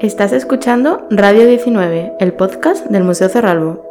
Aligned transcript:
Estás 0.00 0.32
escuchando 0.32 1.06
Radio 1.10 1.46
19, 1.46 2.14
el 2.20 2.32
podcast 2.32 2.86
del 2.86 3.04
Museo 3.04 3.28
Cerralbo. 3.28 3.84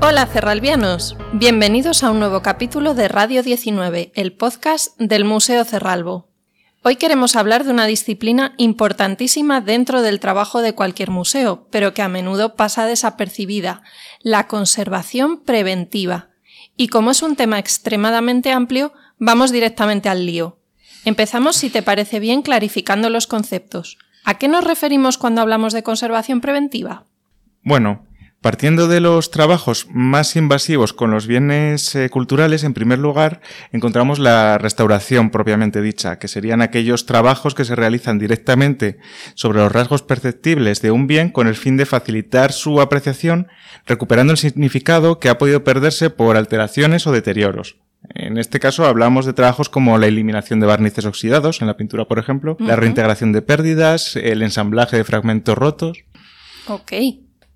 Hola 0.00 0.26
cerralbianos, 0.26 1.16
bienvenidos 1.32 2.02
a 2.02 2.10
un 2.10 2.18
nuevo 2.18 2.42
capítulo 2.42 2.94
de 2.94 3.06
Radio 3.06 3.44
19, 3.44 4.10
el 4.16 4.32
podcast 4.32 4.98
del 4.98 5.24
Museo 5.24 5.64
Cerralbo. 5.64 6.26
Hoy 6.82 6.96
queremos 6.96 7.36
hablar 7.36 7.62
de 7.62 7.70
una 7.70 7.86
disciplina 7.86 8.54
importantísima 8.56 9.60
dentro 9.60 10.02
del 10.02 10.18
trabajo 10.18 10.60
de 10.60 10.74
cualquier 10.74 11.12
museo, 11.12 11.68
pero 11.70 11.94
que 11.94 12.02
a 12.02 12.08
menudo 12.08 12.56
pasa 12.56 12.84
desapercibida, 12.84 13.82
la 14.22 14.48
conservación 14.48 15.40
preventiva. 15.44 16.30
Y 16.76 16.88
como 16.88 17.12
es 17.12 17.22
un 17.22 17.36
tema 17.36 17.60
extremadamente 17.60 18.50
amplio, 18.50 18.92
vamos 19.18 19.52
directamente 19.52 20.08
al 20.08 20.26
lío. 20.26 20.58
Empezamos, 21.04 21.56
si 21.56 21.70
te 21.70 21.82
parece 21.82 22.20
bien, 22.20 22.42
clarificando 22.42 23.10
los 23.10 23.26
conceptos. 23.26 23.98
¿A 24.24 24.38
qué 24.38 24.48
nos 24.48 24.64
referimos 24.64 25.18
cuando 25.18 25.42
hablamos 25.42 25.72
de 25.72 25.82
conservación 25.82 26.40
preventiva? 26.40 27.04
Bueno, 27.62 28.06
Partiendo 28.44 28.88
de 28.88 29.00
los 29.00 29.30
trabajos 29.30 29.86
más 29.90 30.36
invasivos 30.36 30.92
con 30.92 31.10
los 31.10 31.26
bienes 31.26 31.94
eh, 31.94 32.10
culturales, 32.10 32.62
en 32.62 32.74
primer 32.74 32.98
lugar, 32.98 33.40
encontramos 33.72 34.18
la 34.18 34.58
restauración 34.58 35.30
propiamente 35.30 35.80
dicha, 35.80 36.18
que 36.18 36.28
serían 36.28 36.60
aquellos 36.60 37.06
trabajos 37.06 37.54
que 37.54 37.64
se 37.64 37.74
realizan 37.74 38.18
directamente 38.18 38.98
sobre 39.34 39.60
los 39.60 39.72
rasgos 39.72 40.02
perceptibles 40.02 40.82
de 40.82 40.90
un 40.90 41.06
bien 41.06 41.30
con 41.30 41.46
el 41.46 41.54
fin 41.54 41.78
de 41.78 41.86
facilitar 41.86 42.52
su 42.52 42.82
apreciación, 42.82 43.48
recuperando 43.86 44.34
el 44.34 44.38
significado 44.38 45.18
que 45.18 45.30
ha 45.30 45.38
podido 45.38 45.64
perderse 45.64 46.10
por 46.10 46.36
alteraciones 46.36 47.06
o 47.06 47.12
deterioros. 47.12 47.76
En 48.10 48.36
este 48.36 48.60
caso 48.60 48.84
hablamos 48.84 49.24
de 49.26 49.32
trabajos 49.32 49.68
como 49.68 49.96
la 49.98 50.06
eliminación 50.06 50.60
de 50.60 50.66
barnices 50.66 51.06
oxidados 51.06 51.60
en 51.60 51.66
la 51.66 51.76
pintura, 51.76 52.04
por 52.04 52.18
ejemplo, 52.18 52.56
la 52.60 52.76
reintegración 52.76 53.32
de 53.32 53.42
pérdidas, 53.42 54.16
el 54.16 54.42
ensamblaje 54.42 54.96
de 54.96 55.04
fragmentos 55.04 55.56
rotos. 55.56 56.04
Ok. 56.66 56.92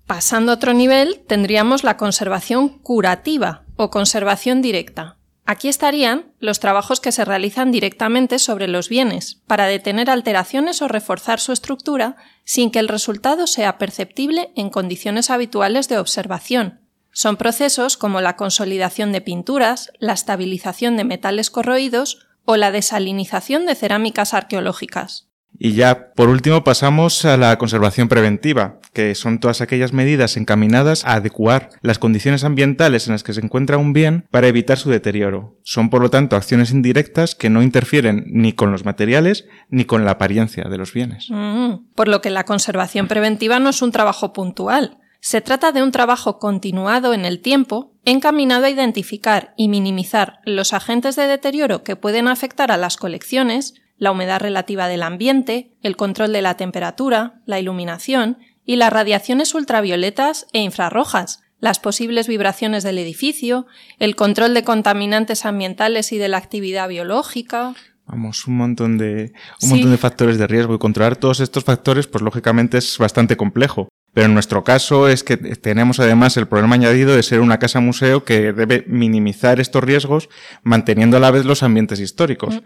Pasando 0.07 0.51
a 0.51 0.55
otro 0.55 0.73
nivel, 0.73 1.21
tendríamos 1.27 1.83
la 1.83 1.97
conservación 1.97 2.69
curativa 2.69 3.63
o 3.75 3.91
conservación 3.91 4.61
directa. 4.61 5.17
Aquí 5.45 5.67
estarían 5.67 6.31
los 6.39 6.59
trabajos 6.59 6.99
que 6.99 7.11
se 7.11 7.25
realizan 7.25 7.71
directamente 7.71 8.37
sobre 8.37 8.67
los 8.67 8.87
bienes, 8.87 9.41
para 9.47 9.65
detener 9.65 10.09
alteraciones 10.09 10.81
o 10.83 10.87
reforzar 10.87 11.39
su 11.39 11.51
estructura 11.51 12.17
sin 12.43 12.69
que 12.69 12.77
el 12.77 12.87
resultado 12.87 13.47
sea 13.47 13.79
perceptible 13.79 14.51
en 14.55 14.69
condiciones 14.69 15.29
habituales 15.31 15.89
de 15.89 15.97
observación. 15.97 16.81
Son 17.19 17.35
procesos 17.35 17.97
como 17.97 18.21
la 18.21 18.37
consolidación 18.37 19.11
de 19.11 19.19
pinturas, 19.19 19.91
la 19.99 20.13
estabilización 20.13 20.95
de 20.95 21.03
metales 21.03 21.49
corroídos 21.49 22.25
o 22.45 22.55
la 22.55 22.71
desalinización 22.71 23.65
de 23.65 23.75
cerámicas 23.75 24.33
arqueológicas. 24.33 25.27
Y 25.57 25.73
ya, 25.73 26.13
por 26.13 26.29
último, 26.29 26.63
pasamos 26.63 27.25
a 27.25 27.35
la 27.35 27.57
conservación 27.57 28.07
preventiva, 28.07 28.79
que 28.93 29.15
son 29.15 29.41
todas 29.41 29.59
aquellas 29.59 29.91
medidas 29.91 30.37
encaminadas 30.37 31.03
a 31.03 31.15
adecuar 31.15 31.71
las 31.81 31.99
condiciones 31.99 32.45
ambientales 32.45 33.07
en 33.07 33.11
las 33.11 33.23
que 33.23 33.33
se 33.33 33.41
encuentra 33.41 33.77
un 33.77 33.91
bien 33.91 34.25
para 34.31 34.47
evitar 34.47 34.77
su 34.77 34.89
deterioro. 34.89 35.57
Son, 35.61 35.89
por 35.89 36.01
lo 36.01 36.09
tanto, 36.09 36.37
acciones 36.37 36.71
indirectas 36.71 37.35
que 37.35 37.49
no 37.49 37.61
interfieren 37.61 38.27
ni 38.27 38.53
con 38.53 38.71
los 38.71 38.85
materiales 38.85 39.45
ni 39.67 39.83
con 39.83 40.05
la 40.05 40.11
apariencia 40.11 40.69
de 40.69 40.77
los 40.77 40.93
bienes. 40.93 41.27
Mm, 41.29 41.91
por 41.95 42.07
lo 42.07 42.21
que 42.21 42.29
la 42.29 42.45
conservación 42.45 43.09
preventiva 43.09 43.59
no 43.59 43.71
es 43.71 43.81
un 43.81 43.91
trabajo 43.91 44.31
puntual. 44.31 44.99
Se 45.21 45.41
trata 45.41 45.71
de 45.71 45.83
un 45.83 45.91
trabajo 45.91 46.39
continuado 46.39 47.13
en 47.13 47.25
el 47.25 47.41
tiempo, 47.41 47.93
encaminado 48.05 48.65
a 48.65 48.69
identificar 48.69 49.53
y 49.57 49.67
minimizar 49.67 50.39
los 50.45 50.73
agentes 50.73 51.15
de 51.15 51.27
deterioro 51.27 51.83
que 51.83 51.97
pueden 51.97 52.27
afectar 52.27 52.71
a 52.71 52.77
las 52.77 52.95
colecciones, 52.95 53.73
la 53.97 54.11
humedad 54.11 54.39
relativa 54.39 54.87
del 54.87 55.03
ambiente, 55.03 55.73
el 55.83 55.97
control 55.97 56.31
de 56.31 56.41
la 56.41 56.55
temperatura, 56.55 57.41
la 57.45 57.59
iluminación 57.59 58.37
y 58.65 58.77
las 58.77 58.93
radiaciones 58.93 59.53
ultravioletas 59.53 60.47
e 60.53 60.61
infrarrojas, 60.61 61.41
las 61.59 61.79
posibles 61.79 62.29
vibraciones 62.29 62.83
del 62.83 62.97
edificio, 62.97 63.67
el 63.99 64.15
control 64.15 64.53
de 64.53 64.63
contaminantes 64.63 65.45
ambientales 65.45 66.13
y 66.13 66.17
de 66.17 66.29
la 66.29 66.37
actividad 66.37 66.87
biológica. 66.87 67.75
Vamos, 68.05 68.47
un 68.47 68.55
montón 68.55 68.97
de, 68.97 69.33
un 69.61 69.69
montón 69.69 69.91
de 69.91 69.97
factores 69.97 70.37
de 70.37 70.47
riesgo 70.47 70.73
y 70.73 70.79
controlar 70.79 71.17
todos 71.17 71.41
estos 71.41 71.65
factores, 71.65 72.07
pues 72.07 72.21
lógicamente 72.21 72.77
es 72.77 72.97
bastante 72.97 73.35
complejo. 73.35 73.89
Pero 74.19 74.27
en 74.27 74.33
nuestro 74.33 74.65
caso 74.65 75.07
es 75.07 75.23
que 75.23 75.37
tenemos 75.37 76.01
además 76.01 76.35
el 76.35 76.45
problema 76.45 76.75
añadido 76.75 77.15
de 77.15 77.23
ser 77.23 77.39
una 77.39 77.57
casa 77.57 77.79
museo 77.79 78.25
que 78.25 78.51
debe 78.51 78.83
minimizar 78.85 79.61
estos 79.61 79.81
riesgos 79.81 80.27
manteniendo 80.61 81.15
a 81.15 81.21
la 81.21 81.31
vez 81.31 81.45
los 81.45 81.63
ambientes 81.63 82.01
históricos. 82.01 82.55
Mm. 82.55 82.59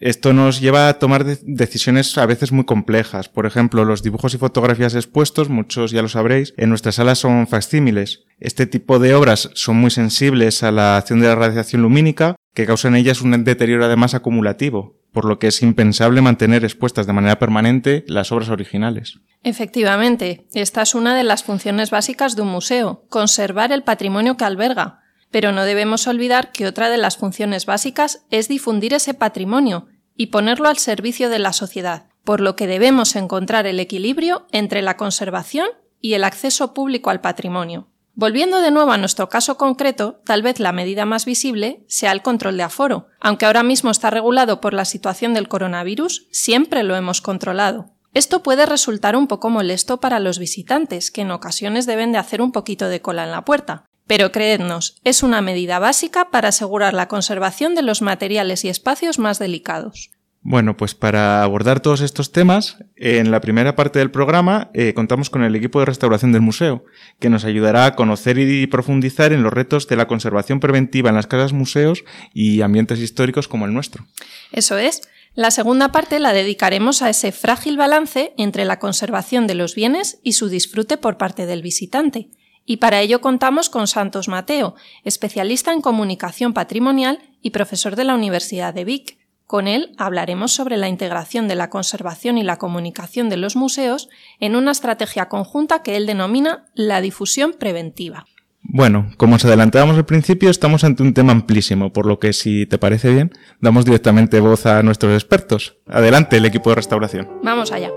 Esto 0.00 0.32
nos 0.32 0.60
lleva 0.60 0.88
a 0.88 0.98
tomar 0.98 1.24
decisiones 1.24 2.18
a 2.18 2.26
veces 2.26 2.50
muy 2.50 2.64
complejas. 2.64 3.28
Por 3.28 3.46
ejemplo, 3.46 3.84
los 3.84 4.02
dibujos 4.02 4.34
y 4.34 4.38
fotografías 4.38 4.96
expuestos, 4.96 5.48
muchos 5.48 5.92
ya 5.92 6.02
lo 6.02 6.08
sabréis, 6.08 6.52
en 6.56 6.68
nuestras 6.68 6.96
salas 6.96 7.20
son 7.20 7.46
facsímiles. 7.46 8.24
Este 8.40 8.66
tipo 8.66 8.98
de 8.98 9.14
obras 9.14 9.50
son 9.54 9.76
muy 9.76 9.92
sensibles 9.92 10.64
a 10.64 10.72
la 10.72 10.96
acción 10.96 11.20
de 11.20 11.28
la 11.28 11.36
radiación 11.36 11.82
lumínica, 11.82 12.34
que 12.54 12.66
causa 12.66 12.88
en 12.88 12.96
ellas 12.96 13.22
un 13.22 13.44
deterioro 13.44 13.84
además 13.84 14.14
acumulativo, 14.14 14.97
por 15.12 15.24
lo 15.24 15.38
que 15.38 15.48
es 15.48 15.62
impensable 15.62 16.20
mantener 16.20 16.64
expuestas 16.64 17.06
de 17.06 17.12
manera 17.12 17.38
permanente 17.38 18.04
las 18.08 18.32
obras 18.32 18.48
originales. 18.48 19.18
Efectivamente, 19.42 20.46
esta 20.52 20.82
es 20.82 20.94
una 20.94 21.16
de 21.16 21.24
las 21.24 21.44
funciones 21.44 21.90
básicas 21.90 22.36
de 22.36 22.42
un 22.42 22.48
museo, 22.48 23.04
conservar 23.08 23.72
el 23.72 23.82
patrimonio 23.82 24.36
que 24.36 24.44
alberga, 24.44 25.00
pero 25.30 25.52
no 25.52 25.64
debemos 25.64 26.06
olvidar 26.06 26.52
que 26.52 26.66
otra 26.66 26.90
de 26.90 26.98
las 26.98 27.16
funciones 27.16 27.66
básicas 27.66 28.24
es 28.30 28.48
difundir 28.48 28.94
ese 28.94 29.14
patrimonio 29.14 29.86
y 30.16 30.26
ponerlo 30.26 30.68
al 30.68 30.78
servicio 30.78 31.28
de 31.28 31.38
la 31.38 31.52
sociedad, 31.52 32.06
por 32.24 32.40
lo 32.40 32.56
que 32.56 32.66
debemos 32.66 33.16
encontrar 33.16 33.66
el 33.66 33.80
equilibrio 33.80 34.46
entre 34.52 34.82
la 34.82 34.96
conservación 34.96 35.68
y 36.00 36.14
el 36.14 36.24
acceso 36.24 36.74
público 36.74 37.10
al 37.10 37.20
patrimonio. 37.20 37.88
Volviendo 38.18 38.60
de 38.60 38.72
nuevo 38.72 38.90
a 38.90 38.98
nuestro 38.98 39.28
caso 39.28 39.56
concreto, 39.56 40.20
tal 40.24 40.42
vez 40.42 40.58
la 40.58 40.72
medida 40.72 41.04
más 41.04 41.24
visible 41.24 41.84
sea 41.86 42.10
el 42.10 42.20
control 42.20 42.56
de 42.56 42.64
aforo. 42.64 43.06
Aunque 43.20 43.46
ahora 43.46 43.62
mismo 43.62 43.92
está 43.92 44.10
regulado 44.10 44.60
por 44.60 44.74
la 44.74 44.84
situación 44.84 45.34
del 45.34 45.46
coronavirus, 45.46 46.26
siempre 46.32 46.82
lo 46.82 46.96
hemos 46.96 47.20
controlado. 47.20 47.94
Esto 48.14 48.42
puede 48.42 48.66
resultar 48.66 49.14
un 49.14 49.28
poco 49.28 49.50
molesto 49.50 50.00
para 50.00 50.18
los 50.18 50.40
visitantes, 50.40 51.12
que 51.12 51.20
en 51.20 51.30
ocasiones 51.30 51.86
deben 51.86 52.10
de 52.10 52.18
hacer 52.18 52.42
un 52.42 52.50
poquito 52.50 52.88
de 52.88 53.00
cola 53.00 53.22
en 53.22 53.30
la 53.30 53.44
puerta, 53.44 53.84
pero 54.08 54.32
creednos, 54.32 54.96
es 55.04 55.22
una 55.22 55.40
medida 55.40 55.78
básica 55.78 56.28
para 56.32 56.48
asegurar 56.48 56.94
la 56.94 57.06
conservación 57.06 57.76
de 57.76 57.82
los 57.82 58.02
materiales 58.02 58.64
y 58.64 58.68
espacios 58.68 59.20
más 59.20 59.38
delicados. 59.38 60.10
Bueno, 60.50 60.78
pues 60.78 60.94
para 60.94 61.42
abordar 61.42 61.80
todos 61.80 62.00
estos 62.00 62.32
temas, 62.32 62.78
en 62.96 63.30
la 63.30 63.42
primera 63.42 63.76
parte 63.76 63.98
del 63.98 64.10
programa 64.10 64.70
eh, 64.72 64.94
contamos 64.94 65.28
con 65.28 65.44
el 65.44 65.54
equipo 65.54 65.78
de 65.78 65.84
restauración 65.84 66.32
del 66.32 66.40
museo, 66.40 66.86
que 67.20 67.28
nos 67.28 67.44
ayudará 67.44 67.84
a 67.84 67.94
conocer 67.94 68.38
y 68.38 68.66
profundizar 68.66 69.34
en 69.34 69.42
los 69.42 69.52
retos 69.52 69.88
de 69.88 69.96
la 69.96 70.08
conservación 70.08 70.58
preventiva 70.58 71.10
en 71.10 71.16
las 71.16 71.26
casas 71.26 71.52
museos 71.52 72.02
y 72.32 72.62
ambientes 72.62 72.98
históricos 72.98 73.46
como 73.46 73.66
el 73.66 73.74
nuestro. 73.74 74.06
Eso 74.50 74.78
es. 74.78 75.02
La 75.34 75.50
segunda 75.50 75.92
parte 75.92 76.18
la 76.18 76.32
dedicaremos 76.32 77.02
a 77.02 77.10
ese 77.10 77.30
frágil 77.30 77.76
balance 77.76 78.32
entre 78.38 78.64
la 78.64 78.78
conservación 78.78 79.46
de 79.46 79.54
los 79.54 79.74
bienes 79.74 80.18
y 80.22 80.32
su 80.32 80.48
disfrute 80.48 80.96
por 80.96 81.18
parte 81.18 81.44
del 81.44 81.60
visitante 81.60 82.30
y 82.64 82.78
para 82.78 83.02
ello 83.02 83.20
contamos 83.20 83.68
con 83.70 83.86
Santos 83.86 84.28
Mateo, 84.28 84.74
especialista 85.02 85.72
en 85.72 85.82
comunicación 85.82 86.54
patrimonial 86.54 87.18
y 87.40 87.50
profesor 87.50 87.96
de 87.96 88.04
la 88.04 88.14
Universidad 88.14 88.74
de 88.74 88.84
Vic. 88.84 89.17
Con 89.48 89.66
él 89.66 89.94
hablaremos 89.96 90.52
sobre 90.52 90.76
la 90.76 90.90
integración 90.90 91.48
de 91.48 91.54
la 91.54 91.70
conservación 91.70 92.36
y 92.36 92.42
la 92.42 92.58
comunicación 92.58 93.30
de 93.30 93.38
los 93.38 93.56
museos 93.56 94.10
en 94.40 94.54
una 94.56 94.72
estrategia 94.72 95.30
conjunta 95.30 95.82
que 95.82 95.96
él 95.96 96.04
denomina 96.06 96.66
la 96.74 97.00
difusión 97.00 97.54
preventiva. 97.58 98.26
Bueno, 98.60 99.10
como 99.16 99.36
os 99.36 99.44
adelantábamos 99.46 99.96
al 99.96 100.04
principio, 100.04 100.50
estamos 100.50 100.84
ante 100.84 101.02
un 101.02 101.14
tema 101.14 101.32
amplísimo, 101.32 101.94
por 101.94 102.04
lo 102.04 102.18
que 102.18 102.34
si 102.34 102.66
te 102.66 102.76
parece 102.76 103.10
bien, 103.10 103.32
damos 103.58 103.86
directamente 103.86 104.38
voz 104.40 104.66
a 104.66 104.82
nuestros 104.82 105.14
expertos. 105.14 105.78
Adelante, 105.86 106.36
el 106.36 106.44
equipo 106.44 106.68
de 106.68 106.76
restauración. 106.76 107.26
Vamos 107.42 107.72
allá. 107.72 107.90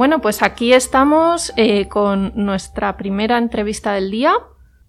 Bueno, 0.00 0.22
pues 0.22 0.42
aquí 0.42 0.72
estamos 0.72 1.52
eh, 1.56 1.86
con 1.88 2.32
nuestra 2.34 2.96
primera 2.96 3.36
entrevista 3.36 3.92
del 3.92 4.10
día. 4.10 4.32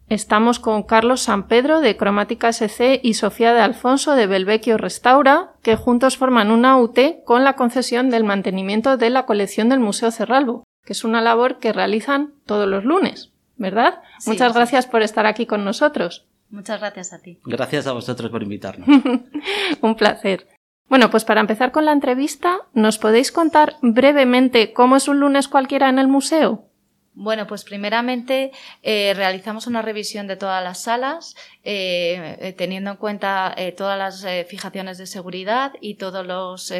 Estamos 0.08 0.58
con 0.58 0.84
Carlos 0.84 1.20
San 1.20 1.50
Pedro 1.50 1.82
de 1.82 1.98
Cromática 1.98 2.48
SC 2.54 3.02
y 3.04 3.16
Sofía 3.16 3.54
de 3.54 3.60
Alfonso 3.60 4.16
de 4.16 4.26
Belvecchio 4.26 4.78
Restaura, 4.78 5.52
que 5.64 5.76
juntos 5.76 6.16
forman 6.16 6.50
una 6.50 6.78
UT 6.78 6.98
con 7.26 7.44
la 7.44 7.58
concesión 7.58 8.10
del 8.10 8.24
mantenimiento 8.24 8.96
de 8.96 9.10
la 9.10 9.26
colección 9.26 9.68
del 9.68 9.82
Museo 9.82 10.12
Cerralbo, 10.12 10.64
que 10.86 10.94
es 10.94 11.04
una 11.04 11.20
labor 11.20 11.60
que 11.60 11.74
realizan 11.74 12.32
todos 12.46 12.70
los 12.70 12.86
lunes, 12.86 13.34
¿verdad? 13.58 14.00
Muchas 14.26 14.54
gracias 14.54 14.88
por 14.88 15.02
estar 15.02 15.26
aquí 15.26 15.46
con 15.46 15.66
nosotros. 15.66 16.26
Muchas 16.52 16.80
gracias 16.80 17.12
a 17.12 17.20
ti. 17.20 17.38
Gracias 17.44 17.86
a 17.86 17.92
vosotros 17.92 18.32
por 18.32 18.44
invitarnos. 18.44 18.88
Un 19.82 19.96
placer. 19.96 20.48
Bueno, 20.92 21.10
pues 21.10 21.24
para 21.24 21.40
empezar 21.40 21.72
con 21.72 21.86
la 21.86 21.94
entrevista, 21.94 22.58
¿nos 22.74 22.98
podéis 22.98 23.32
contar 23.32 23.78
brevemente 23.82 24.74
cómo 24.74 24.98
es 24.98 25.08
un 25.08 25.22
lunes 25.22 25.48
cualquiera 25.48 25.88
en 25.88 26.00
el 26.00 26.10
museo? 26.10 26.66
Bueno, 27.14 27.48
pues 27.48 27.64
primeramente 27.64 28.52
eh, 28.84 29.14
realizamos 29.16 29.68
una 29.68 29.82
revisión 29.82 30.28
de 30.28 30.36
todas 30.36 30.62
las 30.62 30.82
salas, 30.84 31.38
eh, 31.64 32.36
eh, 32.42 32.52
teniendo 32.58 32.92
en 32.92 32.98
cuenta 32.98 33.56
todas 33.78 33.98
las 33.98 34.48
fijaciones 34.50 34.98
de 34.98 35.06
seguridad 35.06 35.72
y 35.80 35.96
todos 35.96 36.28
los 36.28 36.74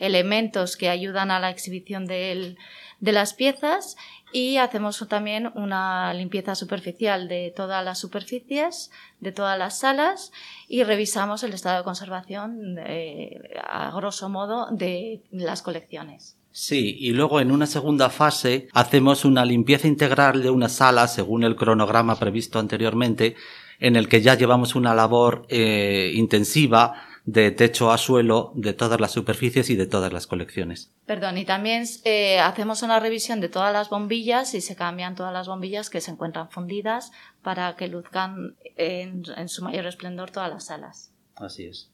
elementos 0.00 0.76
que 0.76 0.88
ayudan 0.88 1.30
a 1.30 1.38
la 1.38 1.50
exhibición 1.50 2.06
de 2.06 2.56
las 2.98 3.34
piezas 3.34 3.96
y 4.32 4.56
hacemos 4.56 5.04
también 5.08 5.50
una 5.54 6.12
limpieza 6.14 6.54
superficial 6.54 7.28
de 7.28 7.52
todas 7.54 7.84
las 7.84 7.98
superficies, 7.98 8.90
de 9.20 9.32
todas 9.32 9.58
las 9.58 9.78
salas 9.78 10.32
y 10.68 10.82
revisamos 10.84 11.42
el 11.42 11.52
estado 11.52 11.78
de 11.78 11.84
conservación 11.84 12.76
a 13.64 13.90
grosso 13.94 14.28
modo 14.28 14.68
de 14.70 15.22
las 15.30 15.62
colecciones. 15.62 16.36
Sí, 16.52 16.96
y 16.98 17.12
luego 17.12 17.40
en 17.40 17.50
una 17.50 17.66
segunda 17.66 18.10
fase 18.10 18.68
hacemos 18.72 19.24
una 19.24 19.44
limpieza 19.44 19.88
integral 19.88 20.42
de 20.42 20.50
una 20.50 20.68
sala 20.68 21.08
según 21.08 21.44
el 21.44 21.56
cronograma 21.56 22.18
previsto 22.18 22.58
anteriormente, 22.58 23.36
en 23.80 23.96
el 23.96 24.06
que 24.06 24.20
ya 24.20 24.34
llevamos 24.34 24.74
una 24.74 24.94
labor 24.94 25.46
eh, 25.48 26.12
intensiva 26.14 26.94
de 27.24 27.50
techo 27.52 27.92
a 27.92 27.98
suelo 27.98 28.52
de 28.54 28.72
todas 28.72 29.00
las 29.00 29.12
superficies 29.12 29.70
y 29.70 29.76
de 29.76 29.86
todas 29.86 30.12
las 30.12 30.26
colecciones. 30.26 30.92
Perdón, 31.06 31.38
y 31.38 31.44
también 31.44 31.84
eh, 32.04 32.40
hacemos 32.40 32.82
una 32.82 32.98
revisión 32.98 33.40
de 33.40 33.48
todas 33.48 33.72
las 33.72 33.90
bombillas 33.90 34.54
y 34.54 34.60
se 34.60 34.74
cambian 34.74 35.14
todas 35.14 35.32
las 35.32 35.46
bombillas 35.46 35.90
que 35.90 36.00
se 36.00 36.10
encuentran 36.10 36.50
fundidas 36.50 37.12
para 37.42 37.76
que 37.76 37.88
luzcan 37.88 38.56
en 38.76 39.48
su 39.48 39.62
mayor 39.62 39.86
esplendor 39.86 40.30
todas 40.30 40.50
las 40.50 40.64
salas. 40.66 41.12
Así 41.36 41.66
es. 41.66 41.91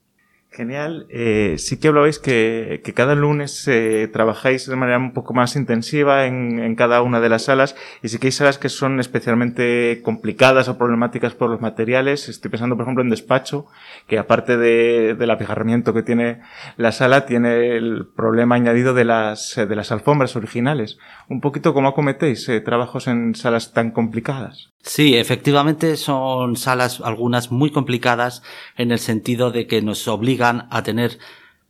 Genial. 0.50 1.06
Eh, 1.10 1.56
sí 1.58 1.78
que 1.78 1.88
hablabais 1.88 2.18
que, 2.18 2.80
cada 2.94 3.14
lunes 3.14 3.68
eh, 3.68 4.08
trabajáis 4.10 4.66
de 4.66 4.76
manera 4.76 4.98
un 4.98 5.12
poco 5.12 5.34
más 5.34 5.56
intensiva 5.56 6.24
en, 6.26 6.74
cada 6.74 7.02
una 7.02 7.20
de 7.20 7.28
las 7.28 7.44
salas 7.44 7.76
y 8.02 8.08
sí 8.08 8.18
que 8.18 8.28
hay 8.28 8.32
salas 8.32 8.58
que 8.58 8.68
son 8.68 8.98
especialmente 8.98 10.00
complicadas 10.02 10.68
o 10.68 10.78
problemáticas 10.78 11.34
por 11.34 11.50
los 11.50 11.60
materiales. 11.60 12.28
Estoy 12.28 12.50
pensando, 12.50 12.76
por 12.76 12.84
ejemplo, 12.84 13.04
en 13.04 13.10
despacho, 13.10 13.66
que 14.06 14.18
aparte 14.18 14.56
de, 14.56 15.14
del 15.14 15.30
apijarramiento 15.30 15.92
que 15.92 16.02
tiene 16.02 16.40
la 16.76 16.92
sala, 16.92 17.26
tiene 17.26 17.76
el 17.76 18.06
problema 18.16 18.54
añadido 18.54 18.94
de 18.94 19.04
las, 19.04 19.54
de 19.54 19.76
las 19.76 19.92
alfombras 19.92 20.34
originales. 20.34 20.98
Un 21.28 21.40
poquito 21.40 21.74
cómo 21.74 21.88
acometéis 21.88 22.48
eh, 22.48 22.60
trabajos 22.60 23.06
en 23.06 23.34
salas 23.34 23.74
tan 23.74 23.90
complicadas. 23.90 24.70
Sí, 24.80 25.16
efectivamente 25.16 25.96
son 25.96 26.56
salas 26.56 27.02
algunas 27.02 27.50
muy 27.50 27.70
complicadas 27.70 28.42
en 28.76 28.92
el 28.92 28.98
sentido 28.98 29.50
de 29.50 29.66
que 29.66 29.82
nos 29.82 30.08
obligan 30.08 30.37
a 30.42 30.82
tener 30.82 31.18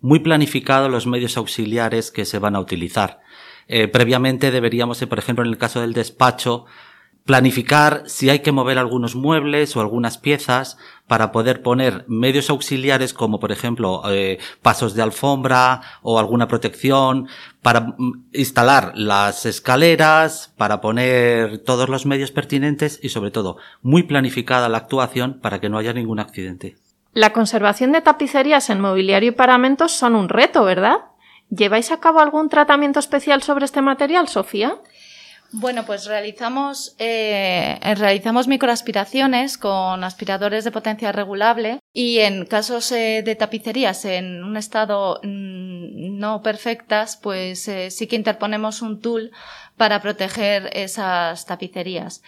muy 0.00 0.20
planificados 0.20 0.90
los 0.90 1.06
medios 1.06 1.36
auxiliares 1.36 2.10
que 2.10 2.24
se 2.24 2.38
van 2.38 2.56
a 2.56 2.60
utilizar. 2.60 3.20
Eh, 3.66 3.88
previamente 3.88 4.50
deberíamos, 4.50 5.04
por 5.06 5.18
ejemplo, 5.18 5.44
en 5.44 5.50
el 5.50 5.58
caso 5.58 5.80
del 5.80 5.92
despacho, 5.92 6.66
planificar 7.28 8.04
si 8.06 8.30
hay 8.30 8.38
que 8.38 8.52
mover 8.52 8.78
algunos 8.78 9.14
muebles 9.14 9.76
o 9.76 9.82
algunas 9.82 10.16
piezas 10.16 10.78
para 11.06 11.30
poder 11.30 11.60
poner 11.60 12.06
medios 12.08 12.48
auxiliares 12.48 13.12
como 13.12 13.38
por 13.38 13.52
ejemplo 13.52 14.00
eh, 14.10 14.38
pasos 14.62 14.94
de 14.94 15.02
alfombra 15.02 15.82
o 16.00 16.18
alguna 16.18 16.48
protección 16.48 17.28
para 17.60 17.80
mm, 17.98 18.28
instalar 18.32 18.92
las 18.94 19.44
escaleras 19.44 20.54
para 20.56 20.80
poner 20.80 21.58
todos 21.58 21.90
los 21.90 22.06
medios 22.06 22.30
pertinentes 22.30 22.98
y 23.02 23.10
sobre 23.10 23.30
todo 23.30 23.58
muy 23.82 24.04
planificada 24.04 24.70
la 24.70 24.78
actuación 24.78 25.38
para 25.38 25.60
que 25.60 25.68
no 25.68 25.76
haya 25.76 25.92
ningún 25.92 26.20
accidente. 26.20 26.78
La 27.12 27.32
conservación 27.32 27.92
de 27.92 28.00
tapicerías 28.00 28.70
en 28.70 28.80
mobiliario 28.80 29.30
y 29.30 29.34
paramentos 29.34 29.92
son 29.92 30.14
un 30.14 30.28
reto, 30.28 30.64
¿verdad? 30.64 30.98
¿Lleváis 31.50 31.90
a 31.90 32.00
cabo 32.00 32.20
algún 32.20 32.48
tratamiento 32.48 33.00
especial 33.00 33.42
sobre 33.42 33.64
este 33.64 33.80
material, 33.80 34.28
Sofía? 34.28 34.78
Bueno, 35.50 35.86
pues 35.86 36.04
realizamos, 36.04 36.94
eh, 36.98 37.78
realizamos 37.96 38.48
microaspiraciones 38.48 39.56
con 39.56 40.04
aspiradores 40.04 40.62
de 40.64 40.70
potencia 40.70 41.10
regulable 41.10 41.80
y 41.94 42.18
en 42.18 42.44
casos 42.44 42.92
eh, 42.92 43.22
de 43.24 43.34
tapicerías 43.34 44.04
en 44.04 44.44
un 44.44 44.58
estado 44.58 45.20
mm, 45.22 46.18
no 46.18 46.42
perfectas, 46.42 47.16
pues 47.16 47.66
eh, 47.66 47.90
sí 47.90 48.06
que 48.06 48.16
interponemos 48.16 48.82
un 48.82 49.00
tool 49.00 49.30
para 49.78 50.02
proteger 50.02 50.68
esas 50.74 51.46
tapicerías. 51.46 52.22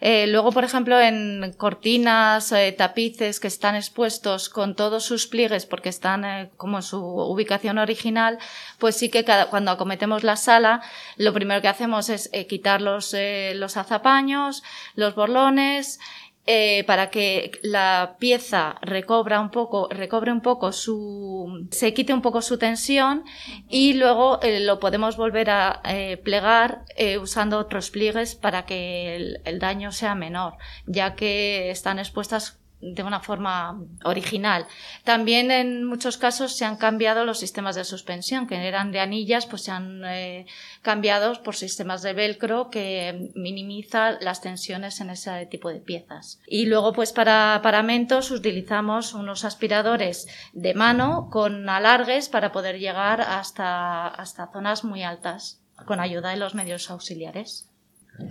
Eh, 0.00 0.26
luego, 0.26 0.52
por 0.52 0.64
ejemplo, 0.64 1.00
en 1.00 1.54
cortinas, 1.56 2.52
eh, 2.52 2.72
tapices 2.72 3.40
que 3.40 3.48
están 3.48 3.76
expuestos 3.76 4.48
con 4.48 4.74
todos 4.74 5.04
sus 5.04 5.26
pliegues 5.26 5.66
porque 5.66 5.88
están 5.88 6.24
eh, 6.24 6.50
como 6.56 6.78
en 6.78 6.82
su 6.82 7.00
ubicación 7.02 7.78
original, 7.78 8.38
pues 8.78 8.96
sí 8.96 9.10
que 9.10 9.24
cuando 9.50 9.70
acometemos 9.70 10.24
la 10.24 10.36
sala, 10.36 10.82
lo 11.16 11.32
primero 11.32 11.62
que 11.62 11.68
hacemos 11.68 12.08
es 12.08 12.30
quitar 12.48 12.80
los, 12.80 13.14
los 13.54 13.76
azapaños, 13.76 14.62
los 14.94 15.14
borlones, 15.14 16.00
eh, 16.46 16.84
para 16.86 17.08
que 17.08 17.52
la 17.62 18.16
pieza 18.18 18.76
recobra 18.82 19.40
un 19.40 19.50
poco, 19.50 19.88
recobre 19.90 20.30
un 20.30 20.42
poco 20.42 20.72
su, 20.72 21.66
se 21.70 21.94
quite 21.94 22.12
un 22.12 22.20
poco 22.20 22.42
su 22.42 22.58
tensión 22.58 23.24
y 23.68 23.94
luego 23.94 24.42
eh, 24.42 24.60
lo 24.60 24.78
podemos 24.78 25.16
volver 25.16 25.48
a 25.48 25.80
eh, 25.84 26.18
plegar 26.18 26.84
usando 27.20 27.58
otros 27.58 27.90
pliegues 27.90 28.34
para 28.34 28.66
que 28.66 29.16
el, 29.16 29.40
el 29.44 29.58
daño 29.58 29.90
sea 29.90 30.14
menor, 30.14 30.54
ya 30.86 31.14
que 31.14 31.70
están 31.70 31.98
expuestas 31.98 32.63
de 32.92 33.02
una 33.02 33.20
forma 33.20 33.80
original. 34.04 34.66
También 35.04 35.50
en 35.50 35.84
muchos 35.84 36.18
casos 36.18 36.56
se 36.56 36.64
han 36.64 36.76
cambiado 36.76 37.24
los 37.24 37.38
sistemas 37.38 37.76
de 37.76 37.84
suspensión, 37.84 38.46
que 38.46 38.56
eran 38.56 38.92
de 38.92 39.00
anillas, 39.00 39.46
pues 39.46 39.62
se 39.62 39.70
han 39.70 40.02
eh, 40.04 40.46
cambiado 40.82 41.42
por 41.42 41.56
sistemas 41.56 42.02
de 42.02 42.12
velcro 42.12 42.68
que 42.70 43.30
minimiza 43.34 44.18
las 44.20 44.42
tensiones 44.42 45.00
en 45.00 45.10
ese 45.10 45.46
tipo 45.46 45.70
de 45.70 45.80
piezas. 45.80 46.40
Y 46.46 46.66
luego, 46.66 46.92
pues 46.92 47.12
para 47.12 47.60
paramentos 47.62 48.30
utilizamos 48.30 49.14
unos 49.14 49.44
aspiradores 49.44 50.26
de 50.52 50.74
mano 50.74 51.28
con 51.30 51.68
alargues 51.68 52.28
para 52.28 52.52
poder 52.52 52.78
llegar 52.78 53.22
hasta, 53.22 54.08
hasta 54.08 54.50
zonas 54.52 54.84
muy 54.84 55.02
altas 55.02 55.60
con 55.86 56.00
ayuda 56.00 56.30
de 56.30 56.36
los 56.36 56.54
medios 56.54 56.90
auxiliares. 56.90 57.70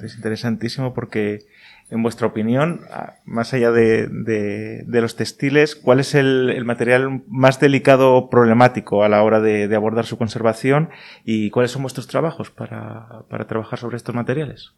Es 0.02 0.16
interesantísimo 0.16 0.94
porque 0.94 1.46
en 1.94 2.02
vuestra 2.02 2.26
opinión, 2.26 2.82
más 3.24 3.54
allá 3.54 3.72
de, 3.72 4.84
los 4.88 5.16
textiles, 5.16 5.76
¿cuál 5.76 6.00
es 6.00 6.16
el, 6.16 6.66
material 6.66 7.22
más 7.28 7.60
delicado 7.60 8.16
o 8.16 8.32
problemático 8.32 9.04
a 9.04 9.10
la 9.10 9.22
hora 9.22 9.40
de, 9.40 9.74
abordar 9.76 10.08
su 10.08 10.18
conservación 10.18 10.90
y 11.24 11.52
cuáles 11.52 11.72
son 11.72 11.84
vuestros 11.84 12.08
trabajos 12.08 12.50
para, 12.50 13.26
trabajar 13.48 13.78
sobre 13.78 13.98
estos 13.98 14.16
materiales? 14.16 14.72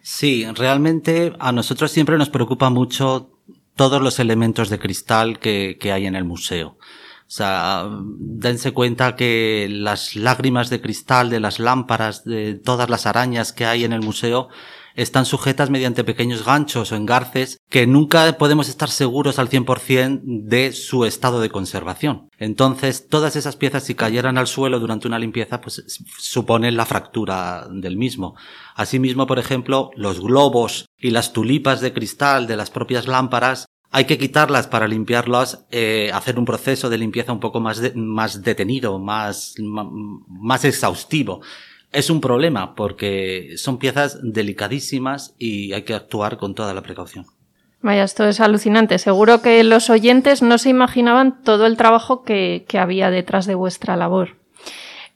Sí, 0.00 0.46
realmente 0.54 1.34
a 1.38 1.52
nosotros 1.52 1.90
siempre 1.90 2.16
nos 2.16 2.30
preocupa 2.30 2.70
mucho 2.70 3.38
todos 3.76 4.00
los 4.00 4.18
elementos 4.18 4.70
de 4.70 4.78
cristal 4.78 5.38
que, 5.38 5.76
que 5.78 5.92
hay 5.92 6.06
en 6.06 6.16
el 6.16 6.24
museo. 6.24 6.68
O 6.68 7.34
sea, 7.34 7.86
dense 8.18 8.72
cuenta 8.72 9.14
que 9.14 9.68
las 9.70 10.16
lágrimas 10.16 10.70
de 10.70 10.80
cristal 10.80 11.28
de 11.28 11.40
las 11.40 11.60
lámparas, 11.60 12.24
de 12.24 12.54
todas 12.54 12.88
las 12.88 13.04
arañas 13.06 13.52
que 13.52 13.66
hay 13.66 13.84
en 13.84 13.92
el 13.92 14.00
museo, 14.00 14.48
están 14.94 15.24
sujetas 15.24 15.70
mediante 15.70 16.04
pequeños 16.04 16.44
ganchos 16.44 16.92
o 16.92 16.96
engarces 16.96 17.58
que 17.68 17.86
nunca 17.86 18.36
podemos 18.38 18.68
estar 18.68 18.90
seguros 18.90 19.38
al 19.38 19.48
100% 19.48 20.20
de 20.24 20.72
su 20.72 21.04
estado 21.04 21.40
de 21.40 21.50
conservación. 21.50 22.28
Entonces, 22.38 23.08
todas 23.08 23.36
esas 23.36 23.56
piezas 23.56 23.84
si 23.84 23.94
cayeran 23.94 24.38
al 24.38 24.46
suelo 24.46 24.80
durante 24.80 25.08
una 25.08 25.18
limpieza, 25.18 25.60
pues 25.60 25.84
suponen 26.18 26.76
la 26.76 26.86
fractura 26.86 27.66
del 27.70 27.96
mismo. 27.96 28.34
Asimismo, 28.74 29.26
por 29.26 29.38
ejemplo, 29.38 29.90
los 29.96 30.20
globos 30.20 30.86
y 30.98 31.10
las 31.10 31.32
tulipas 31.32 31.80
de 31.80 31.92
cristal 31.92 32.46
de 32.46 32.56
las 32.56 32.70
propias 32.70 33.06
lámparas 33.06 33.66
hay 33.94 34.06
que 34.06 34.16
quitarlas 34.16 34.68
para 34.68 34.88
limpiarlas, 34.88 35.66
eh, 35.70 36.10
hacer 36.14 36.38
un 36.38 36.46
proceso 36.46 36.88
de 36.88 36.96
limpieza 36.96 37.30
un 37.30 37.40
poco 37.40 37.60
más, 37.60 37.94
más 37.94 38.42
detenido, 38.42 38.98
más, 38.98 39.54
más 39.60 40.64
exhaustivo 40.64 41.42
es 41.92 42.10
un 42.10 42.20
problema 42.20 42.74
porque 42.74 43.54
son 43.56 43.78
piezas 43.78 44.18
delicadísimas 44.22 45.34
y 45.38 45.72
hay 45.72 45.82
que 45.82 45.94
actuar 45.94 46.38
con 46.38 46.54
toda 46.54 46.74
la 46.74 46.82
precaución. 46.82 47.26
Vaya, 47.82 48.04
esto 48.04 48.24
es 48.24 48.40
alucinante. 48.40 48.98
Seguro 48.98 49.42
que 49.42 49.62
los 49.64 49.90
oyentes 49.90 50.40
no 50.40 50.56
se 50.58 50.70
imaginaban 50.70 51.42
todo 51.42 51.66
el 51.66 51.76
trabajo 51.76 52.22
que, 52.22 52.64
había 52.78 53.10
detrás 53.10 53.46
de 53.46 53.56
vuestra 53.56 53.96
labor. 53.96 54.36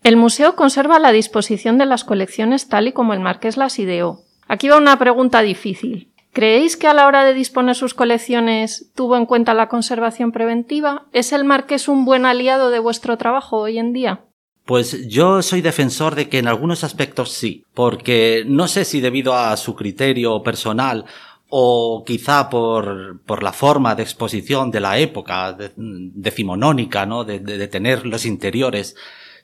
El 0.03 0.17
museo 0.17 0.57
conserva 0.57 0.99
la 0.99 1.13
disposición 1.13 1.79
de 1.79 1.87
las 1.87 2.05
colecciones 2.05 2.69
tal 2.69 2.89
y 2.89 2.93
como 2.93 3.15
el 3.15 3.21
marqués 3.21 3.57
las 3.57 3.79
ideó. 3.79 4.21
Aquí 4.49 4.69
va 4.69 4.79
una 4.79 4.99
pregunta 4.99 5.43
difícil. 5.43 6.11
¿Creéis 6.33 6.77
que 6.77 6.87
a 6.87 6.95
la 6.95 7.07
hora 7.07 7.25
de 7.25 7.35
disponer 7.35 7.77
sus 7.77 7.95
colecciones 7.95 8.93
tuvo 8.95 9.17
en 9.17 9.27
cuenta 9.27 9.55
la 9.55 9.69
conservación 9.69 10.33
preventiva? 10.33 11.07
¿Es 11.13 11.33
el 11.33 11.45
marqués 11.45 11.89
un 11.89 12.05
buen 12.05 12.27
aliado 12.27 12.71
de 12.71 12.79
vuestro 12.79 13.17
trabajo 13.17 13.59
hoy 13.59 13.79
en 13.79 13.93
día? 13.93 14.26
Pues 14.67 15.07
yo 15.07 15.43
soy 15.43 15.63
defensor 15.63 16.17
de 16.17 16.29
que 16.29 16.39
en 16.39 16.49
algunos 16.49 16.83
aspectos 16.83 17.31
sí, 17.31 17.65
porque 17.73 18.43
no 18.49 18.67
sé 18.67 18.85
si 18.85 19.01
debido 19.01 19.33
a 19.33 19.57
su 19.57 19.77
criterio 19.77 20.43
personal 20.43 21.05
o 21.49 22.03
quizá 22.05 22.51
por, 22.51 23.21
por 23.21 23.45
la 23.45 23.53
forma 23.53 23.95
de 23.95 24.03
exposición 24.03 24.73
de 24.73 24.81
la 24.81 24.99
época 24.99 25.57
decimonónica, 25.77 27.07
¿no? 27.07 27.25
De, 27.25 27.69
tener 27.69 28.07
los 28.07 28.27
interiores 28.27 28.97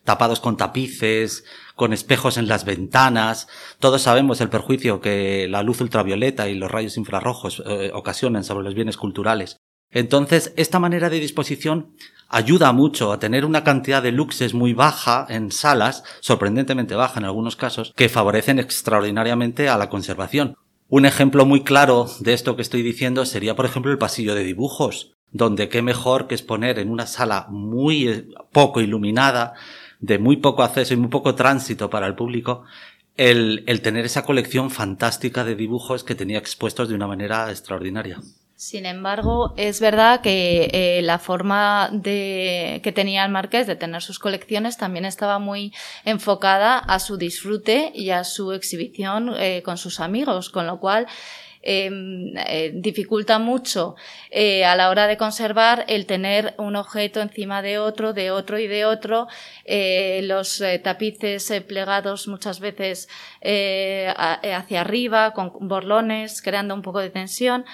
tapados 0.02 0.40
con 0.40 0.56
tapices, 0.56 1.44
con 1.76 1.92
espejos 1.92 2.36
en 2.36 2.48
las 2.48 2.64
ventanas. 2.64 3.46
Todos 3.78 4.02
sabemos 4.02 4.40
el 4.40 4.48
perjuicio 4.48 5.00
que 5.00 5.46
la 5.48 5.62
luz 5.62 5.80
ultravioleta 5.80 6.48
y 6.48 6.56
los 6.56 6.68
rayos 6.68 6.96
infrarrojos 6.96 7.62
eh, 7.64 7.92
ocasionan 7.94 8.42
sobre 8.42 8.64
los 8.64 8.74
bienes 8.74 8.96
culturales. 8.96 9.61
Entonces, 9.92 10.52
esta 10.56 10.78
manera 10.78 11.10
de 11.10 11.20
disposición 11.20 11.92
ayuda 12.28 12.72
mucho 12.72 13.12
a 13.12 13.18
tener 13.18 13.44
una 13.44 13.62
cantidad 13.62 14.02
de 14.02 14.10
luxes 14.10 14.54
muy 14.54 14.72
baja 14.72 15.26
en 15.28 15.52
salas, 15.52 16.02
sorprendentemente 16.20 16.94
baja 16.94 17.20
en 17.20 17.26
algunos 17.26 17.56
casos, 17.56 17.92
que 17.94 18.08
favorecen 18.08 18.58
extraordinariamente 18.58 19.68
a 19.68 19.76
la 19.76 19.90
conservación. 19.90 20.56
Un 20.88 21.04
ejemplo 21.04 21.44
muy 21.44 21.62
claro 21.62 22.06
de 22.20 22.32
esto 22.32 22.56
que 22.56 22.62
estoy 22.62 22.82
diciendo 22.82 23.26
sería, 23.26 23.54
por 23.54 23.66
ejemplo, 23.66 23.92
el 23.92 23.98
pasillo 23.98 24.34
de 24.34 24.44
dibujos, 24.44 25.12
donde 25.30 25.68
qué 25.68 25.82
mejor 25.82 26.26
que 26.26 26.34
exponer 26.34 26.78
en 26.78 26.90
una 26.90 27.06
sala 27.06 27.46
muy 27.50 28.08
eh, 28.08 28.26
poco 28.50 28.80
iluminada, 28.80 29.54
de 30.00 30.18
muy 30.18 30.38
poco 30.38 30.62
acceso 30.62 30.94
y 30.94 30.96
muy 30.96 31.08
poco 31.08 31.34
tránsito 31.34 31.90
para 31.90 32.06
el 32.06 32.14
público, 32.14 32.64
el, 33.16 33.62
el 33.66 33.82
tener 33.82 34.06
esa 34.06 34.24
colección 34.24 34.70
fantástica 34.70 35.44
de 35.44 35.54
dibujos 35.54 36.02
que 36.02 36.14
tenía 36.14 36.38
expuestos 36.38 36.88
de 36.88 36.94
una 36.94 37.06
manera 37.06 37.50
extraordinaria. 37.50 38.20
Sin 38.62 38.86
embargo, 38.86 39.54
es 39.56 39.80
verdad 39.80 40.20
que 40.20 40.70
eh, 40.72 41.02
la 41.02 41.18
forma 41.18 41.88
de, 41.92 42.80
que 42.84 42.92
tenía 42.92 43.24
el 43.24 43.32
marqués 43.32 43.66
de 43.66 43.74
tener 43.74 44.02
sus 44.02 44.20
colecciones 44.20 44.76
también 44.78 45.04
estaba 45.04 45.40
muy 45.40 45.74
enfocada 46.04 46.78
a 46.78 47.00
su 47.00 47.16
disfrute 47.16 47.90
y 47.92 48.10
a 48.10 48.22
su 48.22 48.52
exhibición 48.52 49.34
eh, 49.36 49.62
con 49.64 49.78
sus 49.78 49.98
amigos, 49.98 50.48
con 50.48 50.68
lo 50.68 50.78
cual 50.78 51.08
em, 51.62 52.36
eh, 52.36 52.70
dificulta 52.72 53.40
mucho 53.40 53.96
a 54.64 54.76
la 54.76 54.90
hora 54.90 55.08
de 55.08 55.16
conservar 55.16 55.84
el 55.88 56.06
tener 56.06 56.54
un 56.56 56.76
objeto 56.76 57.20
encima 57.20 57.62
de 57.62 57.78
otro, 57.80 58.12
de 58.12 58.30
otro 58.30 58.58
y 58.60 58.68
de 58.68 58.84
otro, 58.84 59.26
los 60.22 60.62
tapices 60.82 61.52
plegados 61.66 62.28
muchas 62.28 62.58
veces 62.60 63.08
a- 63.44 64.40
hacia 64.56 64.80
arriba, 64.80 65.32
con 65.34 65.52
borlones, 65.68 66.42
creando 66.42 66.74
un 66.74 66.82
poco 66.82 67.00
de 67.00 67.10
tensión. 67.10 67.64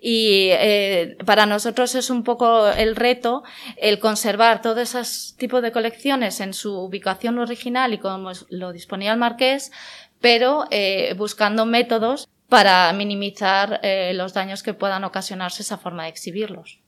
Y 0.00 0.50
eh, 0.52 1.16
para 1.24 1.46
nosotros 1.46 1.94
es 1.94 2.08
un 2.10 2.22
poco 2.22 2.68
el 2.68 2.94
reto 2.94 3.42
el 3.76 3.98
conservar 3.98 4.62
todos 4.62 4.78
esos 4.78 5.34
tipos 5.36 5.60
de 5.60 5.72
colecciones 5.72 6.40
en 6.40 6.54
su 6.54 6.72
ubicación 6.78 7.38
original 7.38 7.92
y 7.92 7.98
como 7.98 8.30
lo 8.48 8.72
disponía 8.72 9.12
el 9.12 9.18
marqués, 9.18 9.72
pero 10.20 10.66
eh, 10.70 11.14
buscando 11.16 11.66
métodos 11.66 12.28
para 12.48 12.92
minimizar 12.92 13.80
eh, 13.82 14.12
los 14.14 14.32
daños 14.34 14.62
que 14.62 14.74
puedan 14.74 15.04
ocasionarse 15.04 15.62
esa 15.62 15.78
forma 15.78 16.04
de 16.04 16.10
exhibirlos. 16.10 16.78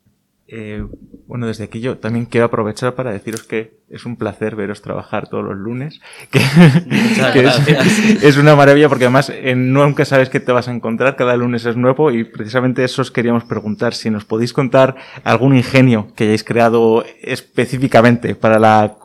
Eh, 0.52 0.85
bueno, 1.28 1.47
desde 1.47 1.62
aquí 1.62 1.80
yo 1.80 1.99
también 1.99 2.26
quiero 2.26 2.47
aprovechar 2.47 2.97
para 2.97 3.12
deciros 3.12 3.45
que 3.45 3.78
es 3.88 4.04
un 4.04 4.16
placer 4.16 4.57
veros 4.57 4.83
trabajar 4.83 5.28
todos 5.28 5.45
los 5.45 5.57
lunes. 5.57 6.00
Que, 6.33 6.40
Muchas 6.87 7.33
que 7.33 7.78
es, 8.26 8.37
una 8.37 8.57
maravilla 8.57 8.88
porque 8.88 9.04
además 9.04 9.30
eh, 9.30 9.54
nunca 9.54 10.04
sabes 10.04 10.28
qué 10.28 10.40
te 10.40 10.50
vas 10.50 10.66
a 10.66 10.73
encontrar, 10.73 11.14
cada 11.14 11.37
lunes 11.37 11.64
es 11.66 11.76
nuevo 11.76 12.11
y 12.11 12.25
precisamente 12.25 12.83
eso 12.83 13.02
os 13.02 13.12
queríamos 13.12 13.45
preguntar, 13.45 13.95
si 13.95 14.11
nos 14.11 14.25
podéis 14.25 14.52
contar 14.52 14.97
algún 15.23 15.57
ingenio 15.57 16.12
que 16.16 16.25
hayáis 16.25 16.42
creado 16.42 17.04
específicamente 17.23 18.35
para 18.35 18.59
la, 18.59 18.97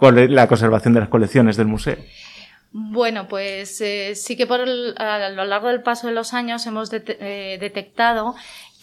conservación 0.48 0.96
de 0.96 1.02
las 1.02 1.10
colecciones 1.10 1.58
del 1.58 1.68
museo. 1.68 1.98
Bueno, 2.72 3.28
pues 3.28 3.80
eh, 3.82 4.16
sí 4.16 4.36
que 4.36 4.48
por 4.48 4.62
el- 4.62 4.96
a 4.98 5.30
lo 5.30 5.46
largo 5.46 5.68
del 5.68 5.84
paso 5.84 6.08
de 6.08 6.14
los 6.14 6.34
años 6.34 6.66
hemos 6.66 6.92
eh, 6.92 7.58
detectado 7.62 8.36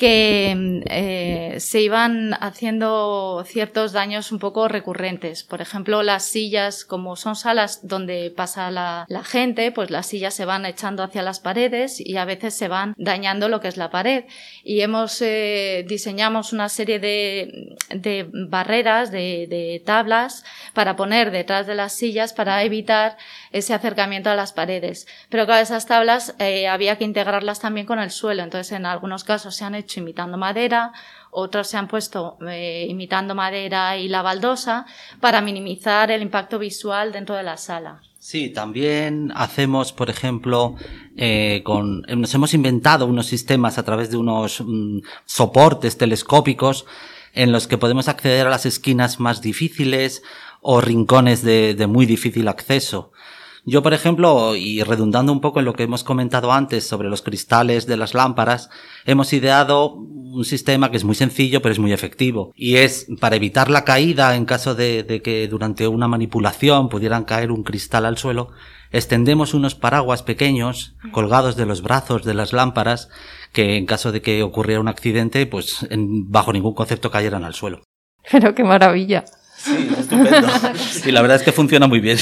que 0.02 0.82
eh, 0.86 1.60
se 1.60 1.80
iban 1.80 2.34
haciendo 2.40 3.44
ciertos 3.46 3.92
daños 3.92 4.32
un 4.32 4.40
poco 4.40 4.66
recurrentes. 4.66 5.44
Por 5.44 5.60
ejemplo, 5.60 6.02
las 6.02 6.24
sillas, 6.24 6.84
como 6.84 7.14
son 7.14 7.36
salas 7.36 7.86
donde 7.86 8.32
pasa 8.36 8.72
la, 8.72 9.06
gente, 9.22 9.70
pues 9.70 9.92
las 9.92 10.06
sillas 10.06 10.34
se 10.34 10.44
van 10.44 10.66
echando 10.66 11.04
hacia 11.04 11.22
las 11.22 11.38
paredes 11.38 12.00
y 12.00 12.16
a 12.16 12.24
veces 12.24 12.52
se 12.52 12.66
van 12.66 12.94
dañando 12.96 13.48
lo 13.48 13.60
que 13.60 13.68
es 13.68 13.76
la 13.76 13.90
pared. 13.90 14.24
Y 14.64 14.80
hemos 14.80 15.22
eh, 15.22 15.84
diseñamos 15.86 16.52
una 16.52 16.68
serie 16.68 16.98
de, 16.98 18.28
barreras, 18.48 19.12
de 19.12 19.80
tablas 19.86 20.44
para 20.74 20.96
poner 20.96 21.30
detrás 21.30 21.68
de 21.68 21.76
las 21.76 21.92
sillas 21.92 22.32
para 22.32 22.64
evitar 22.64 23.16
ese 23.52 23.74
acercamiento 23.74 24.30
a 24.30 24.34
las 24.34 24.52
paredes. 24.52 25.06
Pero 25.28 25.46
claro, 25.46 25.62
esas 25.62 25.86
tablas 25.86 26.34
eh, 26.38 26.68
había 26.68 26.96
que 26.98 27.04
integrarlas 27.04 27.60
también 27.60 27.86
con 27.86 27.98
el 27.98 28.10
suelo. 28.10 28.42
Entonces, 28.42 28.72
en 28.72 28.86
algunos 28.86 29.24
casos 29.24 29.54
se 29.54 29.64
han 29.64 29.74
hecho 29.74 30.00
imitando 30.00 30.38
madera, 30.38 30.92
otros 31.30 31.68
se 31.68 31.78
han 31.78 31.88
puesto 31.88 32.36
eh, 32.46 32.86
imitando 32.88 33.34
madera 33.34 33.96
y 33.96 34.08
la 34.08 34.20
baldosa 34.20 34.84
para 35.20 35.40
minimizar 35.40 36.10
el 36.10 36.20
impacto 36.20 36.58
visual 36.58 37.10
dentro 37.10 37.34
de 37.34 37.42
la 37.42 37.56
sala. 37.56 38.02
Sí, 38.18 38.50
también 38.50 39.32
hacemos, 39.34 39.92
por 39.92 40.08
ejemplo, 40.08 40.76
eh, 41.16 41.62
con, 41.64 42.04
eh, 42.06 42.14
nos 42.14 42.32
hemos 42.34 42.54
inventado 42.54 43.06
unos 43.06 43.26
sistemas 43.26 43.78
a 43.78 43.82
través 43.82 44.10
de 44.10 44.16
unos 44.16 44.62
mm, 44.64 45.00
soportes 45.24 45.98
telescópicos 45.98 46.86
en 47.32 47.50
los 47.50 47.66
que 47.66 47.78
podemos 47.78 48.08
acceder 48.08 48.46
a 48.46 48.50
las 48.50 48.64
esquinas 48.64 49.18
más 49.18 49.40
difíciles 49.40 50.22
o 50.60 50.80
rincones 50.80 51.42
de, 51.42 51.74
de 51.74 51.86
muy 51.88 52.06
difícil 52.06 52.46
acceso. 52.46 53.10
Yo, 53.64 53.82
por 53.82 53.94
ejemplo, 53.94 54.56
y 54.56 54.82
redundando 54.82 55.32
un 55.32 55.40
poco 55.40 55.60
en 55.60 55.64
lo 55.66 55.72
que 55.74 55.84
hemos 55.84 56.02
comentado 56.02 56.52
antes 56.52 56.84
sobre 56.86 57.08
los 57.08 57.22
cristales 57.22 57.86
de 57.86 57.96
las 57.96 58.12
lámparas, 58.14 58.70
hemos 59.04 59.32
ideado 59.32 59.92
un 59.94 60.44
sistema 60.44 60.90
que 60.90 60.96
es 60.96 61.04
muy 61.04 61.14
sencillo 61.14 61.62
pero 61.62 61.72
es 61.72 61.78
muy 61.78 61.92
efectivo. 61.92 62.52
Y 62.56 62.76
es 62.76 63.06
para 63.20 63.36
evitar 63.36 63.70
la 63.70 63.84
caída 63.84 64.34
en 64.34 64.46
caso 64.46 64.74
de, 64.74 65.04
de 65.04 65.22
que 65.22 65.46
durante 65.46 65.86
una 65.86 66.08
manipulación 66.08 66.88
pudieran 66.88 67.24
caer 67.24 67.52
un 67.52 67.62
cristal 67.62 68.04
al 68.06 68.18
suelo, 68.18 68.48
extendemos 68.90 69.54
unos 69.54 69.74
paraguas 69.76 70.22
pequeños 70.24 70.96
colgados 71.12 71.54
de 71.56 71.66
los 71.66 71.82
brazos 71.82 72.24
de 72.24 72.34
las 72.34 72.52
lámparas 72.52 73.10
que 73.52 73.76
en 73.76 73.86
caso 73.86 74.10
de 74.10 74.22
que 74.22 74.42
ocurriera 74.42 74.80
un 74.80 74.88
accidente, 74.88 75.46
pues 75.46 75.86
en- 75.90 76.30
bajo 76.30 76.52
ningún 76.52 76.74
concepto 76.74 77.10
cayeran 77.12 77.44
al 77.44 77.54
suelo. 77.54 77.82
Pero 78.30 78.54
qué 78.54 78.64
maravilla. 78.64 79.24
Sí, 79.56 79.88
estupendo. 79.96 80.48
y 81.06 81.12
la 81.12 81.20
verdad 81.22 81.36
es 81.36 81.42
que 81.44 81.52
funciona 81.52 81.86
muy 81.86 82.00
bien. 82.00 82.18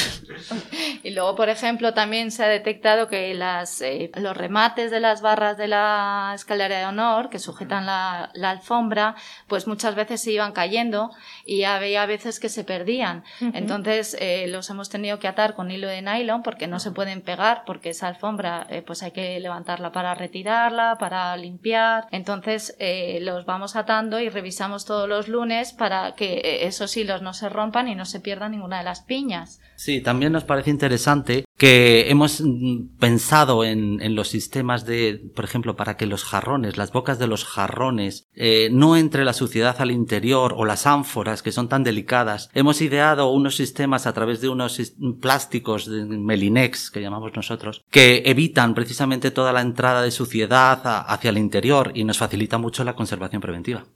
Y 1.02 1.11
luego, 1.11 1.35
por 1.37 1.49
ejemplo, 1.49 1.95
también 1.95 2.30
se 2.30 2.45
ha 2.45 2.49
detectado 2.49 3.09
que 3.09 3.35
las, 3.35 3.80
eh, 3.80 4.11
los 4.14 4.37
remates 4.37 4.90
de 4.90 5.00
las 5.00 5.23
barras 5.23 5.57
de 5.57 5.69
la 5.69 6.33
escalera 6.35 6.78
de 6.78 6.87
honor 6.87 7.30
que 7.30 7.38
sujetan 7.38 7.87
la, 7.87 8.30
la 8.35 8.50
alfombra, 8.50 9.14
pues 9.47 9.66
muchas 9.66 9.95
veces 9.95 10.21
se 10.21 10.33
iban 10.33 10.52
cayendo 10.52 11.11
y 11.45 11.64
había 11.64 12.07
veces 12.07 12.40
que 12.40 12.49
se 12.49 12.64
perdían. 12.64 13.25
Entonces, 13.40 14.16
eh, 14.21 14.47
los 14.49 14.69
hemos 14.71 14.90
tenido 14.90 15.19
que 15.19 15.28
atar 15.28 15.54
con 15.54 15.71
hilo 15.71 15.88
de 15.88 16.02
nylon 16.02 16.42
porque 16.42 16.66
no 16.66 16.80
se 16.80 16.90
pueden 16.90 17.23
pegar 17.23 17.62
porque 17.66 17.90
esa 17.90 18.09
alfombra, 18.09 18.66
eh, 18.71 18.83
pues 18.83 19.02
hay 19.02 19.12
que 19.12 19.38
levantarla 19.40 19.92
para 19.92 20.14
retirarla, 20.14 20.97
para 20.99 21.37
limpiar. 21.37 22.07
Entonces, 22.11 22.76
eh, 22.78 23.19
los 23.23 23.47
vamos 23.47 23.76
atando 23.76 24.21
y 24.21 24.28
revisamos 24.28 24.85
todos 24.85 25.09
los 25.09 25.28
lunes 25.28 25.73
para 25.73 26.12
que 26.14 26.35
eh, 26.35 26.66
esos 26.66 26.97
hilos 26.97 27.23
no 27.23 27.33
se 27.35 27.49
rompan 27.49 27.88
y 27.88 27.95
no 27.95 28.04
se 28.04 28.21
pierda 28.21 28.49
ninguna 28.49 28.78
de 28.78 28.85
las 28.85 29.02
piñas. 29.02 29.61
Sí, 29.80 30.02
también 30.02 30.32
nos 30.32 30.44
parece 30.44 30.68
interesante 30.68 31.46
que 31.56 32.10
hemos 32.10 32.42
mm, 32.42 32.99
pensado 32.99 33.64
en, 33.64 34.14
los 34.14 34.28
sistemas 34.28 34.84
de, 34.84 35.22
por 35.34 35.46
ejemplo, 35.46 35.75
para 35.75 35.96
que 35.96 36.04
los 36.04 36.22
jarrones, 36.22 36.76
las 36.76 36.92
bocas 36.92 37.18
de 37.18 37.26
los 37.26 37.46
jarrones, 37.46 38.26
eh, 38.34 38.68
no 38.70 38.99
entre 38.99 39.25
la 39.25 39.32
suciedad 39.32 39.76
al 39.78 39.90
interior 39.90 40.52
o 40.54 40.66
las 40.66 40.87
ánforas 40.87 41.42
que 41.42 41.50
son 41.50 41.70
tan 41.70 41.82
delicadas. 41.82 42.50
Hemos 42.52 42.82
ideado 42.82 43.30
unos 43.30 43.56
sistemas 43.56 44.06
a 44.06 44.12
través 44.12 44.42
de 44.42 44.50
unos 44.50 44.92
plásticos 45.18 45.90
de 45.90 46.04
Melinex, 46.04 46.90
que 46.90 47.00
llamamos 47.00 47.34
nosotros, 47.34 47.82
que 47.90 48.22
evitan 48.26 48.75
precisamente 48.75 49.30
toda 49.30 49.54
la 49.54 49.62
entrada 49.62 50.02
de 50.02 50.10
suciedad 50.10 50.82
hacia 50.84 51.30
el 51.30 51.38
interior 51.38 51.92
y 51.94 52.04
nos 52.04 52.18
facilita 52.18 52.58
mucho 52.58 52.84
la 52.84 52.94
conservación 52.94 53.40
preventiva. 53.40 53.87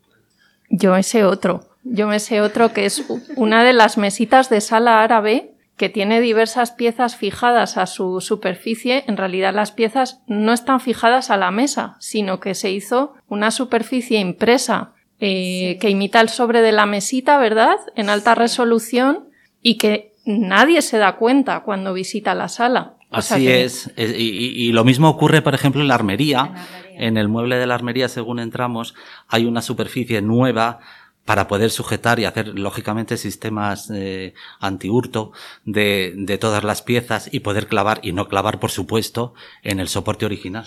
Yo 0.71 0.93
me 0.93 1.03
sé 1.03 1.25
otro. 1.25 1.69
Yo 1.83 2.07
me 2.07 2.21
sé 2.21 2.41
otro 2.41 2.73
que 2.73 2.87
es 2.87 3.05
una 3.37 3.63
de 3.63 3.75
las 3.75 3.99
mesitas 3.99 4.49
de 4.49 4.63
sala 4.63 5.03
árabe 5.03 5.54
que 5.77 5.89
tiene 5.89 6.21
diversas 6.21 6.71
piezas 6.71 7.17
fijadas 7.17 7.77
a 7.77 7.87
su 7.87 8.21
superficie. 8.21 9.05
En 9.09 9.17
realidad 9.17 9.53
las 9.55 9.73
piezas 9.73 10.21
no 10.27 10.53
están 10.53 10.81
fijadas 10.81 11.31
a 11.31 11.37
la 11.37 11.51
mesa, 11.51 11.97
sino 11.99 12.39
que 12.41 12.55
se 12.55 12.71
hizo 12.71 13.15
una 13.29 13.51
superficie 13.51 14.21
impresa 14.21 14.93
eh, 15.21 15.79
que 15.81 15.91
imita 15.91 16.21
el 16.21 16.29
sobre 16.29 16.61
de 16.61 16.73
la 16.73 16.87
mesita, 16.87 17.39
¿verdad? 17.39 17.77
En 17.97 18.11
alta 18.11 18.35
resolución 18.35 19.29
y 19.63 19.79
que 19.79 20.13
nadie 20.25 20.83
se 20.83 20.99
da 20.99 21.17
cuenta 21.17 21.61
cuando 21.61 21.93
visita 21.93 22.35
la 22.35 22.49
sala. 22.49 22.95
O 23.11 23.23
sea 23.23 23.37
Así 23.37 23.47
que- 23.47 23.65
es. 23.65 23.91
Y, 23.97 24.03
y- 24.05 24.69
y 24.69 24.73
lo 24.73 24.85
mismo 24.85 25.09
ocurre, 25.09 25.41
por 25.43 25.55
ejemplo, 25.55 25.81
en 25.81 25.89
la 25.89 25.95
armería. 25.95 26.41
En 26.41 26.53
la 26.55 26.61
armería. 26.61 26.85
En 26.97 27.17
el 27.17 27.29
mueble 27.29 27.57
de 27.57 27.67
la 27.67 27.75
armería, 27.75 28.09
según 28.09 28.39
entramos, 28.39 28.95
hay 29.29 29.47
una 29.47 29.63
superficie 29.63 30.21
nueva 30.23 30.79
para 31.25 31.49
poder 31.49 31.71
sujetar 31.71 32.19
y 32.21 32.25
hacer, 32.25 32.59
lógicamente, 32.59 33.17
sistemas 33.17 33.91
eh, 33.95 34.35
antihurto 34.61 35.33
de, 35.65 36.13
de 36.17 36.39
todas 36.39 36.65
las 36.65 36.83
piezas 36.83 37.29
y 37.33 37.41
poder 37.41 37.67
clavar, 37.67 38.01
y 38.03 38.13
no 38.13 38.29
clavar, 38.29 38.61
por 38.61 38.71
supuesto, 38.71 39.35
en 39.63 39.81
el 39.81 39.89
soporte 39.89 40.27
original. 40.27 40.67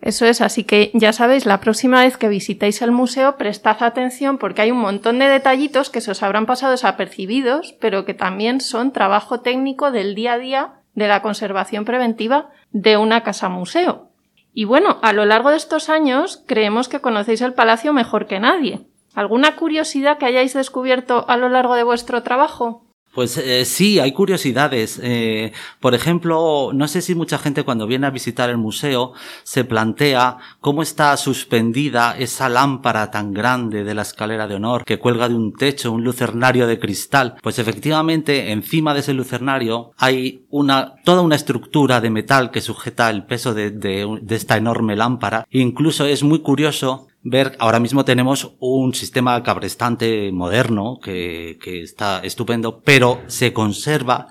Eso 0.00 0.26
es, 0.26 0.40
así 0.40 0.64
que 0.64 0.90
ya 0.94 1.12
sabéis, 1.12 1.46
la 1.46 1.60
próxima 1.60 2.02
vez 2.02 2.16
que 2.16 2.28
visitéis 2.28 2.82
el 2.82 2.92
museo, 2.92 3.36
prestad 3.36 3.82
atención 3.82 4.38
porque 4.38 4.62
hay 4.62 4.70
un 4.70 4.78
montón 4.78 5.18
de 5.18 5.26
detallitos 5.26 5.88
que 5.90 6.00
se 6.00 6.10
os 6.10 6.22
habrán 6.22 6.46
pasado 6.46 6.72
desapercibidos, 6.72 7.74
pero 7.80 8.04
que 8.04 8.14
también 8.14 8.60
son 8.60 8.92
trabajo 8.92 9.40
técnico 9.40 9.90
del 9.90 10.14
día 10.14 10.34
a 10.34 10.38
día 10.38 10.72
de 10.94 11.08
la 11.08 11.22
conservación 11.22 11.84
preventiva 11.84 12.50
de 12.72 12.96
una 12.96 13.22
casa 13.22 13.48
museo. 13.48 14.10
Y 14.52 14.64
bueno, 14.64 14.98
a 15.02 15.12
lo 15.12 15.24
largo 15.24 15.50
de 15.50 15.56
estos 15.56 15.88
años 15.88 16.42
creemos 16.46 16.88
que 16.88 17.00
conocéis 17.00 17.40
el 17.40 17.54
palacio 17.54 17.92
mejor 17.92 18.26
que 18.26 18.40
nadie. 18.40 18.86
¿Alguna 19.16 19.56
curiosidad 19.56 20.18
que 20.18 20.26
hayáis 20.26 20.52
descubierto 20.52 21.24
a 21.26 21.38
lo 21.38 21.48
largo 21.48 21.74
de 21.74 21.84
vuestro 21.84 22.22
trabajo? 22.22 22.82
Pues 23.14 23.38
eh, 23.38 23.64
sí, 23.64 23.98
hay 23.98 24.12
curiosidades. 24.12 25.00
Eh, 25.02 25.52
por 25.80 25.94
ejemplo, 25.94 26.72
no 26.74 26.86
sé 26.86 27.00
si 27.00 27.14
mucha 27.14 27.38
gente 27.38 27.62
cuando 27.62 27.86
viene 27.86 28.06
a 28.06 28.10
visitar 28.10 28.50
el 28.50 28.58
museo 28.58 29.14
se 29.42 29.64
plantea 29.64 30.36
cómo 30.60 30.82
está 30.82 31.16
suspendida 31.16 32.14
esa 32.18 32.50
lámpara 32.50 33.10
tan 33.10 33.32
grande 33.32 33.84
de 33.84 33.94
la 33.94 34.02
escalera 34.02 34.46
de 34.46 34.56
honor 34.56 34.84
que 34.84 34.98
cuelga 34.98 35.30
de 35.30 35.34
un 35.34 35.54
techo, 35.54 35.92
un 35.92 36.04
lucernario 36.04 36.66
de 36.66 36.78
cristal. 36.78 37.36
Pues 37.42 37.58
efectivamente, 37.58 38.52
encima 38.52 38.92
de 38.92 39.00
ese 39.00 39.14
lucernario 39.14 39.92
hay 39.96 40.44
una, 40.50 40.96
toda 41.02 41.22
una 41.22 41.36
estructura 41.36 42.02
de 42.02 42.10
metal 42.10 42.50
que 42.50 42.60
sujeta 42.60 43.08
el 43.08 43.24
peso 43.24 43.54
de, 43.54 43.70
de, 43.70 44.20
esta 44.28 44.58
enorme 44.58 44.94
lámpara. 44.94 45.46
E 45.50 45.60
incluso 45.60 46.04
es 46.04 46.22
muy 46.22 46.40
curioso 46.40 47.05
ver, 47.30 47.56
ahora 47.58 47.80
mismo 47.80 48.04
tenemos 48.04 48.54
un 48.60 48.94
sistema 48.94 49.42
cabrestante 49.42 50.30
moderno 50.32 50.98
que, 51.02 51.58
que 51.60 51.82
está 51.82 52.20
estupendo, 52.20 52.80
pero 52.84 53.20
se 53.26 53.52
conserva 53.52 54.28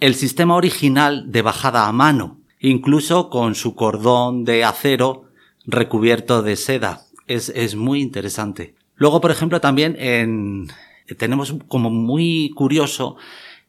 el 0.00 0.14
sistema 0.14 0.56
original 0.56 1.30
de 1.30 1.42
bajada 1.42 1.86
a 1.86 1.92
mano, 1.92 2.38
incluso 2.58 3.28
con 3.28 3.54
su 3.54 3.74
cordón 3.74 4.44
de 4.44 4.64
acero 4.64 5.24
recubierto 5.66 6.42
de 6.42 6.56
seda. 6.56 7.02
Es, 7.26 7.50
es 7.50 7.76
muy 7.76 8.00
interesante. 8.00 8.74
Luego, 8.96 9.20
por 9.20 9.30
ejemplo, 9.30 9.60
también 9.60 9.96
en, 9.98 10.68
tenemos 11.16 11.54
como 11.68 11.90
muy 11.90 12.50
curioso 12.54 13.16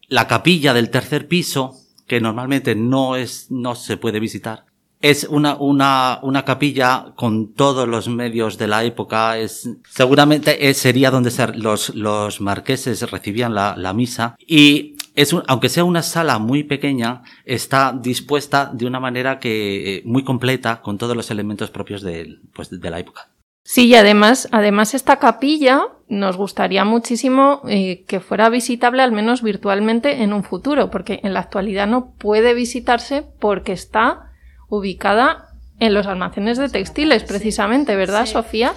la 0.08 0.26
capilla 0.26 0.74
del 0.74 0.90
tercer 0.90 1.28
piso, 1.28 1.74
que 2.06 2.20
normalmente 2.20 2.74
no 2.74 3.16
es, 3.16 3.50
no 3.50 3.74
se 3.74 3.96
puede 3.96 4.20
visitar, 4.20 4.64
es 5.02 5.24
una, 5.24 5.56
una, 5.56 6.20
una 6.22 6.44
capilla 6.44 7.12
con 7.16 7.52
todos 7.54 7.88
los 7.88 8.08
medios 8.08 8.56
de 8.56 8.68
la 8.68 8.84
época. 8.84 9.36
Es, 9.36 9.68
seguramente 9.88 10.72
sería 10.74 11.10
donde 11.10 11.32
los, 11.56 11.94
los 11.94 12.40
marqueses 12.40 13.10
recibían 13.10 13.54
la, 13.54 13.74
la 13.76 13.92
misa. 13.92 14.36
Y 14.46 14.96
es 15.14 15.32
un, 15.32 15.42
aunque 15.48 15.68
sea 15.68 15.84
una 15.84 16.02
sala 16.02 16.38
muy 16.38 16.62
pequeña, 16.62 17.22
está 17.44 17.92
dispuesta 18.00 18.70
de 18.72 18.86
una 18.86 19.00
manera 19.00 19.38
que, 19.38 19.96
eh, 19.96 20.02
muy 20.04 20.24
completa, 20.24 20.80
con 20.80 20.98
todos 20.98 21.16
los 21.16 21.30
elementos 21.30 21.70
propios 21.70 22.02
de, 22.02 22.38
pues, 22.54 22.70
de 22.70 22.90
la 22.90 22.98
época. 23.00 23.28
Sí, 23.64 23.86
y 23.86 23.94
además, 23.94 24.48
además 24.50 24.94
esta 24.94 25.18
capilla 25.18 25.82
nos 26.08 26.36
gustaría 26.36 26.84
muchísimo 26.84 27.62
eh, 27.68 28.04
que 28.08 28.20
fuera 28.20 28.48
visitable 28.48 29.02
al 29.02 29.12
menos 29.12 29.42
virtualmente 29.42 30.22
en 30.22 30.32
un 30.32 30.42
futuro, 30.42 30.90
porque 30.90 31.20
en 31.22 31.32
la 31.32 31.40
actualidad 31.40 31.86
no 31.86 32.12
puede 32.18 32.54
visitarse 32.54 33.24
porque 33.38 33.72
está 33.72 34.31
ubicada 34.72 35.50
en 35.80 35.92
los 35.92 36.06
almacenes 36.06 36.56
de 36.56 36.70
textiles, 36.70 37.24
precisamente, 37.24 37.94
¿verdad, 37.94 38.24
Sofía? 38.24 38.72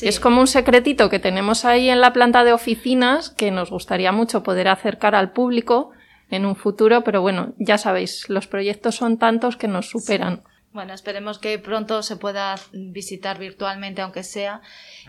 Es 0.00 0.20
como 0.20 0.40
un 0.40 0.46
secretito 0.46 1.10
que 1.10 1.18
tenemos 1.18 1.64
ahí 1.64 1.90
en 1.90 2.00
la 2.00 2.12
planta 2.12 2.44
de 2.44 2.52
oficinas 2.52 3.30
que 3.30 3.50
nos 3.50 3.70
gustaría 3.70 4.12
mucho 4.12 4.44
poder 4.44 4.68
acercar 4.68 5.16
al 5.16 5.32
público 5.32 5.90
en 6.30 6.46
un 6.46 6.54
futuro, 6.54 7.02
pero 7.02 7.20
bueno, 7.20 7.54
ya 7.58 7.78
sabéis, 7.78 8.28
los 8.28 8.46
proyectos 8.46 8.94
son 8.94 9.18
tantos 9.18 9.56
que 9.56 9.66
nos 9.66 9.90
superan. 9.90 10.44
Bueno, 10.72 10.94
esperemos 10.94 11.40
que 11.40 11.58
pronto 11.58 12.00
se 12.02 12.16
pueda 12.16 12.54
visitar 12.72 13.40
virtualmente, 13.40 14.02
aunque 14.02 14.22
sea, 14.22 14.60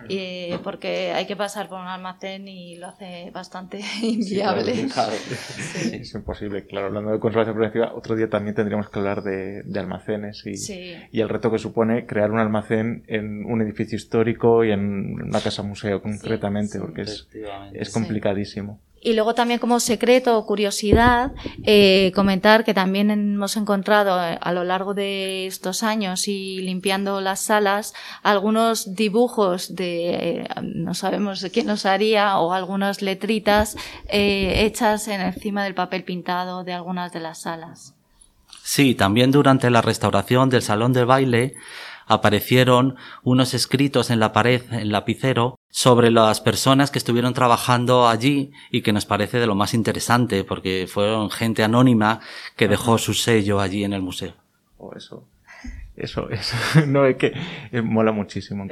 y, 0.09 0.57
porque 0.63 1.11
hay 1.11 1.27
que 1.27 1.35
pasar 1.35 1.69
por 1.69 1.79
un 1.79 1.85
almacén 1.85 2.47
y 2.47 2.77
lo 2.77 2.87
hace 2.87 3.29
bastante 3.31 3.79
inviable. 4.01 4.73
Sí, 4.73 4.87
claro, 4.87 5.11
sí. 5.73 5.97
Es 5.97 6.15
imposible, 6.15 6.65
claro. 6.65 6.87
Hablando 6.87 7.11
de 7.11 7.19
conservación 7.19 7.55
preventiva, 7.55 7.93
otro 7.93 8.15
día 8.15 8.27
también 8.27 8.55
tendríamos 8.55 8.89
que 8.89 8.97
hablar 8.97 9.21
de, 9.21 9.61
de 9.61 9.79
almacenes 9.79 10.43
y, 10.47 11.07
y, 11.11 11.21
el 11.21 11.29
reto 11.29 11.51
que 11.51 11.59
supone 11.59 12.07
crear 12.07 12.31
un 12.31 12.39
almacén 12.39 13.03
en 13.05 13.45
un 13.45 13.61
edificio 13.61 13.95
histórico 13.95 14.65
y 14.65 14.71
en 14.71 15.21
una 15.21 15.41
casa 15.41 15.61
museo 15.61 16.01
concretamente, 16.01 16.79
porque 16.79 17.03
es, 17.03 17.27
es 17.73 17.91
complicadísimo. 17.91 18.79
Y 19.03 19.13
luego 19.13 19.33
también 19.33 19.59
como 19.59 19.79
secreto 19.79 20.37
o 20.37 20.45
curiosidad, 20.45 21.31
eh, 21.63 22.11
comentar 22.13 22.63
que 22.63 22.75
también 22.75 23.09
hemos 23.09 23.57
encontrado 23.57 24.23
eh, 24.23 24.37
a 24.39 24.53
lo 24.53 24.63
largo 24.63 24.93
de 24.93 25.47
estos 25.47 25.81
años 25.81 26.27
y 26.27 26.59
limpiando 26.59 27.19
las 27.19 27.41
salas 27.41 27.95
algunos 28.21 28.95
dibujos 28.95 29.75
de, 29.75 30.09
eh, 30.13 30.47
no 30.61 30.93
sabemos 30.93 31.43
quién 31.51 31.65
los 31.65 31.87
haría, 31.87 32.37
o 32.37 32.53
algunas 32.53 33.01
letritas 33.01 33.75
hechas 34.07 35.07
en 35.07 35.21
encima 35.21 35.63
del 35.63 35.73
papel 35.73 36.03
pintado 36.03 36.63
de 36.63 36.73
algunas 36.73 37.11
de 37.11 37.19
las 37.21 37.41
salas. 37.41 37.95
Sí, 38.63 38.93
también 38.93 39.31
durante 39.31 39.69
la 39.71 39.81
restauración 39.81 40.49
del 40.49 40.61
salón 40.61 40.93
de 40.93 41.05
baile 41.05 41.55
aparecieron 42.07 42.95
unos 43.23 43.53
escritos 43.53 44.09
en 44.09 44.19
la 44.19 44.33
pared, 44.33 44.61
en 44.71 44.91
lapicero, 44.91 45.57
sobre 45.69 46.11
las 46.11 46.41
personas 46.41 46.91
que 46.91 46.99
estuvieron 46.99 47.33
trabajando 47.33 48.07
allí 48.07 48.51
y 48.71 48.81
que 48.81 48.93
nos 48.93 49.05
parece 49.05 49.39
de 49.39 49.47
lo 49.47 49.55
más 49.55 49.73
interesante 49.73 50.43
porque 50.43 50.87
fueron 50.87 51.29
gente 51.29 51.63
anónima 51.63 52.19
que 52.55 52.67
dejó 52.67 52.97
su 52.97 53.13
sello 53.13 53.59
allí 53.59 53.83
en 53.83 53.93
el 53.93 54.01
museo. 54.01 54.33
Oh, 54.77 54.93
eso. 54.95 55.25
Eso, 55.95 56.29
eso, 56.29 56.55
no 56.87 57.05
es 57.05 57.17
que 57.17 57.33
eh, 57.71 57.81
mola 57.81 58.11
muchísimo. 58.11 58.65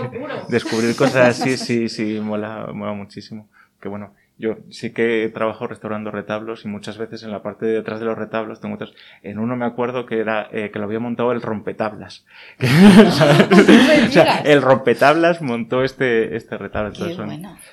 Descubrir 0.48 0.94
cosas 0.94 1.40
así, 1.40 1.56
sí, 1.56 1.88
sí, 1.88 2.20
mola, 2.20 2.68
mola 2.72 2.92
muchísimo. 2.92 3.48
Que 3.80 3.88
bueno, 3.88 4.14
yo 4.38 4.58
sí 4.70 4.92
que 4.92 5.24
he 5.24 5.28
trabajado 5.30 5.68
restaurando 5.68 6.10
retablos 6.10 6.66
y 6.66 6.68
muchas 6.68 6.98
veces 6.98 7.22
en 7.22 7.30
la 7.30 7.42
parte 7.42 7.64
de 7.64 7.72
detrás 7.72 8.00
de 8.00 8.06
los 8.06 8.18
retablos 8.18 8.60
tengo 8.60 8.74
otros. 8.74 8.94
En 9.22 9.38
uno 9.38 9.56
me 9.56 9.64
acuerdo 9.64 10.04
que 10.04 10.20
era 10.20 10.46
eh, 10.52 10.70
que 10.70 10.78
lo 10.78 10.84
había 10.84 11.00
montado 11.00 11.32
el 11.32 11.40
rompetablas. 11.40 12.26
o 12.60 13.10
sea, 14.10 14.40
el 14.44 14.60
rompetablas 14.60 15.40
montó 15.40 15.82
este 15.82 16.36
este 16.36 16.58
retablo. 16.58 16.92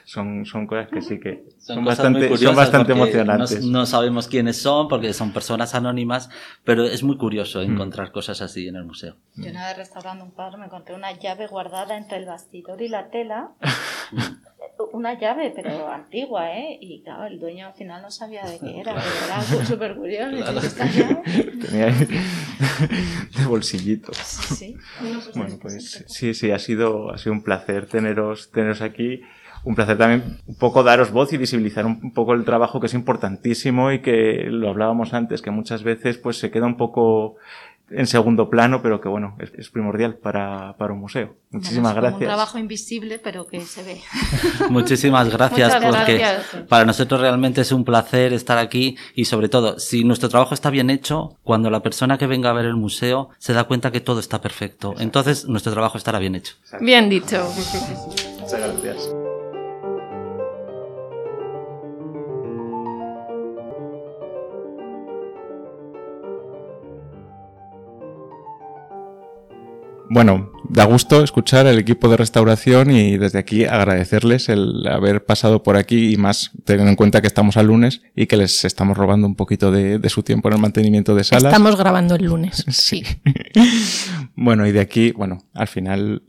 son, 0.06 0.46
son, 0.46 0.68
cosas 0.68 0.88
que 0.88 1.02
sí 1.02 1.20
que 1.20 1.44
son, 1.60 1.84
bastante 1.84 2.38
son 2.38 2.56
bastante 2.56 2.94
emocionantes. 2.94 3.66
No, 3.66 3.86
sabemos 3.86 4.30
quiénes 4.30 4.62
son 4.62 4.88
porque 4.88 5.12
son 5.12 5.34
personas 5.34 5.76
anónimas, 5.76 6.30
pero 6.64 6.86
es 6.86 7.04
muy 7.04 7.18
curioso 7.18 7.60
mm. 7.60 7.74
encontrar 7.74 8.12
cosas 8.14 8.42
así 8.42 8.70
en 8.70 8.78
el 8.78 8.86
museo. 8.86 9.18
Yo 9.36 9.52
una 9.52 9.68
vez 9.68 9.78
restaurando 9.78 10.24
un 10.24 10.32
par 10.32 10.58
me 10.58 10.66
encontré 10.66 10.96
una 10.96 11.12
llave 11.12 11.48
guardada 11.48 11.98
entre 11.98 12.20
el 12.20 12.26
bastidor 12.26 12.82
y 12.82 12.88
la 12.88 13.10
tela. 13.10 13.52
una 14.94 15.20
llave, 15.20 15.52
pero 15.56 15.88
antigua, 15.90 16.52
¿eh? 16.56 16.78
Y 16.80 17.02
claro, 17.04 17.26
el 17.26 17.40
dueño 17.40 17.68
al 17.68 17.74
final 17.74 18.02
no 18.02 18.12
sabía 18.12 18.44
de 18.44 18.60
qué 18.60 18.80
era, 18.80 18.94
pero 18.96 19.26
era 19.26 19.66
súper 19.66 19.96
curioso. 19.96 20.30
Tenía 21.62 21.88
ahí 21.88 21.94
de 23.38 23.46
bolsillito. 23.48 24.14
Sí, 24.14 24.56
sí. 24.56 24.78
Bueno, 25.36 25.58
pues 25.62 26.06
sí, 26.08 26.34
sí, 26.34 26.52
ha 26.52 26.60
sido, 26.60 27.12
ha 27.12 27.18
sido 27.18 27.34
un 27.34 27.44
placer 27.44 27.88
teneros, 27.88 28.52
teneros 28.52 28.82
aquí. 28.82 29.22
Un 29.66 29.76
placer 29.76 29.98
también 29.98 30.40
un 30.46 30.56
poco 30.56 30.84
daros 30.84 31.12
voz 31.12 31.32
y 31.32 31.38
visibilizar 31.38 31.86
un 31.86 32.12
poco 32.12 32.34
el 32.34 32.44
trabajo 32.44 32.82
que 32.82 32.88
es 32.88 32.94
importantísimo 32.94 33.94
y 33.94 34.02
que 34.02 34.46
lo 34.50 34.70
hablábamos 34.70 35.14
antes, 35.14 35.42
que 35.42 35.52
muchas 35.52 35.84
veces 35.84 36.18
pues 36.18 36.38
se 36.38 36.52
queda 36.52 36.66
un 36.66 36.76
poco 36.76 37.38
en 37.90 38.08
segundo 38.08 38.50
plano, 38.50 38.82
pero 38.82 39.02
que 39.02 39.10
bueno, 39.10 39.38
es, 39.40 39.70
primordial 39.70 40.16
para, 40.16 40.76
para, 40.78 40.94
un 40.94 41.00
museo. 41.00 41.36
Muchísimas 41.52 41.94
gracias. 41.94 42.22
Un 42.22 42.28
trabajo 42.28 42.58
invisible, 42.58 43.20
pero 43.20 43.46
que 43.48 43.62
se 43.62 43.84
ve. 43.84 44.02
Muchísimas 44.70 45.30
gracias, 45.30 45.76
porque 45.84 46.24
para 46.68 46.86
nosotros 46.86 47.22
realmente 47.22 47.62
es 47.62 47.72
un 47.72 47.84
placer 47.86 48.34
estar 48.34 48.58
aquí 48.58 48.98
y 49.16 49.26
sobre 49.26 49.50
todo, 49.50 49.80
si 49.80 50.04
nuestro 50.04 50.30
trabajo 50.30 50.54
está 50.54 50.70
bien 50.70 50.90
hecho, 50.90 51.38
cuando 51.44 51.70
la 51.70 51.82
persona 51.82 52.18
que 52.18 52.28
venga 52.28 52.50
a 52.50 52.54
ver 52.54 52.66
el 52.66 52.76
museo 52.76 53.30
se 53.38 53.54
da 53.54 53.66
cuenta 53.66 53.92
que 53.92 54.02
todo 54.02 54.20
está 54.20 54.42
perfecto, 54.42 54.96
entonces 55.00 55.48
nuestro 55.48 55.72
trabajo 55.74 55.98
estará 55.98 56.20
bien 56.20 56.36
hecho. 56.36 56.56
Bien 56.80 57.10
dicho. 57.10 57.44
Muchas 58.40 58.60
gracias. 58.60 59.33
Bueno, 70.10 70.52
da 70.70 70.86
gusto 70.86 71.24
escuchar 71.24 71.68
al 71.68 71.80
equipo 71.80 72.10
de 72.10 72.18
restauración 72.18 72.92
y 72.92 73.18
desde 73.18 73.40
aquí 73.40 73.66
agradecerles 73.66 74.50
el 74.50 74.86
haber 74.88 75.26
pasado 75.26 75.64
por 75.64 75.78
aquí 75.78 76.14
y 76.14 76.18
más 76.18 76.52
teniendo 76.66 76.90
en 76.90 76.96
cuenta 76.96 77.22
que 77.22 77.28
estamos 77.28 77.58
al 77.58 77.68
lunes 77.68 78.02
y 78.16 78.28
que 78.28 78.38
les 78.38 78.66
estamos 78.66 78.98
robando 78.98 79.28
un 79.28 79.36
poquito 79.36 79.72
de, 79.72 80.00
su 80.10 80.24
tiempo 80.24 80.50
en 80.50 80.56
el 80.56 80.62
mantenimiento 80.62 81.16
de 81.16 81.24
salas. 81.24 81.46
Estamos 81.46 81.78
grabando 81.78 82.16
el 82.16 82.26
lunes. 82.26 82.64
Sí. 82.74 83.04
bueno, 84.36 84.68
y 84.68 84.72
de 84.72 84.82
aquí, 84.82 85.12
bueno, 85.12 85.44
al 85.54 85.68
final 85.68 86.24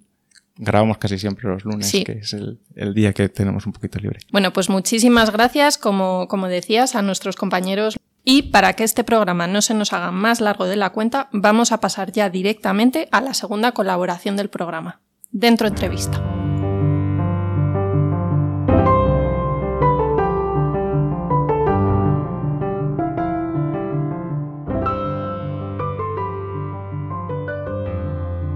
grabamos 0.56 0.98
casi 0.98 1.18
siempre 1.18 1.48
los 1.48 1.64
lunes, 1.64 1.90
que 1.90 2.20
es 2.22 2.32
el, 2.32 2.60
el, 2.76 2.94
día 2.94 3.12
que 3.12 3.28
tenemos 3.28 3.66
un 3.66 3.72
poquito 3.72 3.98
libre. 3.98 4.20
Bueno, 4.30 4.52
pues 4.52 4.70
muchísimas 4.70 5.32
gracias, 5.32 5.78
como, 5.78 6.28
como 6.28 6.48
decías, 6.48 6.94
a 6.94 7.02
nuestros 7.02 7.34
compañeros 7.34 7.96
y 8.26 8.44
para 8.44 8.72
que 8.72 8.84
este 8.84 9.04
programa 9.04 9.46
no 9.46 9.60
se 9.60 9.74
nos 9.74 9.92
haga 9.92 10.10
más 10.10 10.40
largo 10.40 10.64
de 10.64 10.76
la 10.76 10.90
cuenta, 10.90 11.28
vamos 11.30 11.72
a 11.72 11.80
pasar 11.80 12.10
ya 12.10 12.30
directamente 12.30 13.06
a 13.12 13.20
la 13.20 13.34
segunda 13.34 13.72
colaboración 13.72 14.34
del 14.38 14.48
programa, 14.48 15.02
Dentro 15.30 15.68
Entrevista. 15.68 16.22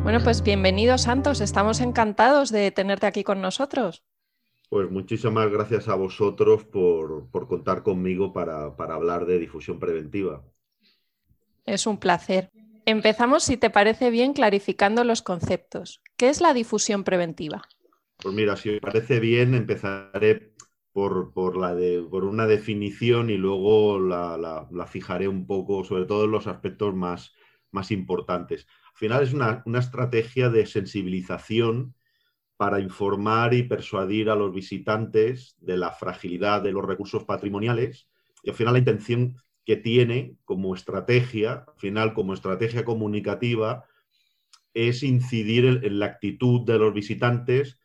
Bueno, 0.03 0.21
pues 0.25 0.43
bienvenido 0.43 0.97
Santos, 0.97 1.43
estamos 1.43 1.83
encantados 1.83 2.51
de 2.51 2.71
tenerte 2.71 3.07
aquí 3.07 3.23
con 3.23 3.43
nosotros. 3.43 4.03
Pues 4.69 4.91
muchísimas 4.91 5.51
gracias 5.51 5.89
a 5.89 5.95
vosotros 5.95 6.65
por, 6.65 7.31
contar 7.31 7.83
conmigo 7.83 8.33
para, 8.33 8.77
para 8.77 8.95
hablar 8.95 9.25
de 9.25 9.39
difusión 9.39 9.79
preventiva. 9.79 10.45
Es 11.65 11.87
un 11.87 11.99
placer. 11.99 12.51
Empezamos, 12.85 13.45
si 13.45 13.57
te 13.57 13.71
parece 13.71 14.11
bien, 14.11 14.33
clarificando 14.33 15.05
los 15.05 15.23
conceptos. 15.23 16.03
¿Qué 16.17 16.29
es 16.29 16.41
la 16.41 16.55
difusión 16.55 17.05
preventiva? 17.05 17.63
Pues 18.17 18.35
mira, 18.35 18.57
si 18.57 18.71
me 18.71 18.81
parece 18.81 19.21
bien, 19.21 19.55
empezaré 19.55 20.55
por, 20.93 21.57
la 21.57 21.77
por 22.11 22.25
una 22.25 22.47
definición 22.47 23.31
y 23.31 23.37
luego 23.37 24.01
la, 24.01 24.87
fijaré 24.89 25.29
un 25.29 25.47
poco, 25.47 25.85
sobre 25.85 26.07
todo 26.07 26.25
en 26.25 26.31
los 26.31 26.47
aspectos 26.47 26.95
más, 26.95 27.35
más 27.71 27.91
importantes. 27.91 28.67
Al 28.93 28.99
final 28.99 29.23
es 29.23 29.33
una, 29.33 29.63
una 29.67 29.79
estrategia 29.79 30.49
de 30.49 30.67
sensibilización 30.67 31.95
para 32.59 32.81
informar 32.81 33.55
y 33.55 33.63
persuadir 33.63 34.29
a 34.29 34.35
los 34.35 34.53
visitantes 34.53 35.57
de 35.61 35.79
la 35.79 35.93
fragilidad 35.93 36.61
de 36.61 36.73
los 36.73 36.85
recursos 36.85 37.25
patrimoniales 37.25 38.09
y 38.43 38.51
al 38.51 38.57
final 38.57 38.75
la 38.75 38.81
intención 38.81 39.37
que 39.65 39.77
tiene 39.77 40.37
como 40.45 40.75
estrategia, 40.75 41.65
al 41.67 41.79
final 41.79 42.15
como 42.15 42.35
estrategia 42.35 42.85
comunicativa, 42.85 43.85
es 44.75 45.03
incidir 45.03 45.67
en, 45.67 45.99
la 45.99 46.07
actitud 46.07 46.63
de 46.67 46.79
los 46.79 46.93
visitantes 46.93 47.79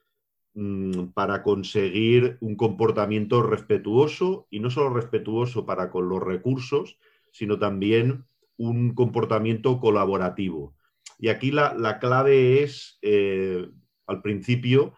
mm, 0.54 1.08
para 1.14 1.44
conseguir 1.44 2.38
un 2.42 2.56
comportamiento 2.56 3.44
respetuoso 3.44 4.48
y 4.50 4.60
no 4.60 4.70
solo 4.70 4.90
respetuoso 4.90 5.66
para 5.66 5.92
con 5.92 6.10
los 6.10 6.22
recursos, 6.22 6.98
sino 7.32 7.60
también 7.60 8.26
un 8.58 8.96
comportamiento 8.96 9.80
colaborativo. 9.80 10.76
Y 11.20 11.30
aquí 11.30 11.52
la, 11.52 12.00
clave 12.00 12.64
es, 12.64 12.98
eh, 13.02 13.70
al 14.08 14.22
principio, 14.22 14.94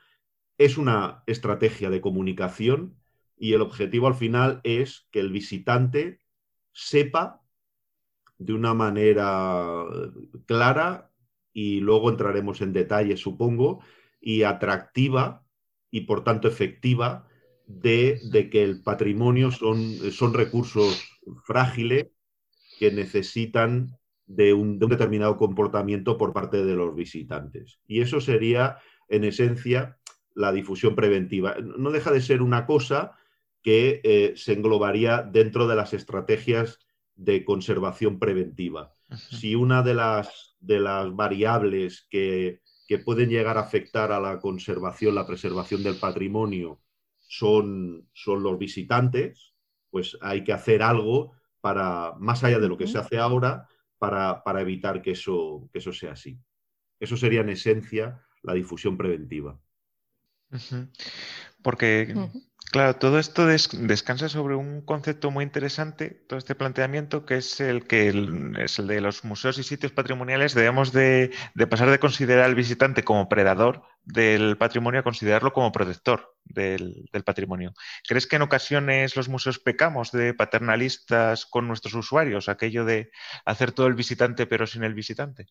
es 0.58 0.78
una 0.78 1.24
estrategia 1.28 1.90
de 1.90 2.02
comunicación 2.02 2.98
y 3.38 3.54
el 3.54 3.62
objetivo 3.62 4.08
al 4.08 4.16
final 4.16 4.62
es 4.64 5.08
que 5.12 5.20
el 5.20 5.32
visitante 5.32 6.20
sepa 6.72 7.42
de 8.38 8.54
una 8.54 8.74
manera 8.74 9.86
clara 10.46 11.12
y 11.54 11.80
luego 11.80 12.10
entraremos 12.10 12.62
en 12.62 12.74
detalle, 12.74 13.18
supongo, 13.18 13.82
y 14.20 14.44
atractiva 14.44 15.46
y 15.90 16.02
por 16.02 16.24
tanto 16.24 16.48
efectiva 16.48 17.28
de, 17.68 18.50
que 18.52 18.64
el 18.64 18.84
patrimonio 18.84 19.52
son, 19.52 19.80
son, 20.12 20.34
recursos 20.34 21.04
frágiles 21.46 22.08
que 22.78 22.92
necesitan 22.92 23.98
de 24.28 24.54
un, 24.54 24.80
determinado 24.80 25.38
comportamiento 25.38 26.18
por 26.18 26.34
parte 26.34 26.64
de 26.64 26.76
los 26.76 26.96
visitantes. 26.96 27.80
Y 27.88 28.02
eso 28.02 28.20
sería, 28.20 28.78
en 29.08 29.24
esencia, 29.24 29.98
la 30.34 30.52
difusión 30.52 30.96
preventiva. 30.96 31.56
No 31.60 31.92
deja 31.92 32.12
de 32.12 32.22
ser 32.22 32.42
una 32.42 32.66
cosa 32.66 33.18
que 33.62 34.02
eh, 34.04 34.34
se 34.36 34.54
englobaría 34.54 35.24
dentro 35.24 35.68
de 35.68 35.76
las 35.76 35.94
estrategias 35.94 36.80
de 37.16 37.46
conservación 37.46 38.20
preventiva. 38.20 38.92
Si 39.18 39.56
una 39.56 39.82
de 39.82 39.94
las, 39.94 40.56
de 40.60 40.80
las 40.80 41.16
variables 41.16 42.08
que, 42.10 42.62
pueden 43.04 43.30
llegar 43.30 43.58
a 43.58 43.62
afectar 43.62 44.12
a 44.12 44.20
la 44.20 44.40
conservación, 44.40 45.16
la 45.16 45.26
preservación 45.26 45.82
del 45.82 45.96
patrimonio, 45.96 46.80
son, 47.18 48.08
son 48.14 48.44
los 48.44 48.60
visitantes, 48.60 49.56
pues 49.90 50.18
hay 50.22 50.44
que 50.44 50.54
hacer 50.54 50.84
algo 50.84 51.32
para, 51.62 52.14
más 52.20 52.44
allá 52.44 52.60
de 52.60 52.70
lo 52.70 52.78
que 52.78 52.86
se 52.86 53.00
hace 53.00 53.18
ahora, 53.18 53.68
para, 53.98 54.62
evitar 54.62 55.02
que 55.02 55.12
eso, 55.12 55.68
que 55.72 55.80
eso 55.80 55.92
sea 55.92 56.12
así. 56.12 56.38
Eso 57.00 57.18
sería 57.18 57.42
en 57.42 57.50
esencia 57.50 58.22
la 58.46 58.54
difusión 58.54 58.98
preventiva. 58.98 59.60
Porque 61.62 62.14
Claro, 62.76 62.98
todo 62.98 63.20
esto 63.20 63.46
descansa 63.48 64.28
sobre 64.28 64.56
un 64.56 64.82
concepto 64.82 65.32
muy 65.32 65.46
interesante, 65.46 66.10
todo 66.28 66.38
este 66.38 66.56
planteamiento, 66.56 67.26
que 67.26 67.38
es 67.38 67.62
el 67.62 67.88
que 67.88 68.10
es 68.58 68.80
el 68.80 68.88
de 68.88 69.00
los 69.00 69.24
museos 69.24 69.58
y 69.60 69.64
sitios 69.64 69.94
patrimoniales. 69.94 70.54
Debemos 70.54 70.92
de, 70.92 71.32
pasar 71.70 71.90
de 71.90 72.00
considerar 72.00 72.44
al 72.44 72.54
visitante 72.54 73.04
como 73.04 73.30
predador 73.30 73.84
del 74.04 74.58
patrimonio 74.58 75.00
a 75.00 75.04
considerarlo 75.04 75.54
como 75.54 75.72
protector 75.72 76.36
del, 76.44 77.08
patrimonio. 77.24 77.74
¿Crees 78.06 78.28
que 78.28 78.36
en 78.36 78.42
ocasiones 78.42 79.16
los 79.16 79.30
museos 79.30 79.58
pecamos 79.60 80.12
de 80.12 80.34
paternalistas 80.34 81.46
con 81.46 81.70
nuestros 81.70 81.94
usuarios, 81.94 82.50
aquello 82.50 82.84
de 82.84 83.10
hacer 83.46 83.72
todo 83.72 83.88
el 83.88 83.94
visitante 83.94 84.48
pero 84.48 84.68
sin 84.68 84.84
el 84.84 84.94
visitante? 84.94 85.46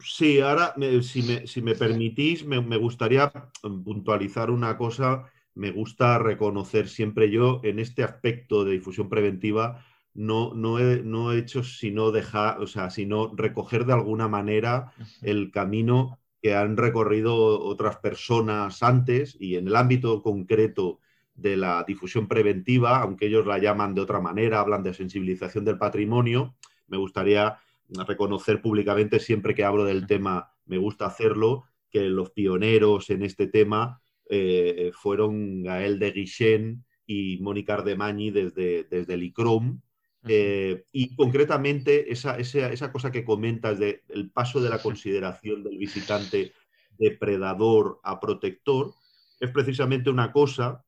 Sí, 0.00 0.40
ahora, 0.40 0.74
si, 1.02 1.62
me, 1.62 1.74
permitís, 1.74 2.44
me 2.44 2.76
gustaría 2.76 3.32
puntualizar 3.62 4.50
una 4.50 4.76
cosa. 4.76 5.30
Me 5.54 5.70
gusta 5.70 6.18
reconocer 6.18 6.88
siempre 6.88 7.30
yo 7.30 7.60
en 7.64 7.78
este 7.78 8.04
aspecto 8.04 8.64
de 8.64 8.72
difusión 8.72 9.08
preventiva 9.08 9.82
no, 10.16 10.54
no, 10.54 10.78
he, 10.78 11.02
no 11.02 11.32
he 11.32 11.38
hecho 11.38 11.62
sino 11.62 12.10
dejar, 12.10 12.60
o 12.60 12.66
sea, 12.66 12.90
sino 12.90 13.32
recoger 13.36 13.84
de 13.84 13.92
alguna 13.92 14.28
manera 14.28 14.92
el 15.22 15.50
camino 15.50 16.18
que 16.42 16.54
han 16.54 16.76
recorrido 16.76 17.60
otras 17.60 17.98
personas 17.98 18.82
antes 18.82 19.36
y 19.38 19.56
en 19.56 19.68
el 19.68 19.76
ámbito 19.76 20.22
concreto 20.22 21.00
de 21.34 21.56
la 21.56 21.84
difusión 21.86 22.28
preventiva, 22.28 23.00
aunque 23.00 23.26
ellos 23.26 23.46
la 23.46 23.58
llaman 23.58 23.94
de 23.94 24.00
otra 24.00 24.20
manera, 24.20 24.60
hablan 24.60 24.82
de 24.82 24.94
sensibilización 24.94 25.66
del 25.66 25.76
patrimonio, 25.76 26.54
me 26.88 26.96
gustaría 26.96 27.58
reconocer 28.06 28.60
públicamente 28.60 29.20
siempre 29.20 29.54
que 29.54 29.64
hablo 29.64 29.84
del 29.84 30.06
tema, 30.06 30.52
me 30.64 30.78
gusta 30.78 31.06
hacerlo, 31.06 31.64
que 31.90 32.02
los 32.08 32.30
pioneros 32.30 33.10
en 33.10 33.22
este 33.22 33.46
tema 33.46 34.00
eh, 34.28 34.90
fueron 34.92 35.62
Gael 35.62 35.98
de 35.98 36.10
Guichen 36.12 36.84
y 37.06 37.38
Mónica 37.38 37.74
Ardemañi 37.74 38.30
desde, 38.30 38.84
desde 38.84 39.14
el 39.14 39.22
ICROM. 39.22 39.80
Eh, 40.28 40.84
y 40.90 41.14
concretamente 41.14 42.12
esa, 42.12 42.36
esa, 42.36 42.90
cosa 42.90 43.12
que 43.12 43.24
comentas 43.24 43.78
del 43.78 44.02
el 44.08 44.30
paso 44.30 44.60
de 44.60 44.68
la 44.68 44.82
consideración 44.82 45.62
del 45.62 45.78
visitante 45.78 46.52
depredador 46.98 48.00
a 48.02 48.18
protector 48.18 48.92
es 49.38 49.50
precisamente 49.52 50.10
una 50.10 50.32
cosa 50.32 50.84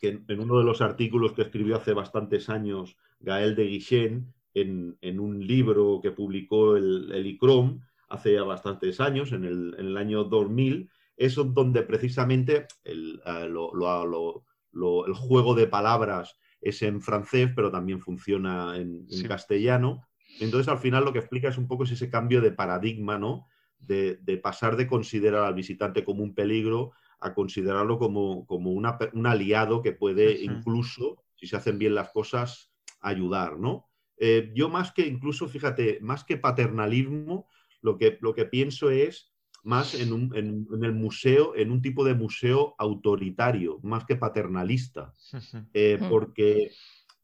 que 0.00 0.20
en, 0.28 0.40
uno 0.40 0.58
de 0.58 0.64
los 0.64 0.82
artículos 0.82 1.32
que 1.32 1.42
escribió 1.42 1.76
hace 1.76 1.94
bastantes 1.94 2.50
años 2.50 2.96
Gael 3.20 3.56
de 3.56 3.64
Guichen 3.64 4.34
en, 4.56 4.96
en 5.02 5.20
un 5.20 5.46
libro 5.46 6.00
que 6.02 6.12
publicó 6.12 6.76
el, 6.76 7.12
el, 7.12 7.26
ICROM 7.26 7.82
hace 8.08 8.32
ya 8.32 8.42
bastantes 8.42 9.00
años, 9.00 9.32
en 9.32 9.44
el, 9.44 9.76
en 9.78 9.86
el 9.88 9.96
año 9.98 10.24
2000, 10.24 10.88
es 11.18 11.34
donde 11.34 11.82
precisamente 11.82 12.66
el, 12.82 13.20
eh, 13.26 13.44
el, 13.44 15.14
juego 15.14 15.54
de 15.54 15.66
palabras 15.66 16.38
es 16.62 16.80
en 16.80 17.02
francés, 17.02 17.50
pero 17.54 17.70
también 17.70 18.00
funciona 18.00 18.78
en, 18.78 19.06
castellano. 19.28 20.06
Entonces, 20.40 20.68
al 20.68 20.78
final 20.78 21.04
lo 21.04 21.12
que 21.12 21.18
explica 21.18 21.48
es 21.48 21.58
un 21.58 21.68
poco 21.68 21.84
ese 21.84 22.08
cambio 22.08 22.40
de 22.40 22.52
paradigma, 22.52 23.18
¿no? 23.18 23.46
De, 23.78 24.18
pasar 24.42 24.76
de 24.76 24.86
considerar 24.86 25.44
al 25.44 25.54
visitante 25.54 26.02
como 26.02 26.22
un 26.22 26.34
peligro 26.34 26.92
a 27.20 27.34
considerarlo 27.34 27.98
como, 27.98 28.46
como 28.46 28.70
un 28.70 29.26
aliado 29.26 29.82
que 29.82 29.92
puede 29.92 30.42
incluso, 30.42 31.24
si 31.34 31.46
se 31.46 31.56
hacen 31.56 31.78
bien 31.78 31.94
las 31.94 32.10
cosas, 32.10 32.70
ayudar, 33.00 33.58
¿no? 33.58 33.86
Eh, 34.18 34.52
yo 34.54 34.68
más 34.68 34.92
que 34.92 35.06
incluso, 35.06 35.48
fíjate, 35.48 35.98
más 36.00 36.24
que 36.24 36.36
paternalismo, 36.36 37.48
lo 37.82 37.98
que, 37.98 38.18
lo 38.20 38.34
que 38.34 38.46
pienso 38.46 38.90
es 38.90 39.32
más 39.66 39.94
en, 39.94 40.30
el 40.34 40.92
museo, 40.92 41.56
en 41.56 41.72
un 41.72 41.82
tipo 41.82 42.04
de 42.04 42.14
museo 42.14 42.76
autoritario, 42.78 43.80
más 43.82 44.04
que 44.04 44.14
paternalista, 44.14 45.12
eh, 45.74 45.98
mm. 46.00 46.08
porque 46.08 46.70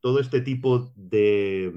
todo 0.00 0.18
este 0.18 0.40
tipo 0.40 0.92
de, 0.96 1.72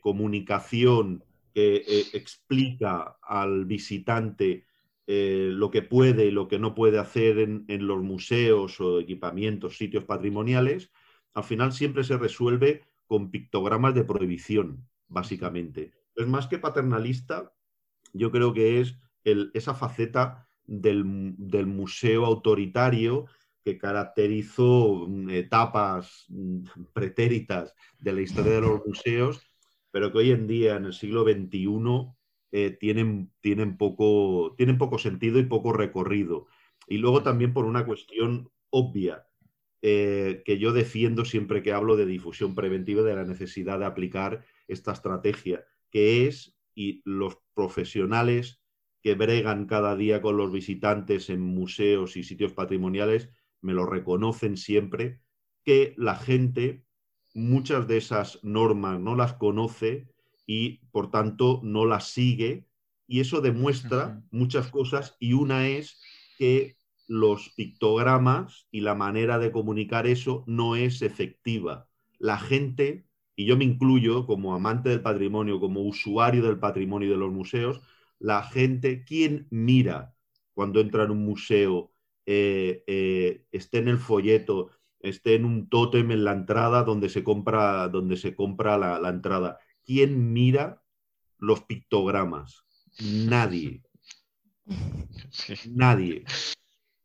comunicación 0.00 1.24
que 1.54 1.76
eh, 1.76 2.04
explica 2.12 3.18
al 3.22 3.64
visitante 3.64 4.66
eh, 5.06 5.50
lo 5.52 5.70
que 5.70 5.82
puede 5.82 6.26
y 6.26 6.30
lo 6.32 6.48
que 6.48 6.58
no 6.58 6.74
puede 6.74 6.98
hacer 6.98 7.38
en, 7.38 7.86
los 7.86 8.02
museos 8.02 8.80
o 8.80 8.98
equipamientos, 8.98 9.76
sitios 9.76 10.04
patrimoniales, 10.04 10.90
al 11.34 11.44
final 11.44 11.72
siempre 11.72 12.02
se 12.02 12.16
resuelve 12.18 12.82
con 13.12 13.30
pictogramas 13.30 13.94
de 13.94 14.04
prohibición, 14.04 14.88
básicamente. 15.06 15.92
Es 16.16 16.26
más 16.26 16.46
que 16.46 16.58
paternalista, 16.58 17.52
yo 18.14 18.30
creo 18.30 18.54
que 18.54 18.80
es 18.80 18.96
esa 19.22 19.74
faceta 19.74 20.48
del, 20.64 21.04
museo 21.04 22.24
autoritario 22.24 23.26
que 23.62 23.76
caracterizó 23.76 25.04
mm, 25.06 25.28
etapas 25.28 26.24
mm, 26.30 26.62
pretéritas 26.94 27.74
de 27.98 28.14
la 28.14 28.22
historia 28.22 28.52
de 28.52 28.60
los 28.62 28.80
museos, 28.86 29.42
pero 29.90 30.10
que 30.10 30.16
hoy 30.16 30.30
en 30.30 30.46
día, 30.46 30.76
en 30.76 30.86
el 30.86 30.94
siglo 30.94 31.24
XXI, 31.24 32.14
eh, 32.52 32.70
tienen, 32.70 33.30
tienen, 33.42 33.76
poco, 33.76 34.54
tienen 34.56 34.78
poco 34.78 34.96
sentido 34.96 35.38
y 35.38 35.44
poco 35.44 35.74
recorrido. 35.74 36.46
Y 36.88 36.96
luego 36.96 37.22
también 37.22 37.52
por 37.52 37.66
una 37.66 37.84
cuestión 37.84 38.50
obvia, 38.70 39.26
eh, 39.82 40.42
que 40.44 40.58
yo 40.58 40.72
defiendo 40.72 41.24
siempre 41.24 41.62
que 41.62 41.72
hablo 41.72 41.96
de 41.96 42.06
difusión 42.06 42.54
preventiva 42.54 43.02
de 43.02 43.16
la 43.16 43.24
necesidad 43.24 43.80
de 43.80 43.84
aplicar 43.84 44.44
esta 44.68 44.92
estrategia, 44.92 45.64
que 45.90 46.26
es, 46.28 46.56
y 46.74 47.02
los 47.04 47.38
profesionales 47.54 48.62
que 49.02 49.14
bregan 49.14 49.66
cada 49.66 49.96
día 49.96 50.22
con 50.22 50.36
los 50.36 50.52
visitantes 50.52 51.28
en 51.28 51.40
museos 51.40 52.16
y 52.16 52.22
sitios 52.22 52.52
patrimoniales 52.52 53.28
me 53.60 53.74
lo 53.74 53.84
reconocen 53.84 54.56
siempre, 54.56 55.20
que 55.64 55.94
la 55.96 56.14
gente 56.14 56.84
muchas 57.34 57.88
de 57.88 57.96
esas 57.96 58.38
normas 58.44 59.00
no 59.00 59.16
las 59.16 59.34
conoce 59.34 60.08
y 60.46 60.84
por 60.92 61.10
tanto 61.10 61.60
no 61.62 61.86
las 61.86 62.08
sigue 62.10 62.66
y 63.06 63.20
eso 63.20 63.40
demuestra 63.40 64.22
muchas 64.30 64.68
cosas 64.68 65.16
y 65.18 65.32
una 65.32 65.68
es 65.68 66.00
que 66.38 66.76
los 67.06 67.50
pictogramas 67.50 68.66
y 68.70 68.80
la 68.80 68.94
manera 68.94 69.38
de 69.38 69.52
comunicar 69.52 70.06
eso 70.06 70.44
no 70.46 70.76
es 70.76 71.02
efectiva. 71.02 71.88
La 72.18 72.38
gente, 72.38 73.06
y 73.36 73.46
yo 73.46 73.56
me 73.56 73.64
incluyo 73.64 74.26
como 74.26 74.54
amante 74.54 74.88
del 74.88 75.02
patrimonio, 75.02 75.60
como 75.60 75.82
usuario 75.82 76.42
del 76.42 76.58
patrimonio 76.58 77.10
de 77.10 77.16
los 77.16 77.32
museos, 77.32 77.82
la 78.18 78.42
gente, 78.44 79.04
¿quién 79.04 79.46
mira 79.50 80.14
cuando 80.54 80.80
entra 80.80 81.04
en 81.04 81.10
un 81.10 81.24
museo, 81.24 81.92
eh, 82.24 82.84
eh, 82.86 83.46
esté 83.50 83.78
en 83.78 83.88
el 83.88 83.98
folleto, 83.98 84.70
esté 85.00 85.34
en 85.34 85.44
un 85.44 85.68
tótem 85.68 86.12
en 86.12 86.24
la 86.24 86.32
entrada 86.32 86.84
donde 86.84 87.08
se 87.08 87.24
compra, 87.24 87.88
donde 87.88 88.16
se 88.16 88.36
compra 88.36 88.78
la, 88.78 89.08
entrada? 89.08 89.58
¿Quién 89.84 90.32
mira 90.32 90.82
los 91.38 91.62
pictogramas? 91.64 92.64
Nadie. 93.00 93.82
Nadie 95.74 96.24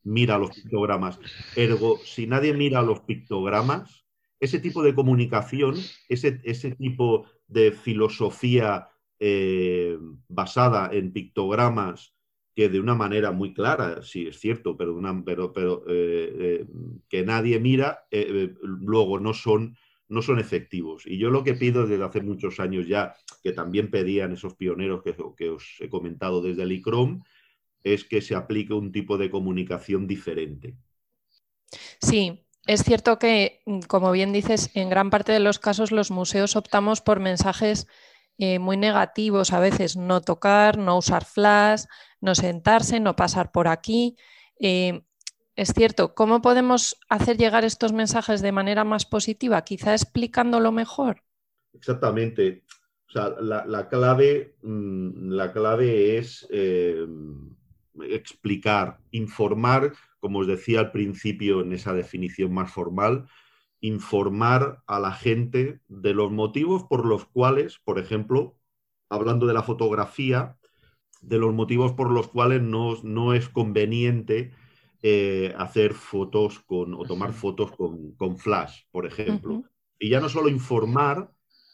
mira 0.07 0.37
los 0.37 0.51
pictogramas. 0.51 1.19
Ergo, 1.55 1.99
si 2.03 2.27
nadie 2.27 2.53
mira 2.53 2.81
los 2.81 3.01
pictogramas, 3.01 4.05
ese 4.39 4.59
tipo 4.59 4.81
de 4.81 4.95
comunicación, 4.95 5.75
ese, 6.07 6.39
ese 6.43 6.71
tipo 6.71 7.25
de 7.47 7.71
filosofía 7.71 8.87
eh, 9.19 9.97
basada 10.27 10.89
en 10.93 11.11
pictogramas 11.11 12.13
que 12.55 12.69
de 12.69 12.79
una 12.79 12.95
manera 12.95 13.31
muy 13.31 13.53
clara, 13.53 14.01
sí 14.01 14.27
es 14.27 14.39
cierto, 14.39 14.75
pero, 14.77 14.99
pero, 15.23 15.53
pero 15.53 15.83
eh, 15.87 16.35
eh, 16.39 16.65
que 17.07 17.23
nadie 17.23 17.59
mira, 17.59 18.07
luego 18.61 19.19
no 19.19 19.33
son, 19.33 19.75
no 20.07 20.23
son 20.23 20.39
efectivos. 20.39 21.05
Y 21.05 21.19
yo 21.19 21.29
lo 21.29 21.43
que 21.43 21.53
pido 21.53 21.85
desde 21.85 22.03
hace 22.03 22.21
muchos 22.21 22.59
años 22.59 22.87
ya, 22.87 23.13
que 23.43 23.51
también 23.51 23.91
pedían 23.91 24.31
esos 24.31 24.55
pioneros 24.55 25.03
que, 25.03 25.15
que 25.37 25.49
os 25.49 25.75
he 25.79 25.89
comentado 25.89 26.41
desde 26.41 26.63
el 26.63 26.71
ICROM, 26.71 27.21
es 27.93 28.05
que 28.05 28.21
se 28.21 28.35
aplique 28.35 28.73
un 28.73 28.91
tipo 28.91 29.17
de 29.17 29.29
comunicación 29.29 30.07
diferente. 30.07 30.77
Sí, 31.99 32.45
es 32.65 32.83
cierto 32.83 33.17
que, 33.17 33.61
como 33.87 34.11
bien 34.11 34.33
dices, 34.33 34.69
en 34.73 34.89
gran 34.89 35.09
parte 35.09 35.31
de 35.31 35.39
los 35.39 35.59
casos 35.59 35.91
los 35.91 36.11
museos 36.11 36.55
optamos 36.55 37.01
por 37.01 37.19
mensajes 37.19 37.87
eh, 38.37 38.59
muy 38.59 38.77
negativos, 38.77 39.51
a 39.53 39.59
veces 39.59 39.95
no 39.97 40.21
tocar, 40.21 40.77
no 40.77 40.97
usar 40.97 41.25
flash, 41.25 41.85
no 42.21 42.35
sentarse, 42.35 42.99
no 42.99 43.15
pasar 43.15 43.51
por 43.51 43.67
aquí. 43.67 44.15
Eh, 44.59 45.01
es 45.55 45.73
cierto, 45.73 46.13
¿cómo 46.13 46.41
podemos 46.41 46.99
hacer 47.09 47.37
llegar 47.37 47.65
estos 47.65 47.93
mensajes 47.93 48.41
de 48.41 48.51
manera 48.51 48.83
más 48.83 49.05
positiva? 49.05 49.63
Quizá 49.63 49.93
explicándolo 49.93 50.71
mejor. 50.71 51.23
Exactamente. 51.73 52.63
O 53.07 53.11
sea, 53.11 53.29
la, 53.39 53.87
clave, 53.87 54.57
mm, 54.61 55.31
la 55.31 55.51
clave 55.51 56.17
es 56.17 56.45
eh, 56.51 57.05
explicar, 58.03 58.99
informar, 59.11 59.93
como 60.19 60.39
os 60.39 60.47
decía 60.47 60.79
al 60.79 60.91
principio 60.91 61.61
en 61.61 61.73
esa 61.73 61.93
definición 61.93 62.53
más 62.53 62.71
formal, 62.71 63.27
informar 63.81 64.83
a 64.87 64.99
la 64.99 65.11
gente 65.11 65.81
de 65.87 66.13
los 66.13 66.31
motivos 66.31 66.83
por 66.83 67.05
los 67.05 67.25
cuales, 67.25 67.79
por 67.83 67.99
ejemplo, 67.99 68.57
hablando 69.09 69.45
de 69.45 69.53
la 69.53 69.63
fotografía, 69.63 70.57
de 71.21 71.37
los 71.37 71.53
motivos 71.53 71.93
por 71.93 72.11
los 72.11 72.27
cuales 72.27 72.61
no, 72.61 73.33
es 73.33 73.49
conveniente 73.49 74.51
eh, 75.01 75.53
hacer 75.57 75.93
fotos 75.93 76.59
con, 76.59 76.93
o 76.93 77.03
tomar 77.03 77.33
fotos 77.33 77.71
con, 77.71 78.37
flash, 78.37 78.83
por 78.91 79.05
ejemplo. 79.05 79.63
Y 79.99 80.09
ya 80.09 80.19
no 80.19 80.29
solo 80.29 80.49
informar, 80.49 81.31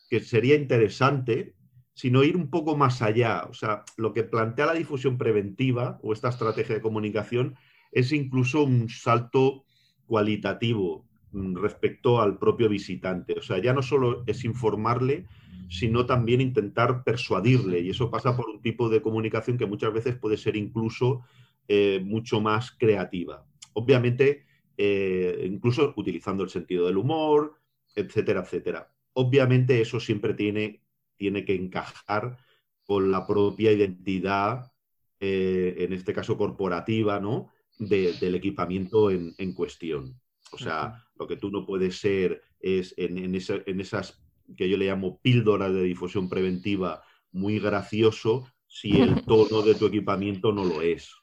que 0.09 0.19
sería 0.19 0.55
interesante, 0.55 1.55
sino 1.93 2.23
ir 2.23 2.35
un 2.35 2.49
poco 2.49 2.75
más 2.75 3.01
allá. 3.01 3.45
O 3.49 3.53
sea, 3.53 3.83
lo 3.97 4.13
que 4.13 4.23
plantea 4.23 4.67
la 4.67 4.73
difusión 4.73 5.17
preventiva 5.17 5.99
o 6.01 6.13
esta 6.13 6.29
estrategia 6.29 6.75
de 6.75 6.81
comunicación 6.81 7.55
es 7.91 8.11
incluso 8.11 8.63
un 8.63 8.89
salto 8.89 9.65
cualitativo 10.07 11.05
mm, 11.31 11.55
respecto 11.57 12.21
al 12.21 12.37
propio 12.37 12.69
visitante. 12.69 13.33
O 13.37 13.41
sea, 13.41 13.59
ya 13.59 13.73
no 13.73 13.81
solo 13.81 14.23
es 14.25 14.43
informarle, 14.43 15.25
sino 15.69 16.05
también 16.05 16.41
intentar 16.41 17.03
persuadirle. 17.03 17.79
Y 17.81 17.91
eso 17.91 18.09
pasa 18.09 18.35
por 18.35 18.49
un 18.49 18.61
tipo 18.61 18.89
de 18.89 19.01
comunicación 19.01 19.57
que 19.57 19.65
muchas 19.65 19.93
veces 19.93 20.15
puede 20.15 20.37
ser 20.37 20.55
incluso 20.55 21.21
eh, 21.67 22.01
mucho 22.03 22.41
más 22.41 22.71
creativa. 22.71 23.45
Obviamente, 23.73 24.45
eh, 24.77 25.47
incluso 25.49 25.93
utilizando 25.95 26.43
el 26.43 26.49
sentido 26.49 26.87
del 26.87 26.97
humor, 26.97 27.55
etcétera, 27.95 28.41
etcétera. 28.41 28.91
Obviamente 29.13 29.79
eso 29.79 29.99
siempre 29.99 30.33
tiene 30.33 30.82
tiene 31.23 31.45
que 31.45 31.55
encajar 31.55 32.35
con 32.83 33.09
la 33.09 33.25
propia 33.25 33.71
identidad, 33.71 34.73
eh, 35.21 35.73
en 35.77 35.93
este 35.93 36.11
caso 36.11 36.35
corporativa, 36.35 37.21
¿no? 37.21 37.47
del 37.79 38.35
equipamiento 38.35 39.09
en, 39.09 39.53
cuestión. 39.53 40.19
O 40.51 40.57
sea, 40.57 41.01
lo 41.15 41.25
que 41.25 41.37
tú 41.37 41.49
no 41.49 41.65
puedes 41.65 41.97
ser 41.97 42.41
es 42.59 42.93
en, 42.97 43.33
esas 43.35 44.21
que 44.57 44.67
yo 44.67 44.75
le 44.75 44.87
llamo 44.87 45.21
píldoras 45.21 45.73
de 45.73 45.83
difusión 45.83 46.27
preventiva 46.27 47.03
muy 47.31 47.57
gracioso 47.57 48.45
si 48.67 48.99
el 48.99 49.23
tono 49.25 49.61
de 49.61 49.75
tu 49.75 49.85
equipamiento 49.85 50.51
no 50.51 50.65
lo 50.65 50.81
es, 50.81 51.15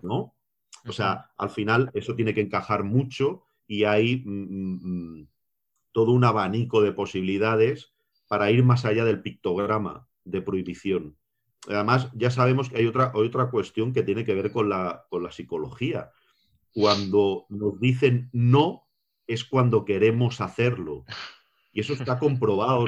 ¿no? 0.00 0.36
O 0.86 0.92
sea, 0.92 1.32
al 1.36 1.50
final 1.50 1.90
eso 1.92 2.14
tiene 2.14 2.34
que 2.34 2.40
encajar 2.40 2.84
mucho 2.84 3.42
y 3.66 3.82
hay 3.82 4.22
mm, 4.24 4.30
mm, 4.30 5.18
mm, 5.18 5.28
todo 5.90 6.12
un 6.12 6.24
abanico 6.24 6.82
de 6.82 6.92
posibilidades 6.92 7.92
para 8.30 8.52
ir 8.52 8.62
más 8.62 8.84
allá 8.84 9.04
del 9.04 9.22
pictograma 9.22 10.06
de 10.22 10.40
prohibición. 10.40 11.16
Además, 11.66 12.12
ya 12.14 12.30
sabemos 12.30 12.70
que 12.70 12.78
hay 12.78 12.86
otra, 12.86 13.10
otra 13.12 13.50
cuestión 13.50 13.92
que 13.92 14.04
tiene 14.04 14.24
que 14.24 14.34
ver 14.34 14.52
con 14.52 14.68
la, 14.68 15.04
con 15.10 15.24
la 15.24 15.32
psicología. 15.32 16.12
Cuando 16.72 17.46
nos 17.48 17.80
dicen 17.80 18.30
no, 18.32 18.86
es 19.26 19.42
cuando 19.44 19.84
queremos 19.84 20.40
hacerlo. 20.40 21.04
Y 21.72 21.80
eso 21.80 21.94
está 21.94 22.20
comprobado. 22.20 22.84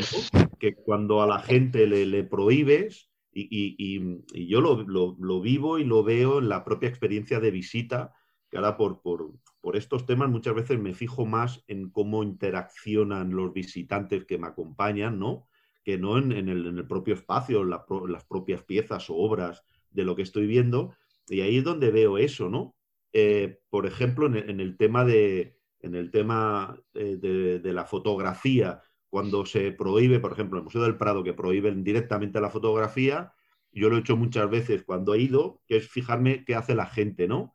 Que 0.61 0.77
cuando 0.77 1.23
a 1.23 1.27
la 1.27 1.41
gente 1.41 1.89
le, 1.89 2.23
prohíbes, 2.23 3.11
y, 3.33 4.47
yo 4.47 4.61
lo, 4.61 5.41
vivo 5.41 5.81
y 5.81 5.85
lo 5.85 6.05
veo 6.05 6.39
en 6.39 6.51
la 6.51 6.63
propia 6.63 6.89
experiencia 6.89 7.41
de 7.41 7.51
visita, 7.51 8.15
que 8.49 8.59
ahora 8.59 8.77
por, 8.77 9.03
por 9.03 9.33
estos 9.73 10.07
temas 10.07 10.29
muchas 10.29 10.55
veces 10.55 10.79
me 10.79 10.95
fijo 10.95 11.25
más 11.25 11.65
en 11.69 11.91
cómo 11.91 12.23
interaccionan 12.23 13.31
los 13.35 13.53
visitantes 13.53 14.25
que 14.25 14.39
me 14.39 14.49
acompañan, 14.49 15.19
¿no? 15.19 15.49
Que 15.85 15.99
no 15.99 16.19
en, 16.19 16.33
el, 16.33 16.87
propio 16.87 17.15
espacio, 17.15 17.65
las 17.65 18.25
propias 18.25 18.63
piezas 18.65 19.09
o 19.09 19.17
obras 19.17 19.65
de 19.91 20.05
lo 20.05 20.17
que 20.17 20.23
estoy 20.23 20.47
viendo. 20.47 20.95
Y 21.29 21.41
ahí 21.41 21.59
es 21.59 21.65
donde 21.65 21.91
veo 21.91 22.19
eso, 22.19 22.49
¿no? 22.49 22.75
Eh, 23.13 23.61
por 23.71 23.87
ejemplo, 23.87 24.27
en, 24.27 24.61
el 24.61 24.77
tema, 24.77 25.05
de, 25.05 25.57
en 25.81 25.95
el 25.95 26.11
tema 26.11 26.81
eh, 26.95 27.17
de, 27.17 27.73
la 27.73 27.85
fotografía, 27.85 28.83
cuando 29.11 29.45
se 29.45 29.73
prohíbe, 29.73 30.19
por 30.19 30.33
ejemplo, 30.33 30.59
el 30.59 30.65
Museo 30.65 30.83
del 30.83 30.97
Prado, 30.97 31.23
que 31.23 31.35
prohíben 31.35 31.85
directamente 31.85 32.41
la 32.41 32.51
fotografía, 32.51 33.33
yo 33.71 33.89
lo 33.89 33.97
he 33.97 34.01
hecho 34.01 34.17
muchas 34.17 34.51
veces 34.51 34.83
cuando 34.85 35.15
he 35.15 35.21
ido, 35.21 35.61
que 35.67 35.77
es 35.77 35.89
fijarme 35.89 36.45
qué 36.45 36.55
hace 36.55 36.75
la 36.75 36.87
gente, 36.87 37.29
¿no? 37.29 37.55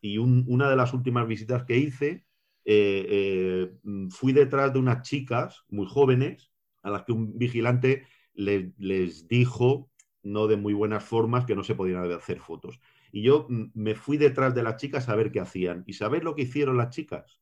Y 0.00 0.18
una 0.18 0.68
de 0.70 0.76
las 0.76 0.94
últimas 0.94 1.26
visitas 1.26 1.64
que 1.64 1.76
hice, 1.76 2.24
eh, 2.64 3.06
eh, 3.08 4.08
fui 4.10 4.32
detrás 4.32 4.72
de 4.72 4.78
unas 4.78 5.02
chicas 5.02 5.64
muy 5.68 5.86
jóvenes 5.86 6.50
a 6.82 6.90
las 6.90 7.04
que 7.04 7.12
un 7.12 7.38
vigilante 7.38 8.06
les 8.34 9.26
dijo, 9.26 9.90
no 10.22 10.46
de 10.46 10.56
muy 10.56 10.74
buenas 10.74 11.02
formas, 11.02 11.44
que 11.44 11.56
no 11.56 11.64
se 11.64 11.74
podían 11.74 12.10
hacer 12.12 12.40
fotos. 12.40 12.80
Y 13.10 13.22
yo 13.22 13.46
me 13.48 13.94
fui 13.94 14.16
detrás 14.16 14.54
de 14.54 14.62
las 14.62 14.76
chicas 14.76 15.08
a 15.08 15.16
ver 15.16 15.32
qué 15.32 15.40
hacían. 15.40 15.82
¿Y 15.86 15.94
sabéis 15.94 16.22
lo 16.22 16.34
que 16.34 16.42
hicieron 16.42 16.76
las 16.76 16.90
chicas? 16.90 17.40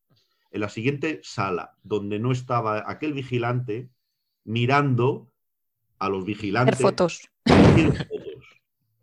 En 0.51 0.61
la 0.61 0.69
siguiente 0.69 1.21
sala, 1.23 1.77
donde 1.83 2.19
no 2.19 2.33
estaba 2.33 2.85
aquel 2.87 3.12
vigilante, 3.12 3.90
mirando 4.45 5.31
a 5.99 6.09
los 6.09 6.25
vigilantes. 6.25 6.81
fotos. 6.81 7.29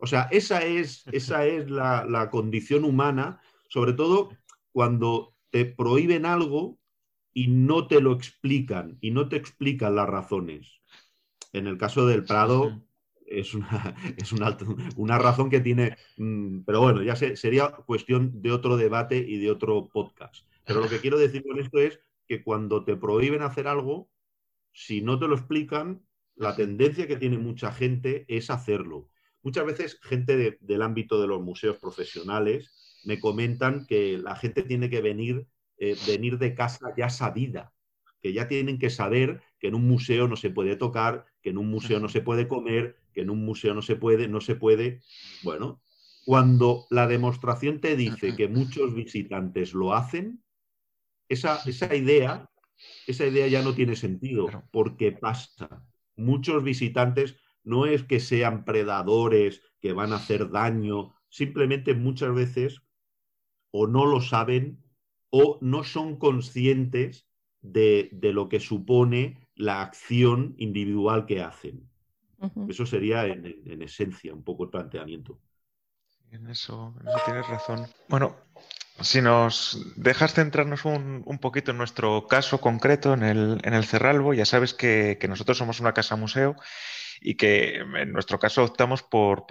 O 0.04 0.06
sea, 0.06 0.24
esa 0.32 0.66
es, 0.66 1.06
esa 1.13 1.46
es 1.48 1.70
la, 1.70 2.30
condición 2.30 2.84
humana, 2.84 3.39
sobre 3.70 3.94
todo 3.94 4.32
cuando 4.74 5.34
te 5.50 5.63
prohíben 5.63 6.26
algo 6.26 6.78
y 7.34 7.48
no 7.48 7.88
te 7.88 8.02
lo 8.02 8.12
explican, 8.12 8.98
y 9.00 9.12
no 9.12 9.30
te 9.30 9.38
explican 9.38 9.96
las 9.96 10.10
razones. 10.10 10.82
En 11.54 11.68
el 11.68 11.78
caso 11.78 12.06
del 12.06 12.26
Prado 12.26 12.84
es 13.26 13.54
una, 13.54 13.96
es 14.18 14.34
una, 14.34 15.18
razón 15.18 15.50
que 15.50 15.62
tiene, 15.62 15.96
mm, 16.18 16.63
pero 16.66 16.82
bueno, 16.82 17.02
ya 17.02 17.16
sería 17.16 17.72
cuestión 17.72 18.42
de 18.42 18.52
otro 18.52 18.76
debate 18.76 19.18
y 19.18 19.38
de 19.38 19.52
otro 19.52 19.88
podcast. 19.88 20.46
Pero 20.66 20.82
lo 20.82 20.89
que 20.89 21.00
quiero 21.00 21.18
decir 21.18 21.44
con 21.48 21.60
esto 21.60 21.80
es 21.80 22.02
que 22.28 22.44
cuando 22.44 22.84
te 22.84 22.98
prohíben 22.98 23.42
hacer 23.42 23.70
algo, 23.70 24.10
si 24.74 25.00
no 25.00 25.18
te 25.18 25.30
lo 25.30 25.36
explican, 25.36 26.06
la 26.36 26.58
tendencia 26.58 27.08
que 27.08 27.16
tiene 27.16 27.38
mucha 27.38 27.72
gente 27.72 28.26
es 28.28 28.50
hacerlo 28.50 29.08
muchas 29.43 29.65
veces 29.65 29.99
gente 30.01 30.58
del 30.60 30.82
ámbito 30.82 31.21
de 31.21 31.27
los 31.27 31.41
museos 31.41 31.77
profesionales 31.77 32.71
me 33.03 33.19
comentan 33.19 33.86
que 33.86 34.17
la 34.17 34.36
gente 34.36 34.63
tiene 34.63 34.89
que 34.89 35.01
venir, 35.01 35.45
eh, 35.77 35.95
venir 36.08 36.38
de 36.39 36.56
casa 36.56 36.93
ya 36.97 37.10
sabida, 37.10 37.73
que 38.21 38.34
ya 38.34 38.47
tienen 38.47 38.79
que 38.79 38.89
saber 38.89 39.41
que 39.60 39.67
en 39.67 39.75
un 39.75 39.88
museo 39.88 40.27
no 40.27 40.38
se 40.38 40.49
puede 40.49 40.77
tocar, 40.77 41.25
que 41.41 41.49
en 41.49 41.58
un 41.58 41.69
museo 41.69 41.99
no 41.99 42.08
se 42.08 42.21
puede 42.21 42.47
comer, 42.47 42.97
que 43.13 43.21
en 43.21 43.29
un 43.29 43.45
museo 43.45 43.73
no 43.73 43.82
se 43.82 43.97
puede, 43.97 44.27
no 44.29 44.39
se 44.39 44.56
puede. 44.56 45.01
Bueno, 45.43 45.82
cuando 46.25 46.86
la 46.89 47.06
demostración 47.08 47.82
te 47.82 47.97
dice 47.97 48.36
que 48.36 48.47
muchos 48.47 48.95
visitantes 48.95 49.73
lo 49.73 49.93
hacen, 49.93 50.41
esa, 51.27 51.60
esa 51.65 51.93
idea, 51.95 52.49
esa 53.08 53.25
idea 53.25 53.47
ya 53.47 53.62
no 53.62 53.75
tiene 53.75 53.95
sentido, 53.95 54.47
porque 54.71 55.12
pasa. 55.12 55.86
Muchos 56.15 56.63
visitantes 56.63 57.36
no 57.63 57.86
es 57.86 58.04
que 58.04 58.19
sean 58.19 58.65
predadores 58.65 59.62
que 59.80 59.93
van 59.93 60.13
a 60.13 60.17
hacer 60.17 60.49
daño, 60.49 61.13
simplemente 61.30 61.93
muchas 61.93 62.34
veces 62.34 62.82
o 63.71 63.88
no 63.88 64.06
lo 64.06 64.21
saben 64.21 64.84
o 65.30 65.58
no 65.62 65.84
son 65.84 66.17
conscientes 66.17 67.28
de, 67.62 68.10
lo 68.21 68.49
que 68.49 68.60
supone 68.60 69.49
la 69.56 69.82
acción 69.82 70.54
individual 70.58 71.26
que 71.26 71.41
hacen. 71.41 71.89
Eso 72.67 72.86
sería 72.86 73.26
en, 73.26 73.82
esencia 73.82 74.34
un 74.34 74.43
poco 74.43 74.65
el 74.65 74.69
planteamiento. 74.69 75.39
En 76.30 76.47
eso, 76.49 76.93
tienes 77.26 77.47
razón. 77.47 77.88
Bueno, 78.10 78.36
si 79.01 79.21
nos 79.21 79.93
dejas 79.95 80.34
centrarnos 80.34 80.86
un, 80.86 81.39
poquito 81.41 81.71
en 81.71 81.77
nuestro 81.77 82.27
caso 82.27 82.62
concreto, 82.62 83.13
en 83.13 83.23
el, 83.23 83.60
en 83.63 83.73
el 83.73 83.86
Cerralbo, 83.86 84.34
ya 84.34 84.45
sabes 84.45 84.73
que, 84.73 85.17
que 85.19 85.27
nosotros 85.27 85.58
somos 85.58 85.79
una 85.79 85.93
casa 85.93 86.15
museo 86.15 86.56
y 87.23 87.36
que 87.36 87.77
en 87.77 88.12
nuestro 88.12 88.38
caso 88.38 88.63
optamos 88.63 89.01
por, 89.01 89.45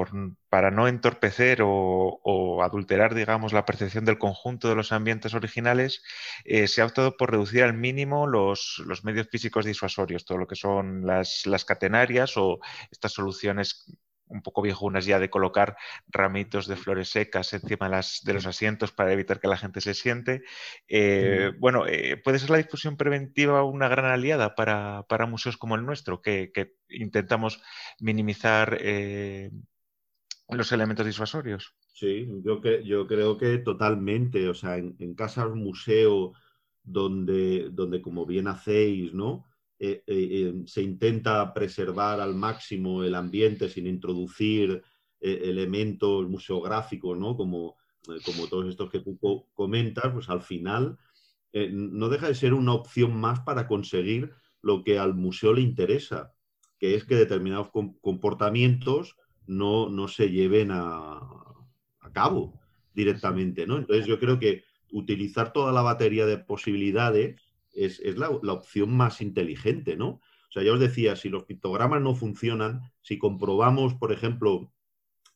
para 0.49 0.71
no 0.71 0.89
entorpecer 0.89 1.61
o, 1.63 2.63
adulterar, 2.63 3.15
digamos, 3.15 3.53
la 3.53 3.65
percepción 3.65 4.05
del 4.05 4.19
conjunto 4.19 4.69
de 4.69 4.75
los 4.75 4.93
ambientes 4.93 5.35
originales, 5.35 6.03
eh, 6.45 6.69
se 6.69 6.83
ha 6.83 6.87
optado 6.87 7.17
por 7.17 7.31
reducir 7.31 7.63
al 7.63 7.75
mínimo 7.75 8.27
los, 8.27 8.83
medios 9.03 9.29
físicos 9.29 9.65
disuasorios, 9.65 10.25
todo 10.25 10.39
lo 10.39 10.47
que 10.47 10.55
son 10.55 11.07
las, 11.07 11.47
las 11.47 11.65
catenarias 11.65 12.37
o 12.37 12.61
estas 12.91 13.13
soluciones 13.13 13.87
un 14.33 14.43
poco 14.43 14.63
viejunas 14.63 15.07
ya 15.07 15.19
de 15.19 15.31
colocar 15.31 15.77
ramitos 16.09 16.67
de 16.67 16.77
flores 16.77 17.11
secas 17.11 17.53
encima 17.53 17.87
de, 17.87 17.97
las, 17.97 18.23
de 18.25 18.35
los 18.35 18.47
asientos 18.47 18.93
para 18.93 19.13
evitar 19.13 19.41
que 19.41 19.49
la 19.49 19.57
gente 19.57 19.81
se 19.81 19.95
siente. 19.95 20.43
Eh, 20.89 21.53
bueno, 21.59 21.87
eh, 21.87 22.17
¿puede 22.17 22.39
ser 22.39 22.51
la 22.51 22.57
difusión 22.57 22.97
preventiva 22.97 23.65
una 23.65 23.89
gran 23.89 24.07
aliada 24.07 24.55
para, 24.55 25.05
museos 25.29 25.57
como 25.57 25.77
el 25.77 25.87
nuestro, 25.87 26.21
que, 26.21 26.51
intentamos 26.89 27.63
minimizar 28.01 28.79
eh, 28.81 29.51
los 30.49 30.73
elementos 30.73 31.07
disuasorios? 31.07 31.75
Sí, 31.95 32.29
yo, 32.45 32.61
que, 32.61 32.83
yo 32.85 33.07
creo 33.07 33.37
que 33.37 33.59
totalmente. 33.59 34.49
O 34.49 34.55
sea, 34.55 34.77
en, 34.77 34.97
en 34.99 35.15
casas 35.15 35.51
museo 35.51 36.33
donde, 36.83 37.69
donde, 37.71 38.03
como 38.03 38.27
bien 38.27 38.49
hacéis, 38.49 39.15
¿no? 39.15 39.47
Eh, 39.85 40.05
eh, 40.07 40.29
eh, 40.31 40.55
se 40.67 40.81
intenta 40.81 41.53
preservar 41.53 42.21
al 42.21 42.37
máximo 42.37 43.03
el 43.03 43.17
ambiente 43.17 43.69
sin 43.69 43.89
introducir 43.89 44.81
elementos 45.21 46.29
museográficos, 46.29 47.19
¿no? 47.19 47.37
Como, 47.37 47.77
como 48.25 48.47
todos 48.49 48.69
estos 48.69 48.91
que 48.91 49.01
tú 49.01 49.19
comentas, 49.55 50.13
pues 50.13 50.29
al 50.29 50.43
final 50.43 50.99
no 51.53 52.09
deja 52.09 52.27
de 52.27 52.35
ser 52.35 52.55
una 52.55 52.75
opción 52.75 53.15
más 53.21 53.41
para 53.41 53.69
conseguir 53.69 54.33
lo 54.63 54.83
que 54.83 54.99
al 54.99 55.15
museo 55.15 55.53
le 55.53 55.61
interesa, 55.61 56.33
que 56.79 56.97
es 56.97 57.05
que 57.05 57.15
determinados 57.15 57.71
comportamientos 58.01 59.17
no, 59.47 59.89
no 59.89 60.09
se 60.09 60.31
lleven 60.31 60.71
a, 60.73 61.21
a, 62.01 62.13
cabo 62.13 62.61
directamente, 62.95 63.65
¿no? 63.65 63.79
Entonces 63.79 64.07
yo 64.07 64.19
creo 64.19 64.41
que 64.41 64.65
utilizar 64.91 65.53
toda 65.53 65.73
la 65.73 65.83
batería 65.83 66.27
de 66.27 66.39
posibilidades 66.39 67.41
es, 67.73 68.01
la, 68.17 68.31
opción 68.31 68.97
más 68.97 69.21
inteligente, 69.21 69.97
¿no? 69.97 70.09
O 70.09 70.53
sea, 70.53 70.63
ya 70.63 70.73
os 70.73 70.81
decía, 70.81 71.17
si 71.17 71.29
los 71.29 71.45
pictogramas 71.45 72.03
no 72.03 72.15
funcionan, 72.15 72.83
si 73.01 73.19
comprobamos, 73.19 73.95
por 73.95 74.13
ejemplo, 74.13 74.73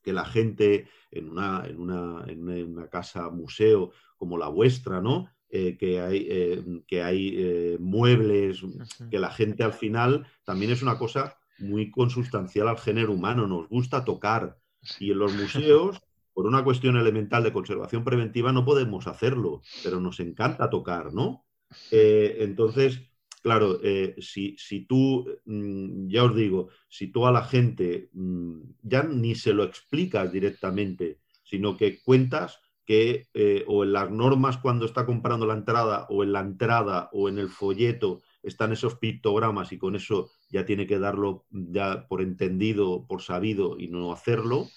que 0.02 0.12
la 0.12 0.24
gente 0.24 0.88
en 1.10 1.30
una, 1.30 1.64
en 1.66 1.80
una, 1.80 2.24
en 2.28 2.72
una 2.72 2.88
casa 2.88 3.30
museo 3.30 3.92
como 4.16 4.38
la 4.38 4.48
vuestra, 4.48 5.00
¿no? 5.00 5.30
Eh, 5.48 5.76
que 5.78 6.00
hay, 6.00 6.26
eh, 6.28 6.82
que 6.88 7.02
hay 7.02 7.34
eh, 7.36 7.76
muebles, 7.78 8.62
que 9.10 9.18
la 9.18 9.30
gente 9.30 9.62
al 9.62 9.72
final 9.72 10.26
también 10.44 10.72
es 10.72 10.82
una 10.82 10.98
cosa 10.98 11.38
muy 11.58 11.90
consustancial 11.90 12.68
al 12.68 12.78
género 12.78 13.12
humano, 13.12 13.46
nos 13.46 13.68
gusta 13.68 14.04
tocar. 14.04 14.58
Y 14.98 15.12
en 15.12 15.18
los 15.20 15.32
museos, 15.34 16.00
por 16.34 16.46
una 16.46 16.64
cuestión 16.64 16.96
elemental 16.96 17.44
de 17.44 17.52
conservación 17.52 18.02
preventiva, 18.04 18.52
no 18.52 18.64
podemos 18.64 19.06
hacerlo, 19.06 19.62
pero 19.84 20.00
nos 20.00 20.18
encanta 20.18 20.68
tocar, 20.68 21.14
¿no? 21.14 21.45
Eh, 21.90 22.36
entonces, 22.40 23.00
claro, 23.42 23.78
eh, 23.82 24.16
si, 24.20 24.86
tú, 24.86 25.26
mm, 25.44 26.08
ya 26.08 26.24
os 26.24 26.34
digo, 26.36 26.68
si 26.88 27.08
tú 27.08 27.26
a 27.26 27.32
la 27.32 27.44
gente 27.44 28.10
mm, 28.12 28.60
ya 28.82 29.02
ni 29.02 29.34
se 29.34 29.52
lo 29.52 29.64
explicas 29.64 30.32
directamente, 30.32 31.20
sino 31.42 31.76
que 31.76 32.02
cuentas 32.02 32.60
que 32.84 33.28
eh, 33.34 33.64
o 33.66 33.82
en 33.82 33.92
las 33.92 34.10
normas 34.10 34.58
cuando 34.58 34.86
está 34.86 35.06
comprando 35.06 35.44
la 35.46 35.54
entrada 35.54 36.06
o 36.08 36.22
en 36.22 36.32
la 36.32 36.40
entrada 36.40 37.10
o 37.12 37.28
en 37.28 37.38
el 37.38 37.48
folleto 37.48 38.22
están 38.44 38.72
esos 38.72 38.94
pictogramas 38.96 39.72
y 39.72 39.78
con 39.78 39.96
eso 39.96 40.30
ya 40.50 40.64
tiene 40.64 40.86
que 40.86 41.00
darlo 41.00 41.46
ya 41.50 42.06
por 42.06 42.22
entendido, 42.22 43.04
por 43.08 43.22
sabido 43.22 43.76
y 43.76 43.88
no 43.88 44.12
hacerlo, 44.12 44.68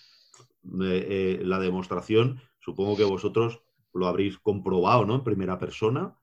la 0.64 1.60
demostración, 1.60 2.42
supongo 2.60 2.98
que 2.98 3.04
vosotros 3.04 3.62
lo 3.94 4.08
habréis 4.08 4.40
comprobado, 4.40 5.06
¿no? 5.06 5.16
En 5.16 5.24
primera 5.24 5.60
persona, 5.60 6.19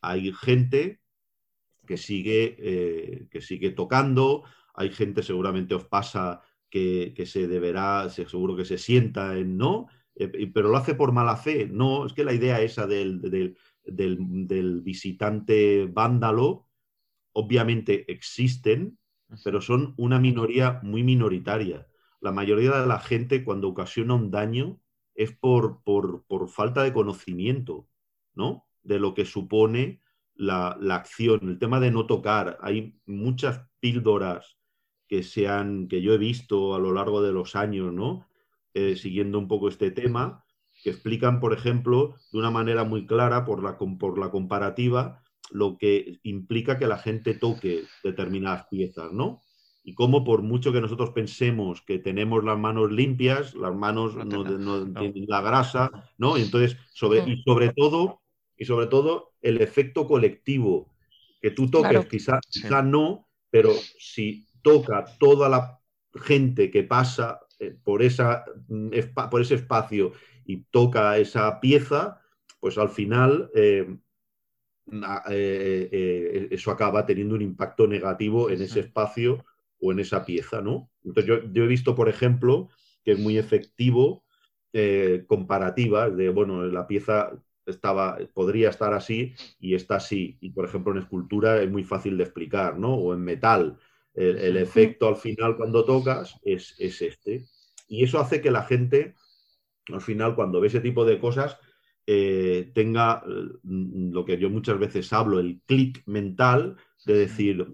hay 0.00 0.32
gente 0.32 1.00
que 1.86 1.96
sigue, 1.96 2.56
eh, 2.58 3.28
que 3.30 3.40
sigue 3.40 3.70
tocando, 3.70 4.44
hay 4.74 4.90
gente, 4.90 5.22
seguramente 5.22 5.74
os 5.74 5.84
pasa, 5.84 6.42
que, 6.70 7.24
se 7.26 7.48
deberá, 7.48 8.08
seguro 8.08 8.56
que 8.56 8.64
se 8.64 8.78
sienta 8.78 9.36
en 9.36 9.56
no, 9.56 9.88
eh, 10.14 10.50
pero 10.54 10.68
lo 10.68 10.76
hace 10.76 10.94
por 10.94 11.12
mala 11.12 11.36
fe. 11.36 11.66
No, 11.66 12.06
es 12.06 12.12
que 12.12 12.24
la 12.24 12.32
idea 12.32 12.60
esa 12.60 12.86
del, 12.86 13.20
del, 13.84 14.80
visitante 14.82 15.86
vándalo, 15.86 16.68
obviamente 17.32 18.10
existen, 18.10 18.98
pero 19.44 19.60
son 19.60 19.94
una 19.96 20.18
minoría 20.18 20.80
muy 20.82 21.02
minoritaria. 21.02 21.86
La 22.20 22.32
mayoría 22.32 22.80
de 22.80 22.86
la 22.86 23.00
gente 23.00 23.44
cuando 23.44 23.68
ocasiona 23.68 24.14
un 24.14 24.30
daño 24.30 24.80
es 25.14 25.32
por, 25.32 25.82
por, 25.82 26.24
por 26.26 26.48
falta 26.48 26.82
de 26.82 26.92
conocimiento, 26.92 27.88
¿no? 28.34 28.69
De 28.82 28.98
lo 28.98 29.14
que 29.14 29.24
supone 29.24 30.00
la, 30.34 30.76
acción, 30.90 31.40
el 31.42 31.58
tema 31.58 31.80
de 31.80 31.90
no 31.90 32.06
tocar. 32.06 32.58
Hay 32.62 32.98
muchas 33.06 33.62
píldoras 33.80 34.56
que, 35.08 35.22
se 35.22 35.46
que 35.88 36.02
yo 36.02 36.14
he 36.14 36.18
visto 36.18 36.74
a 36.74 36.78
lo 36.78 36.92
largo 36.92 37.22
de 37.22 37.32
los 37.32 37.56
años, 37.56 37.92
¿no? 37.92 38.26
Eh, 38.72 38.96
siguiendo 38.96 39.38
un 39.38 39.48
poco 39.48 39.68
este 39.68 39.90
tema, 39.90 40.44
que 40.82 40.90
explican, 40.90 41.40
por 41.40 41.52
ejemplo, 41.52 42.14
de 42.32 42.38
una 42.38 42.50
manera 42.50 42.84
muy 42.84 43.06
clara, 43.06 43.44
por 43.44 43.62
la, 43.62 43.76
por 43.76 44.18
la 44.18 44.30
comparativa, 44.30 45.22
lo 45.50 45.76
que 45.76 46.20
implica 46.22 46.78
que 46.78 46.86
la 46.86 46.98
gente 46.98 47.34
toque 47.34 47.84
determinadas 48.02 48.66
piezas, 48.68 49.12
¿no? 49.12 49.42
Y 49.82 49.94
cómo 49.94 50.24
por 50.24 50.42
mucho 50.42 50.72
que 50.72 50.80
nosotros 50.80 51.10
pensemos 51.10 51.82
que 51.82 51.98
tenemos 51.98 52.44
las 52.44 52.58
manos 52.58 52.92
limpias, 52.92 53.54
las 53.54 53.74
manos 53.74 54.14
no, 54.14 54.44
tienen 54.92 55.24
la 55.26 55.40
grasa, 55.40 55.90
¿no? 56.18 56.38
Y 56.38 56.42
entonces, 56.42 56.76
sobre, 56.92 57.28
y 57.28 57.42
sobre 57.42 57.72
todo, 57.72 58.19
y 58.60 58.66
sobre 58.66 58.88
todo 58.88 59.32
el 59.40 59.62
efecto 59.62 60.06
colectivo, 60.06 60.92
que 61.40 61.50
tú 61.50 61.70
toques, 61.70 62.06
quizá, 62.06 62.82
no, 62.82 63.26
pero 63.48 63.72
si 63.98 64.46
toca 64.60 65.06
toda 65.18 65.48
la 65.48 65.80
gente 66.22 66.70
que 66.70 66.82
pasa 66.84 67.40
eh, 67.58 67.74
por, 67.82 68.02
esa, 68.02 68.44
mm, 68.68 68.90
por 69.30 69.40
ese 69.40 69.54
espacio 69.54 70.12
y 70.44 70.58
toca 70.64 71.16
esa 71.16 71.58
pieza, 71.58 72.20
pues 72.60 72.76
al 72.76 72.90
final 72.90 73.50
eh, 73.54 73.96
eh, 75.30 76.48
eso 76.50 76.70
acaba 76.70 77.06
teniendo 77.06 77.36
un 77.36 77.42
impacto 77.42 77.86
negativo 77.86 78.50
en 78.50 78.60
ese 78.60 78.80
espacio 78.80 79.42
o 79.80 79.90
en 79.90 80.00
esa 80.00 80.26
pieza, 80.26 80.60
¿no? 80.60 80.90
Entonces 81.02 81.24
yo, 81.24 81.50
yo 81.50 81.64
he 81.64 81.66
visto, 81.66 81.94
por 81.94 82.10
ejemplo, 82.10 82.68
que 83.02 83.12
es 83.12 83.18
muy 83.18 83.38
efectivo 83.38 84.22
comparativas 85.26 86.16
de, 86.16 86.28
bueno, 86.28 86.64
la 86.66 86.86
pieza 86.86 87.32
estaba, 87.66 88.18
podría 88.34 88.70
estar 88.70 88.94
así 88.94 89.34
y 89.58 89.74
está 89.74 89.96
así. 89.96 90.38
Y 90.40 90.50
por 90.50 90.64
ejemplo 90.64 90.92
en 90.92 90.98
escultura 90.98 91.62
es 91.62 91.70
muy 91.70 91.84
fácil 91.84 92.16
de 92.16 92.24
explicar, 92.24 92.78
¿no? 92.78 92.94
O 92.94 93.14
en 93.14 93.20
metal. 93.20 93.78
El, 94.14 94.56
efecto 94.56 95.08
al 95.08 95.16
final 95.16 95.56
cuando 95.56 95.84
tocas 95.84 96.38
es, 96.42 96.74
este. 96.78 97.46
Y 97.88 98.04
eso 98.04 98.20
hace 98.20 98.40
que 98.40 98.50
la 98.50 98.62
gente, 98.64 99.14
al 99.92 100.00
final, 100.00 100.34
cuando 100.34 100.60
ve 100.60 100.68
ese 100.68 100.80
tipo 100.80 101.04
de 101.04 101.18
cosas, 101.18 101.58
eh, 102.06 102.70
tenga 102.74 103.22
mm, 103.62 104.12
lo 104.12 104.24
que 104.24 104.38
yo 104.38 104.50
muchas 104.50 104.78
veces 104.78 105.12
hablo, 105.12 105.38
el 105.38 105.60
clic 105.66 106.02
mental 106.06 106.76
de 107.04 107.14
decir, 107.14 107.66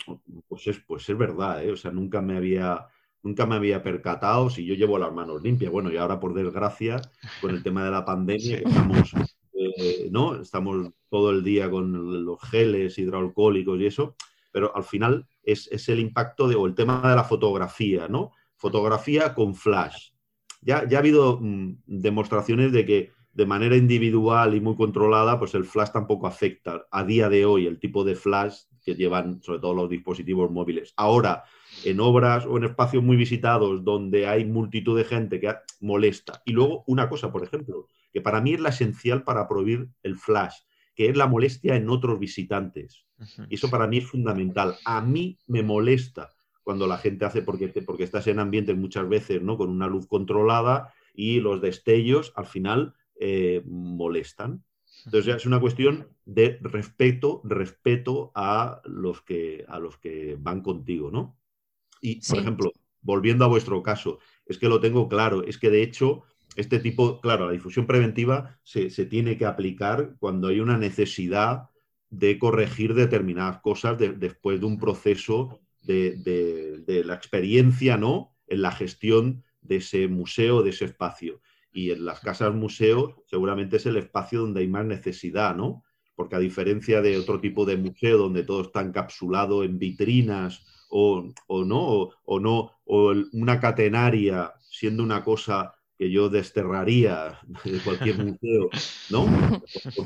pues 0.49 0.67
es, 0.67 0.81
pues 0.87 1.09
es 1.09 1.19
verdad, 1.19 1.65
¿eh? 1.65 1.73
o 1.73 1.77
sea, 1.77 1.91
nunca 1.91 2.21
me 2.21 2.37
había, 2.37 2.87
nunca 3.23 3.47
me 3.47 3.57
había 3.57 3.83
percatado 3.83 4.51
si 4.51 4.65
yo 4.65 4.75
llevo 4.75 4.99
las 4.99 5.13
manos 5.13 5.43
limpias. 5.43 5.73
Bueno, 5.73 5.91
y 5.91 5.97
ahora 5.97 6.21
por 6.21 6.35
desgracia, 6.35 7.01
con 7.41 7.51
el 7.51 7.63
tema 7.63 7.85
de 7.85 7.91
la 7.91 8.05
pandemia, 8.05 8.59
estamos, 8.59 9.13
eh, 9.77 10.09
¿no? 10.11 10.41
estamos 10.41 10.91
todo 11.11 11.31
el 11.31 11.45
día 11.45 11.71
con 11.71 12.25
los 12.25 12.41
geles 12.41 12.99
hidroalcohólicos 12.99 13.79
y 13.81 13.87
eso, 13.87 14.17
pero 14.53 14.75
al 14.75 14.85
final 14.85 15.27
es, 15.43 15.89
el 15.89 16.01
impacto 16.01 16.49
de, 16.49 16.55
o 16.55 16.67
el 16.67 16.75
tema 16.75 17.09
de 17.09 17.15
la 17.15 17.25
fotografía, 17.25 18.09
¿no? 18.09 18.33
Fotografía 18.57 19.35
con 19.35 19.55
flash. 19.55 20.13
Ya, 20.63 20.89
ya 20.89 20.99
ha 20.99 21.01
habido 21.01 21.39
mm, 21.41 21.83
demostraciones 21.87 22.73
de 22.73 22.87
que 22.87 23.13
de 23.37 23.45
manera 23.45 23.77
individual 23.77 24.55
y 24.55 24.63
muy 24.63 24.77
controlada, 24.77 25.39
pues 25.39 25.55
el 25.55 25.67
flash 25.67 25.91
tampoco 25.91 26.27
afecta 26.27 26.87
a 26.91 27.05
día 27.05 27.29
de 27.29 27.45
hoy 27.45 27.67
el 27.67 27.79
tipo 27.79 28.03
de 28.03 28.15
flash 28.15 28.61
que 28.83 28.95
llevan 28.95 29.43
sobre 29.43 29.59
todo 29.59 29.75
los 29.75 29.91
dispositivos 29.91 30.51
móviles. 30.51 30.95
Ahora, 30.97 31.45
en 31.85 32.01
obras 32.01 32.47
o 32.47 32.57
en 32.57 32.65
espacios 32.65 33.03
muy 33.03 33.17
visitados 33.17 33.85
donde 33.85 34.27
hay 34.27 34.47
multitud 34.47 34.97
de 34.97 35.05
gente 35.05 35.39
que 35.39 35.53
molesta. 35.81 36.41
Y 36.47 36.53
luego 36.53 36.83
una 36.87 37.11
cosa, 37.11 37.31
por 37.31 37.45
ejemplo, 37.45 37.89
que 38.17 38.23
para 38.23 38.41
mí 38.41 38.55
es 38.55 38.61
la 38.61 38.71
esencial 38.71 39.25
para 39.25 39.47
prohibir 39.47 39.91
el 40.03 40.17
flash, 40.17 40.55
que 40.95 41.11
es 41.11 41.17
la 41.19 41.27
molestia 41.27 41.77
en 41.77 41.91
otros 41.91 42.19
visitantes. 42.19 43.05
Y 43.51 43.57
eso 43.57 43.69
para 43.69 43.87
mí 43.87 43.99
es 43.99 44.07
fundamental. 44.07 44.75
A 44.87 45.03
mí 45.03 45.39
me 45.47 45.63
molesta 45.63 46.33
cuando 46.63 46.87
la 46.87 46.97
gente 46.97 47.27
hace, 47.27 47.43
porque, 47.43 47.69
porque 47.69 48.05
estás 48.05 48.27
en 48.29 48.39
ambientes 48.39 48.75
muchas 48.75 49.07
veces 49.07 49.43
¿no? 49.43 49.59
con 49.59 49.69
una 49.69 49.87
luz 49.87 50.07
controlada 50.07 50.95
y 51.13 51.41
los 51.41 51.61
destellos 51.61 52.33
al 52.37 52.47
final 52.47 52.95
eh, 53.21 53.63
molestan. 53.67 54.65
Entonces 55.05 55.27
ya 55.27 55.37
es 55.37 55.45
una 55.45 55.61
cuestión 55.61 56.09
de 56.25 56.59
respeto, 56.63 57.43
respeto 57.45 58.33
a 58.35 58.81
los 58.87 59.21
que, 59.21 59.67
a 59.69 59.79
los 59.79 59.99
que 59.99 60.39
van 60.41 60.63
contigo, 60.63 61.11
¿no? 61.11 61.37
Y, 62.01 62.27
por 62.27 62.39
ejemplo, 62.39 62.73
volviendo 63.03 63.45
a 63.45 63.49
vuestro 63.49 63.83
caso, 63.83 64.21
es 64.47 64.57
que 64.57 64.71
lo 64.71 64.81
tengo 64.81 65.07
claro, 65.07 65.45
es 65.45 65.59
que 65.59 65.69
de 65.69 65.83
hecho, 65.83 66.23
este 66.57 66.79
tipo, 66.79 67.21
claro, 67.21 67.47
la 67.47 67.53
difusión 67.53 67.87
preventiva 67.87 68.59
se, 68.63 68.89
tiene 69.07 69.37
que 69.37 69.45
aplicar 69.45 70.17
cuando 70.19 70.49
hay 70.49 70.61
una 70.61 70.79
necesidad 70.79 71.69
de 72.09 72.39
corregir 72.39 72.95
determinadas 72.95 73.61
cosas 73.61 73.99
después 73.99 74.61
de 74.61 74.67
un 74.67 74.79
proceso 74.79 75.61
de, 75.83 76.17
de, 76.87 77.05
la 77.05 77.15
experiencia, 77.15 77.97
¿no? 77.97 78.35
En 78.47 78.63
la 78.63 78.73
gestión 78.73 79.45
de 79.61 79.77
ese 79.77 80.09
museo, 80.09 80.63
de 80.63 80.71
ese 80.71 80.87
espacio. 80.87 81.41
Y 81.73 81.91
en 81.91 82.05
las 82.05 82.21
casas 82.21 82.55
museo 82.55 83.23
seguramente 83.27 83.77
es 83.77 83.87
el 83.87 83.97
espacio 83.97 84.41
donde 84.41 84.61
hay 84.61 84.69
más 84.69 84.87
necesidad, 84.87 85.55
¿no? 85.55 85.85
Porque 86.15 86.37
a 86.37 86.41
diferencia 86.41 87.03
de 87.03 87.19
otro 87.19 87.39
tipo 87.41 87.67
de 87.67 87.77
museo 87.77 88.17
donde 88.17 88.45
todo 88.45 88.63
está 88.63 88.81
encapsulado 88.81 89.63
en 89.63 89.79
vitrinas 89.79 90.65
o, 90.89 91.33
no, 91.49 92.11
o, 92.25 92.41
no, 92.41 92.71
o 92.87 93.13
una 93.33 93.61
catenaria 93.61 94.55
siendo 94.71 95.03
una 95.03 95.23
cosa 95.23 95.76
que 95.99 96.11
yo 96.11 96.29
desterraría 96.29 97.39
de 97.65 97.79
cualquier 97.81 98.19
museo, 98.25 98.69
¿no? 99.11 99.27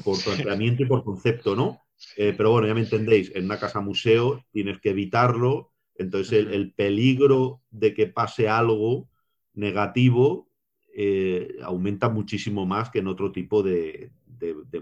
Por, 0.05 0.23
planteamiento 0.23 0.83
y 0.83 0.87
por 0.87 1.05
concepto, 1.05 1.57
¿no? 1.57 1.81
Eh, 2.17 2.35
pero 2.37 2.53
bueno, 2.53 2.67
ya 2.67 2.75
me 2.75 2.81
entendéis, 2.81 3.33
en 3.35 3.45
una 3.45 3.59
casa 3.59 3.81
museo 3.81 4.45
tienes 4.53 4.81
que 4.81 4.91
evitarlo, 4.91 5.73
entonces 5.97 6.47
el, 6.51 6.73
peligro 6.73 7.61
de 7.71 7.93
que 7.93 8.07
pase 8.07 8.49
algo 8.49 9.09
negativo 9.53 10.49
eh, 10.95 11.57
aumenta 11.63 12.09
muchísimo 12.09 12.65
más 12.65 12.91
que 12.91 13.01
en 13.01 13.09
otro 13.09 13.33
tipo 13.33 13.63
de, 13.63 14.11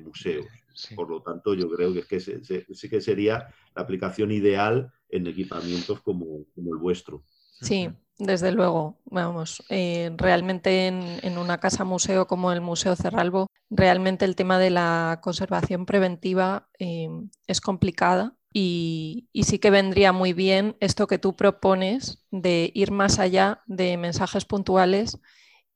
museos. 0.00 0.46
Por 0.94 1.10
lo 1.10 1.20
tanto, 1.22 1.54
yo 1.54 1.68
creo 1.68 1.92
que, 1.92 2.16
es 2.16 2.24
que 2.24 2.66
sí 2.72 2.88
que 2.88 3.00
sería 3.00 3.48
la 3.74 3.82
aplicación 3.82 4.30
ideal 4.30 4.92
en 5.08 5.26
equipamientos 5.26 6.00
como, 6.00 6.44
el 6.56 6.76
vuestro. 6.76 7.24
Sí, 7.60 7.88
desde 8.18 8.50
luego, 8.50 8.98
vamos, 9.04 9.62
eh, 9.68 10.10
realmente 10.16 10.88
en, 10.88 11.38
una 11.38 11.58
casa 11.58 11.84
museo 11.84 12.26
como 12.26 12.52
el 12.52 12.60
Museo 12.60 12.96
Cerralbo, 12.96 13.46
realmente 13.70 14.24
el 14.24 14.34
tema 14.34 14.58
de 14.58 14.70
la 14.70 15.20
conservación 15.22 15.86
preventiva 15.86 16.68
eh, 16.80 17.08
es 17.46 17.60
complicada 17.60 18.34
y, 18.52 19.28
sí 19.42 19.60
que 19.60 19.70
vendría 19.70 20.12
muy 20.12 20.32
bien 20.32 20.76
esto 20.80 21.06
que 21.06 21.18
tú 21.18 21.36
propones 21.36 22.24
de 22.32 22.72
ir 22.74 22.90
más 22.90 23.20
allá 23.20 23.62
de 23.66 23.96
mensajes 23.96 24.44
puntuales 24.44 25.18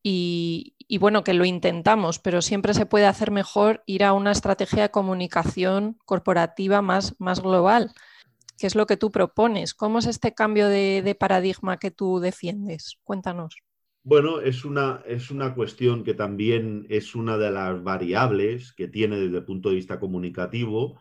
y, 0.02 0.74
y, 0.88 0.98
bueno, 0.98 1.22
que 1.22 1.34
lo 1.34 1.44
intentamos, 1.44 2.18
pero 2.18 2.42
siempre 2.42 2.74
se 2.74 2.86
puede 2.86 3.06
hacer 3.06 3.30
mejor 3.30 3.84
ir 3.86 4.02
a 4.02 4.14
una 4.14 4.32
estrategia 4.32 4.82
de 4.82 4.90
comunicación 4.90 5.96
corporativa 6.04 6.82
más, 6.82 7.14
más 7.20 7.40
global 7.40 7.92
¿Qué 8.62 8.68
es 8.68 8.76
lo 8.76 8.86
que 8.86 8.96
tú 8.96 9.10
propones? 9.10 9.74
¿Cómo 9.74 9.98
es 9.98 10.06
este 10.06 10.34
cambio 10.34 10.68
de, 10.68 11.16
paradigma 11.18 11.78
que 11.78 11.90
tú 11.90 12.20
defiendes? 12.20 12.96
Cuéntanos. 13.02 13.56
Bueno, 14.04 14.40
es 14.40 14.64
una, 14.64 15.02
es 15.04 15.32
una 15.32 15.56
cuestión 15.56 16.04
que 16.04 16.14
también 16.14 16.86
es 16.88 17.16
una 17.16 17.38
de 17.38 17.50
las 17.50 17.82
variables 17.82 18.72
que 18.72 18.86
tiene 18.86 19.18
desde 19.18 19.38
el 19.38 19.44
punto 19.44 19.68
de 19.68 19.74
vista 19.74 19.98
comunicativo. 19.98 21.00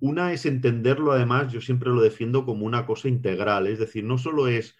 Una 0.00 0.34
es 0.34 0.44
entenderlo, 0.44 1.12
además, 1.12 1.50
yo 1.50 1.62
siempre 1.62 1.88
lo 1.88 2.02
defiendo 2.02 2.44
como 2.44 2.66
una 2.66 2.84
cosa 2.84 3.08
integral, 3.08 3.68
es 3.68 3.78
decir, 3.78 4.04
no 4.04 4.18
solo 4.18 4.46
es, 4.46 4.76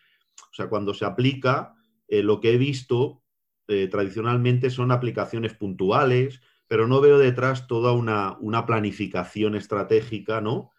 o 0.51 0.55
sea, 0.55 0.69
cuando 0.69 0.93
se 0.93 1.07
aplica, 1.07 1.77
eh, 2.09 2.23
lo 2.23 2.41
que 2.41 2.53
he 2.53 2.59
visto 2.59 3.23
eh, 3.69 3.89
tradicionalmente 3.89 4.69
son 4.69 4.93
aplicaciones 4.93 5.55
puntuales, 5.55 6.43
pero 6.67 6.87
no 6.87 7.01
veo 7.01 7.17
detrás 7.17 7.67
toda 7.67 7.93
una, 7.93 8.37
una 8.39 8.67
planificación 8.67 9.55
estratégica, 9.55 10.43
¿no? 10.43 10.73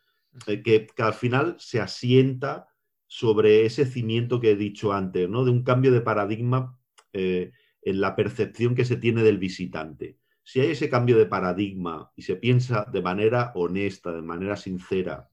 Eh, 0.48 0.62
que, 0.62 0.88
al 0.98 1.14
final 1.14 1.56
se 1.60 1.80
asienta 1.80 2.68
sobre 3.08 3.66
ese 3.66 3.86
cimiento 3.86 4.40
que 4.40 4.52
he 4.52 4.56
dicho 4.56 4.94
antes, 4.94 5.30
¿no? 5.30 5.44
De 5.44 5.52
un 5.52 5.64
cambio 5.64 5.92
de 5.92 6.02
paradigma 6.02 6.78
eh, 7.14 7.52
en 7.82 8.02
la 8.02 8.16
percepción 8.16 8.76
que 8.76 8.86
se 8.86 8.98
tiene 8.98 9.24
del 9.24 9.38
visitante. 9.38 10.18
Si 10.44 10.60
hay 10.60 10.72
ese 10.72 10.90
cambio 10.90 11.18
de 11.18 11.26
paradigma 11.26 12.12
y 12.16 12.24
se 12.24 12.36
piensa 12.36 12.86
de 12.92 13.02
manera 13.02 13.52
honesta, 13.56 14.12
de 14.12 14.22
manera 14.22 14.56
sincera, 14.56 15.30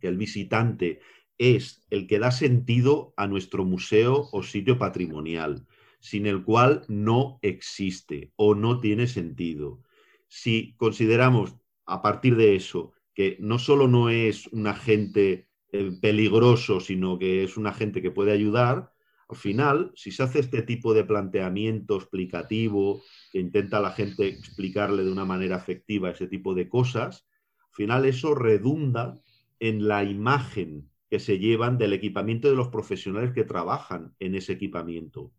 que 0.00 0.08
el 0.08 0.16
visitante 0.16 1.00
es 1.38 1.84
el 1.90 2.06
que 2.06 2.18
da 2.18 2.30
sentido 2.30 3.12
a 3.16 3.26
nuestro 3.26 3.64
museo 3.64 4.28
o 4.32 4.42
sitio 4.42 4.78
patrimonial, 4.78 5.66
sin 6.00 6.26
el 6.26 6.44
cual 6.44 6.84
no 6.88 7.38
existe 7.42 8.32
o 8.36 8.54
no 8.54 8.80
tiene 8.80 9.06
sentido. 9.06 9.82
Si 10.28 10.74
consideramos 10.76 11.56
a 11.84 12.02
partir 12.02 12.36
de 12.36 12.56
eso 12.56 12.92
que 13.16 13.38
no 13.40 13.58
solo 13.58 13.88
no 13.88 14.10
es 14.10 14.46
un 14.48 14.68
agente 14.68 15.48
eh, 15.72 15.90
peligroso, 16.00 16.78
sino 16.78 17.18
que 17.18 17.42
es 17.42 17.56
un 17.56 17.66
agente 17.66 18.02
que 18.02 18.12
puede 18.12 18.30
ayudar, 18.30 18.92
al 19.28 19.36
final, 19.36 19.90
si 19.96 20.12
se 20.12 20.22
hace 20.22 20.38
este 20.38 20.62
tipo 20.62 20.94
de 20.94 21.04
planteamiento 21.04 21.96
explicativo, 21.96 23.02
que 23.32 23.40
intenta 23.40 23.78
a 23.78 23.80
la 23.80 23.90
gente 23.90 24.28
explicarle 24.28 25.02
de 25.02 25.10
una 25.10 25.24
manera 25.24 25.56
efectiva 25.56 26.10
ese 26.10 26.28
tipo 26.28 26.54
de 26.54 26.68
cosas, 26.68 27.26
al 27.58 27.74
final 27.74 28.04
eso 28.04 28.34
redunda 28.34 29.20
en 29.58 29.88
la 29.88 30.04
imagen 30.04 30.88
que 31.10 31.18
se 31.18 31.38
llevan 31.38 31.78
del 31.78 31.92
equipamiento 31.92 32.48
de 32.48 32.56
los 32.56 32.68
profesionales 32.68 33.32
que 33.32 33.44
trabajan 33.44 34.14
en 34.20 34.36
ese 34.36 34.52
equipamiento. 34.52 35.32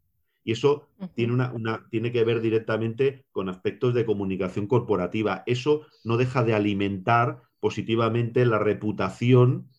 Y 0.44 0.54
eso 0.54 0.88
tiene, 1.16 1.34
una, 1.34 1.88
tiene 1.90 2.12
que 2.12 2.24
ver 2.24 2.42
directamente 2.42 3.26
con 3.32 3.50
aspectos 3.50 3.94
de 3.94 4.06
comunicación 4.06 4.66
corporativa. 4.68 5.44
Eso 5.46 5.86
no 6.06 6.16
deja 6.16 6.44
de 6.44 6.54
alimentar 6.54 7.42
positivamente 7.60 8.46
la 8.46 8.60
reputación 8.60 9.70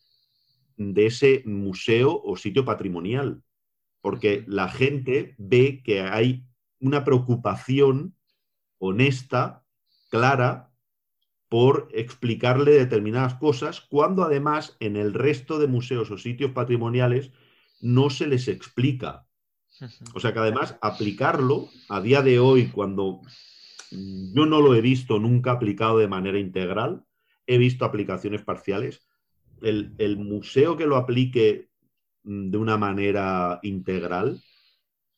de 0.77 1.07
ese 1.07 1.43
museo 1.45 2.21
o 2.23 2.37
sitio 2.37 2.65
patrimonial, 2.65 3.43
porque 4.01 4.45
la 4.47 4.69
gente 4.69 5.35
ve 5.39 5.83
que 5.85 6.03
hay 6.03 6.45
una 6.81 7.05
preocupación 7.05 8.15
honesta, 8.79 9.65
clara, 10.11 10.71
por 11.49 11.89
explicarle 11.93 12.73
determinadas 12.73 13.35
cosas, 13.35 13.81
cuando 13.81 14.23
además 14.23 14.77
en 14.81 14.97
el 14.97 15.15
resto 15.15 15.59
de 15.59 15.67
museos 15.67 16.11
o 16.11 16.19
sitios 16.19 16.53
patrimoniales 16.53 17.33
no 17.81 18.11
se 18.11 18.27
les 18.27 18.49
explica. 18.49 19.27
O 20.15 20.21
sea 20.21 20.33
que 20.33 20.41
además 20.41 20.77
aplicarlo 20.83 21.69
a 21.89 22.01
día 22.01 22.23
de 22.23 22.39
hoy, 22.39 22.69
cuando 22.69 23.21
yo 23.91 24.47
no 24.47 24.61
lo 24.61 24.75
he 24.75 24.81
visto 24.81 25.19
nunca 25.19 25.53
aplicado 25.53 25.99
de 25.99 26.09
manera 26.09 26.39
integral, 26.39 27.05
he 27.49 27.59
visto 27.59 27.85
aplicaciones 27.85 28.43
parciales. 28.43 29.03
El, 29.61 30.17
museo 30.19 30.77
que 30.77 30.87
lo 30.87 30.97
aplique 30.97 31.71
mm, 32.23 32.51
de 32.51 32.59
una 32.59 32.77
manera 32.77 33.59
integral, 33.63 34.41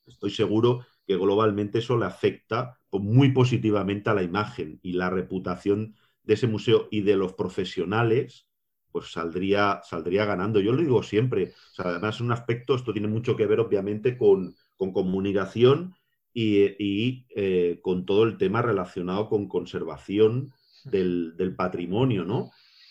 estoy 0.07 0.31
seguro 0.31 0.87
que 1.07 1.17
globalmente 1.17 1.81
eso 1.81 1.99
le 1.99 2.07
afecta 2.07 2.79
muy 2.93 3.33
positivamente 3.33 4.09
a 4.09 4.15
la 4.15 4.23
imagen 4.23 4.79
y 4.83 4.93
la 4.93 5.11
reputación 5.11 5.95
de 6.23 6.35
ese 6.35 6.47
museo 6.47 6.89
y 6.91 7.03
de 7.03 7.17
los 7.17 7.35
profesionales, 7.35 8.47
pues 8.93 9.11
saldría, 9.13 9.81
saldría 9.85 10.25
ganando. 10.25 10.61
Yo 10.61 10.73
lo 10.73 10.81
digo 10.81 11.03
siempre. 11.03 11.53
además, 11.79 12.17
es 12.17 12.21
un 12.21 12.33
aspecto, 12.33 12.77
esto 12.77 12.93
tiene 12.93 13.09
mucho 13.09 13.37
que 13.37 13.47
ver, 13.47 13.61
obviamente, 13.61 14.17
con, 14.17 14.55
comunicación 14.79 15.95
y, 16.33 17.27
eh, 17.37 17.81
con 17.83 18.07
todo 18.07 18.23
el 18.23 18.39
tema 18.39 18.63
relacionado 18.63 19.29
con 19.29 19.47
conservación 19.47 20.53
del, 20.85 21.55
patrimonio, 21.57 22.25
¿no? 22.25 22.51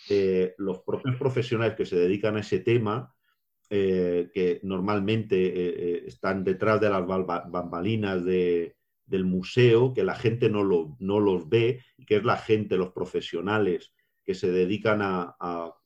Eh, 0.09 0.55
los 0.57 0.79
propios 0.79 1.15
profesionales 1.17 1.75
que 1.75 1.85
se 1.85 1.95
dedican 1.95 2.35
a 2.35 2.39
ese 2.39 2.59
tema 2.59 3.13
eh, 3.69 4.31
que 4.33 4.59
normalmente 4.63 5.35
eh, 5.37 6.03
están 6.07 6.43
detrás 6.43 6.81
de 6.81 6.89
las 6.89 7.05
bambalinas 7.05 8.25
del 8.25 9.25
museo, 9.25 9.93
que 9.93 10.03
la 10.03 10.15
gente 10.15 10.49
no, 10.49 10.63
lo, 10.63 10.95
no, 10.99 11.19
los 11.19 11.47
ve, 11.47 11.83
que 12.07 12.17
es 12.17 12.23
la 12.23 12.37
gente, 12.37 12.77
los 12.77 12.91
profesionales 12.91 13.93
que 14.25 14.33
se 14.33 14.51
dedican 14.51 15.01
a, 15.01 15.35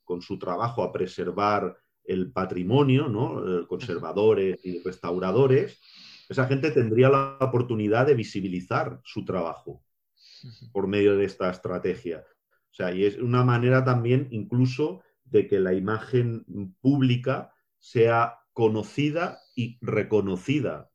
con 0.04 0.22
su 0.22 0.40
trabajo 0.40 0.84
a 0.84 0.92
preservar 0.92 1.78
el 2.06 2.32
patrimonio, 2.32 3.08
¿no? 3.08 3.68
conservadores 3.68 4.60
y 4.66 4.82
restauradores, 4.84 5.80
esa 6.28 6.46
gente 6.48 6.72
tendría 6.72 7.10
la 7.10 7.38
oportunidad 7.40 8.08
de 8.08 8.16
visibilizar 8.16 9.00
su 9.04 9.24
trabajo 9.24 9.82
por 10.72 10.88
medio 10.88 11.18
de 11.18 11.26
esta 11.26 11.50
estrategia. 11.50 12.26
O 12.72 12.74
sea, 12.74 12.94
y 12.94 13.06
es 13.06 13.18
una 13.18 13.44
manera 13.44 13.84
también 13.84 14.28
incluso 14.32 15.02
de 15.26 15.48
que 15.48 15.60
la 15.60 15.74
imagen 15.74 16.46
pública 16.82 17.54
sea 17.80 18.40
conocida 18.54 19.40
y 19.56 19.78
reconocida 19.82 20.90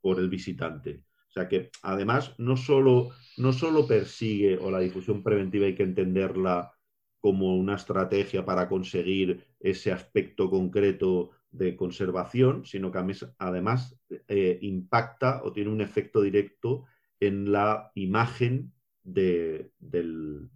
por 0.00 0.18
el 0.18 0.28
visitante. 0.28 1.02
O 1.28 1.32
sea 1.32 1.48
que 1.48 1.70
además 1.82 2.34
no 2.38 2.56
solo, 2.56 3.10
no 3.36 3.52
solo 3.52 3.86
persigue 3.86 4.58
o 4.58 4.70
la 4.70 4.80
difusión 4.80 5.22
preventiva 5.22 5.66
hay 5.66 5.74
que 5.74 5.84
entenderla 5.84 6.72
como 7.20 7.56
una 7.56 7.76
estrategia 7.76 8.44
para 8.44 8.68
conseguir 8.68 9.46
ese 9.60 9.92
aspecto 9.92 10.50
concreto 10.50 11.30
de 11.50 11.76
conservación, 11.76 12.64
sino 12.64 12.90
que 12.90 12.98
además 13.38 13.96
eh, 14.28 14.58
impacta 14.62 15.42
o 15.44 15.52
tiene 15.52 15.70
un 15.70 15.80
efecto 15.80 16.22
directo 16.22 16.86
en 17.20 17.52
la 17.52 17.92
imagen 17.94 18.72
del, 19.04 19.70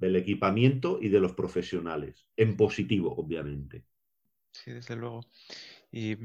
equipamiento 0.01 0.99
y 1.01 1.09
de 1.09 1.21
los 1.21 1.33
profesionales, 1.33 2.27
en 2.37 2.57
positivo, 2.57 3.15
obviamente. 3.17 3.85
Sí, 4.53 4.73
desde 4.73 4.97
luego. 4.97 5.21
Y 5.91 6.17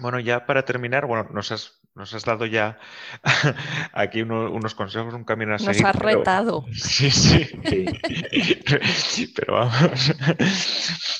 bueno, 0.00 0.20
ya 0.20 0.46
para 0.46 0.64
terminar, 0.64 1.06
bueno, 1.06 1.28
nos 1.32 1.50
has, 1.52 1.80
nos 1.94 2.14
has 2.14 2.24
dado 2.24 2.46
ya 2.46 2.78
aquí 3.92 4.22
unos 4.22 4.74
consejos, 4.74 5.14
un 5.14 5.24
camino 5.24 5.54
a 5.54 5.58
seguir. 5.58 5.82
Nos 5.82 5.94
has 5.94 6.00
retado. 6.00 6.64
Sí, 6.72 7.10
sí. 7.10 7.46
pero 9.36 9.54
vamos, 9.54 10.14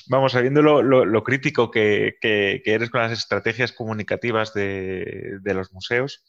vamos 0.08 0.32
sabiendo 0.32 0.62
lo, 0.62 1.24
crítico 1.24 1.70
que, 1.70 2.16
eres 2.64 2.90
con 2.90 3.00
las 3.00 3.12
estrategias 3.12 3.72
comunicativas 3.72 4.52
de, 4.54 5.38
de 5.40 5.54
los 5.54 5.72
museos. 5.72 6.24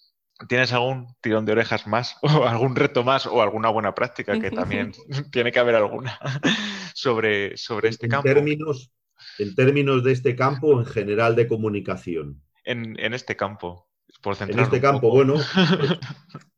¿Tienes 0.47 0.73
algún 0.73 1.07
tirón 1.21 1.45
de 1.45 1.53
orejas 1.53 1.87
más 1.87 2.17
o 2.21 2.45
algún 2.45 2.75
reto 2.75 3.03
más 3.03 3.25
o 3.25 3.41
alguna 3.41 3.69
buena 3.69 3.93
práctica 3.93 4.39
que 4.39 4.51
también 4.51 4.93
tiene 5.31 5.51
que 5.51 5.59
haber 5.59 5.75
alguna 5.75 6.17
sobre, 6.93 7.57
sobre 7.57 7.89
este 7.89 8.07
campo? 8.07 8.27
En 8.27 8.35
términos, 8.35 8.91
en 9.39 9.55
términos 9.55 10.03
de 10.03 10.11
este 10.11 10.35
campo 10.35 10.79
en 10.79 10.85
general 10.85 11.35
de 11.35 11.47
comunicación. 11.47 12.41
En, 12.63 12.95
este 13.13 13.35
campo, 13.35 13.89
por 14.21 14.37
En 14.39 14.59
este 14.59 14.79
campo, 14.79 15.09
bueno, 15.09 15.33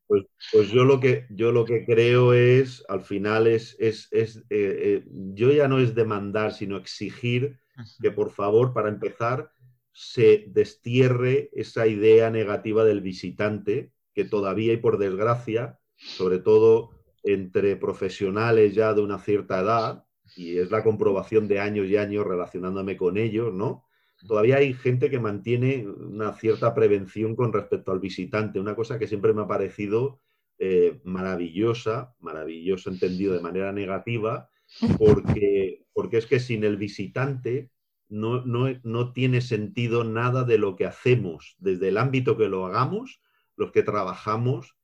pues, 0.07 0.25
pues, 0.51 0.69
yo, 0.69 0.83
lo 0.83 0.99
que, 0.99 1.25
yo 1.29 1.53
lo 1.53 1.63
que 1.63 1.85
creo 1.85 2.33
es, 2.33 2.83
al 2.89 3.01
final 3.01 3.47
es, 3.47 3.77
es, 3.79 4.09
es 4.11 4.37
eh, 4.37 4.43
eh, 4.49 5.05
yo 5.33 5.49
ya 5.51 5.69
no 5.69 5.79
es 5.79 5.95
demandar, 5.95 6.51
sino 6.51 6.75
exigir 6.75 7.57
que 8.01 8.11
por 8.11 8.31
favor, 8.31 8.73
para 8.73 8.89
empezar, 8.89 9.51
se 9.93 10.45
destierre 10.47 11.49
esa 11.53 11.87
idea 11.87 12.29
negativa 12.31 12.83
del 12.83 13.01
visitante, 13.01 13.91
que 14.13 14.25
todavía 14.25 14.73
y 14.73 14.77
por 14.77 14.97
desgracia, 14.97 15.79
sobre 15.95 16.39
todo 16.39 16.89
entre 17.23 17.77
profesionales 17.77 18.73
ya 18.75 18.93
de 18.93 19.01
una 19.01 19.19
cierta 19.19 19.61
edad, 19.61 20.05
y 20.35 20.57
es 20.57 20.71
la 20.71 20.83
comprobación 20.83 21.47
de 21.47 21.59
años 21.59 21.87
y 21.87 21.97
años 21.97 22.25
relacionándome 22.25 22.97
con 22.97 23.17
ellos, 23.17 23.53
¿no? 23.53 23.85
Todavía 24.27 24.57
hay 24.57 24.73
gente 24.73 25.09
que 25.09 25.19
mantiene 25.19 25.85
una 25.87 26.33
cierta 26.33 26.73
prevención 26.73 27.35
con 27.35 27.53
respecto 27.53 27.91
al 27.91 27.99
visitante, 27.99 28.59
una 28.59 28.75
cosa 28.75 28.97
que 28.97 29.07
siempre 29.07 29.33
me 29.33 29.41
ha 29.41 29.47
parecido 29.47 30.21
eh, 30.59 31.01
maravillosa, 31.03 32.15
maravilloso 32.19 32.89
entendido 32.89 33.33
de 33.33 33.41
manera 33.41 33.71
negativa, 33.73 34.49
porque, 34.97 35.85
porque 35.93 36.17
es 36.17 36.25
que 36.25 36.39
sin 36.39 36.63
el 36.63 36.77
visitante 36.77 37.69
no, 38.13 38.43
no, 38.83 39.13
tiene 39.13 39.41
sentido 39.41 40.03
nada 40.03 40.43
de 40.43 40.57
lo 40.57 40.75
que 40.75 40.85
hacemos, 40.85 41.55
desde 41.59 41.89
el 41.89 41.97
ámbito 41.97 42.37
que 42.37 42.49
lo 42.49 42.65
hagamos, 42.65 43.21
los 43.55 43.71
que 43.71 43.83
trabajamos 43.83 44.75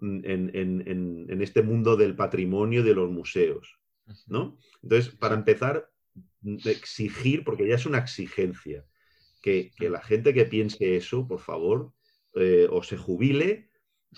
en, 0.00 0.50
en 0.54 1.42
este 1.42 1.62
mundo 1.62 1.96
del 1.96 2.16
patrimonio 2.16 2.80
y 2.80 2.84
de 2.84 2.94
los 2.94 3.10
museos. 3.10 3.80
¿no? 4.26 4.58
Entonces, 4.82 5.14
para 5.14 5.34
empezar, 5.34 5.90
exigir, 6.64 7.44
porque 7.44 7.66
ya 7.66 7.74
es 7.74 7.86
una 7.86 7.98
exigencia, 7.98 8.84
que, 9.42 9.72
la 9.78 10.02
gente 10.02 10.34
que 10.34 10.44
piense 10.44 10.96
eso, 10.96 11.26
por 11.26 11.40
favor, 11.40 11.92
eh, 12.34 12.68
o 12.70 12.82
se 12.82 12.96
jubile 12.96 13.70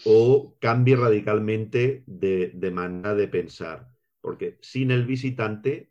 o 0.04 0.56
cambie 0.58 0.96
radicalmente 0.96 2.02
de, 2.06 2.70
manera 2.72 3.14
de 3.14 3.28
pensar, 3.28 3.88
porque 4.20 4.58
sin 4.60 4.90
el 4.90 5.06
visitante 5.06 5.90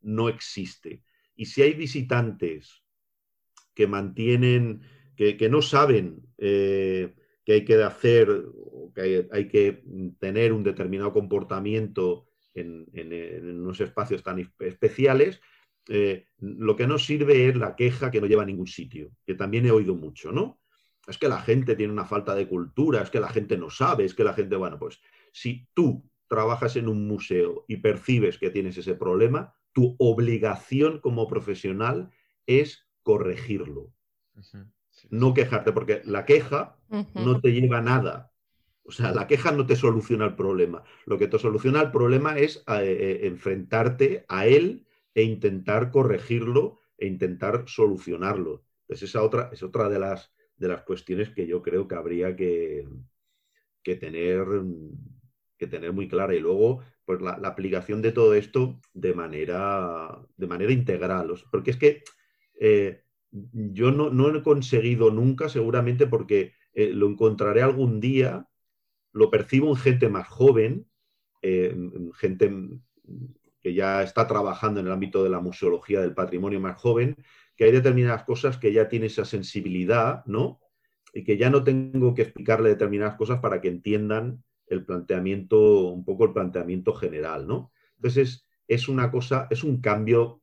no 0.00 0.28
existe. 0.28 1.02
Y 1.36 1.46
si 1.46 1.62
hay 1.62 1.74
visitantes 1.74 2.82
que 3.74 3.86
mantienen, 3.86 4.82
que, 5.16 5.48
no 5.48 5.62
saben 5.62 6.22
eh, 6.38 7.14
que 7.44 7.52
hay 7.52 7.64
que 7.64 7.82
hacer, 7.82 8.28
que 8.94 9.28
hay, 9.30 9.48
que 9.48 9.84
tener 10.18 10.52
un 10.52 10.62
determinado 10.62 11.12
comportamiento 11.12 12.26
en, 12.54 12.86
unos 13.60 13.80
espacios 13.80 14.22
tan 14.22 14.50
especiales, 14.60 15.40
eh, 15.88 16.26
lo 16.38 16.76
que 16.76 16.86
no 16.86 16.98
sirve 16.98 17.48
es 17.48 17.56
la 17.56 17.76
queja 17.76 18.10
que 18.10 18.20
no 18.20 18.26
lleva 18.26 18.42
a 18.42 18.46
ningún 18.46 18.66
sitio, 18.66 19.10
que 19.26 19.34
también 19.34 19.66
he 19.66 19.70
oído 19.70 19.94
mucho, 19.94 20.32
¿no? 20.32 20.60
Es 21.06 21.18
que 21.18 21.28
la 21.28 21.40
gente 21.40 21.76
tiene 21.76 21.92
una 21.92 22.06
falta 22.06 22.34
de 22.34 22.48
cultura, 22.48 23.02
es 23.02 23.10
que 23.10 23.20
la 23.20 23.28
gente 23.28 23.58
no 23.58 23.68
sabe, 23.68 24.04
es 24.04 24.14
que 24.14 24.24
la 24.24 24.32
gente, 24.32 24.56
bueno, 24.56 24.78
pues 24.78 25.00
si 25.32 25.68
tú 25.74 26.08
trabajas 26.28 26.76
en 26.76 26.88
un 26.88 27.06
museo 27.06 27.66
y 27.68 27.76
percibes 27.76 28.38
que 28.38 28.50
tienes 28.50 28.78
ese 28.78 28.94
problema, 28.94 29.54
tu 29.74 29.96
obligación 29.98 31.00
como 31.00 31.28
profesional 31.28 32.10
es 32.46 32.88
corregirlo. 33.02 33.92
No 35.10 35.34
quejarte, 35.34 35.72
porque 35.72 36.00
la 36.04 36.24
queja 36.24 36.78
no 37.14 37.40
te 37.40 37.52
lleva 37.52 37.78
a 37.78 37.82
nada. 37.82 38.32
O 38.84 38.92
sea, 38.92 39.12
la 39.12 39.26
queja 39.26 39.50
no 39.50 39.66
te 39.66 39.76
soluciona 39.76 40.26
el 40.26 40.36
problema. 40.36 40.84
Lo 41.06 41.18
que 41.18 41.26
te 41.26 41.38
soluciona 41.38 41.82
el 41.82 41.90
problema 41.90 42.38
es 42.38 42.64
eh, 42.68 42.82
eh, 42.82 43.26
enfrentarte 43.26 44.24
a 44.28 44.46
él 44.46 44.86
e 45.14 45.22
intentar 45.22 45.90
corregirlo 45.90 46.78
e 46.98 47.06
intentar 47.06 47.64
solucionarlo. 47.66 48.64
Entonces, 48.82 49.10
esa 49.10 49.22
otra, 49.22 49.50
es 49.52 49.62
otra 49.62 49.88
de 49.88 49.98
las, 49.98 50.32
de 50.56 50.68
las 50.68 50.82
cuestiones 50.82 51.30
que 51.30 51.46
yo 51.46 51.62
creo 51.62 51.88
que 51.88 51.94
habría 51.94 52.36
que, 52.36 52.86
que, 53.82 53.96
tener, 53.96 54.46
que 55.58 55.66
tener 55.66 55.92
muy 55.92 56.08
clara. 56.08 56.34
Y 56.34 56.40
luego, 56.40 56.80
pues 57.04 57.20
la, 57.20 57.32
aplicación 57.32 58.02
de 58.02 58.12
todo 58.12 58.34
esto 58.34 58.80
de 58.92 59.14
manera, 59.14 60.20
de 60.36 60.46
manera 60.46 60.72
integral. 60.72 61.32
porque 61.50 61.70
es 61.72 61.76
que 61.76 62.02
eh, 62.60 63.02
yo 63.30 63.90
no, 63.90 64.36
he 64.36 64.42
conseguido 64.42 65.10
nunca, 65.10 65.48
seguramente 65.48 66.06
porque 66.06 66.52
lo 66.74 67.08
encontraré 67.08 67.62
algún 67.62 68.00
día, 68.00 68.48
lo 69.12 69.30
percibo 69.30 69.68
en 69.68 69.76
gente 69.76 70.08
más 70.08 70.28
joven, 70.28 70.86
eh, 71.42 71.76
gente 72.14 72.50
que 73.60 73.74
ya 73.74 74.02
está 74.02 74.26
trabajando 74.26 74.80
en 74.80 74.86
el 74.86 74.92
ámbito 74.92 75.24
de 75.24 75.30
la 75.30 75.40
museología 75.40 76.00
del 76.00 76.14
patrimonio 76.14 76.60
más 76.60 76.76
joven, 76.78 77.16
que 77.56 77.64
hay 77.64 77.72
determinadas 77.72 78.24
cosas 78.24 78.58
que 78.58 78.72
ya 78.72 78.88
tiene 78.88 79.06
esa 79.06 79.24
sensibilidad, 79.24 80.24
¿no? 80.26 80.60
Y 81.12 81.24
que 81.24 81.36
ya 81.36 81.48
no 81.48 81.64
tengo 81.64 82.12
que 82.12 82.22
explicarle 82.22 82.68
determinadas 82.68 83.16
cosas 83.16 83.40
para 83.40 83.60
que 83.60 83.68
entiendan 83.68 84.42
el 84.74 84.84
planteamiento, 84.84 85.88
un 85.88 86.04
poco 86.04 86.24
el 86.24 86.32
planteamiento 86.32 86.92
general, 86.94 87.46
¿no? 87.46 87.72
Entonces, 87.96 88.46
es 88.68 88.88
una 88.88 89.10
cosa, 89.10 89.46
es 89.50 89.64
un 89.64 89.80
cambio, 89.80 90.42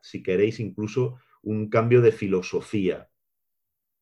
si 0.00 0.22
queréis, 0.22 0.60
incluso 0.60 1.18
un 1.42 1.68
cambio 1.68 2.00
de 2.00 2.12
filosofía 2.12 3.08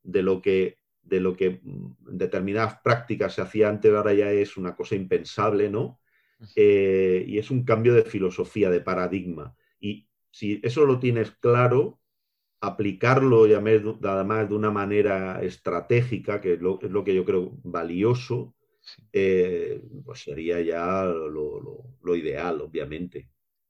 de 0.02 0.22
lo 0.22 0.40
que 0.40 0.80
de 1.02 1.18
lo 1.18 1.34
que 1.34 1.60
en 1.64 1.96
determinadas 2.00 2.78
prácticas 2.84 3.34
se 3.34 3.42
hacía 3.42 3.68
antes, 3.68 3.92
ahora 3.92 4.12
ya 4.12 4.30
es 4.30 4.56
una 4.56 4.76
cosa 4.76 4.94
impensable, 4.94 5.70
¿no? 5.70 5.98
Eh, 6.56 7.24
y 7.26 7.38
es 7.38 7.50
un 7.50 7.64
cambio 7.64 7.94
de 7.94 8.04
filosofía, 8.04 8.70
de 8.70 8.80
paradigma. 8.80 9.56
Y 9.80 10.08
si 10.30 10.60
eso 10.62 10.84
lo 10.84 10.98
tienes 10.98 11.32
claro, 11.32 12.00
aplicarlo 12.60 13.46
y 13.46 13.54
además 13.54 14.48
de 14.48 14.54
una 14.54 14.70
manera 14.70 15.42
estratégica, 15.42 16.40
que 16.40 16.54
es 16.54 16.60
lo, 16.60 16.78
que 16.78 17.14
yo 17.14 17.24
creo 17.24 17.58
valioso, 17.62 18.54
eh, 19.12 19.82
pues 20.04 20.22
sería 20.22 20.60
ya 20.60 21.04
lo, 21.04 22.16
ideal, 22.16 22.60
obviamente. 22.60 23.28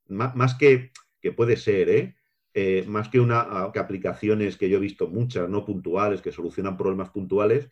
más, 0.08 0.54
que, 0.54 0.92
que 1.20 1.32
puede 1.32 1.56
ser, 1.56 1.88
¿eh? 1.88 2.16
Eh, 2.52 2.84
más 2.88 3.08
que, 3.08 3.20
una, 3.20 3.40
aplicaciones 3.40 4.56
que 4.56 4.68
yo 4.68 4.78
he 4.78 4.80
visto 4.80 5.06
muchas, 5.06 5.48
no 5.48 5.64
puntuales, 5.64 6.20
que 6.20 6.32
solucionan 6.32 6.76
problemas 6.76 7.10
puntuales, 7.10 7.70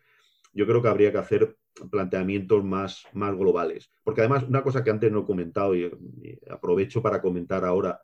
yo 0.53 0.67
creo 0.67 0.81
que 0.81 0.89
habría 0.89 1.11
que 1.11 1.19
hacer 1.19 1.57
planteamientos 1.91 2.65
más, 2.65 3.07
más 3.13 3.37
globales. 3.37 3.91
Porque 4.05 4.21
además, 4.21 4.45
una 4.45 4.63
cosa 4.63 4.85
que 4.85 4.91
antes 4.91 5.11
no 5.11 5.21
he 5.21 5.27
comentado 5.27 5.75
y, 5.75 5.91
aprovecho 6.49 7.03
para 7.03 7.21
comentar 7.21 7.65
ahora, 7.65 8.01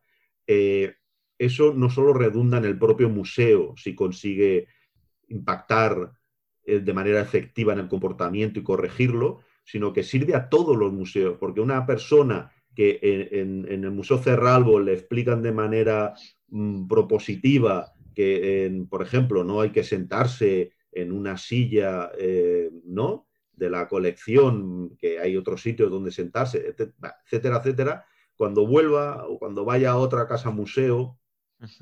eso 0.47 1.75
no 1.75 1.91
solo 1.91 2.13
redunda 2.13 2.59
en 2.59 2.65
el 2.65 2.79
propio 2.79 3.09
museo 3.09 3.75
si 3.77 3.95
consigue 3.95 4.67
impactar 5.29 6.13
eh, 6.67 6.81
de 6.81 6.93
manera 6.93 7.21
efectiva 7.21 7.73
en 7.73 7.81
el 7.81 7.89
comportamiento 7.89 8.59
y 8.59 8.63
corregirlo, 8.63 9.41
sino 9.65 9.93
que 9.93 10.03
sirve 10.03 10.35
a 10.35 10.49
todos 10.49 10.77
los 10.77 10.93
museos, 10.93 11.37
porque 11.39 11.61
una 11.61 11.87
persona 11.87 12.53
que 12.75 12.99
en, 13.33 13.67
el 13.69 13.91
Museo 13.93 14.19
Cerralbo 14.19 14.81
le 14.81 14.95
explican 14.95 15.43
de 15.43 15.53
manera 15.53 16.15
mm, 16.49 16.87
propositiva 16.89 17.93
que, 18.15 18.85
por 18.89 19.03
ejemplo, 19.03 19.45
no 19.45 19.61
hay 19.61 19.71
que 19.71 19.85
sentarse 19.85 20.73
en 20.93 21.13
una 21.13 21.37
silla, 21.37 22.11
eh, 22.19 22.71
¿no? 22.85 23.27
De 23.53 23.71
la 23.71 23.89
colección, 23.89 24.97
que 24.97 25.19
hay 25.19 25.37
otros 25.37 25.63
sitios 25.63 25.91
donde 25.91 26.11
sentarse, 26.11 26.75
etcétera, 27.27 27.59
etcétera. 27.59 28.07
Cuando 28.37 28.67
vuelva 28.67 29.27
o 29.29 29.39
cuando 29.39 29.65
vaya 29.65 29.93
a 29.93 29.97
otra 29.97 30.27
casa 30.27 30.51
museo, 30.51 31.19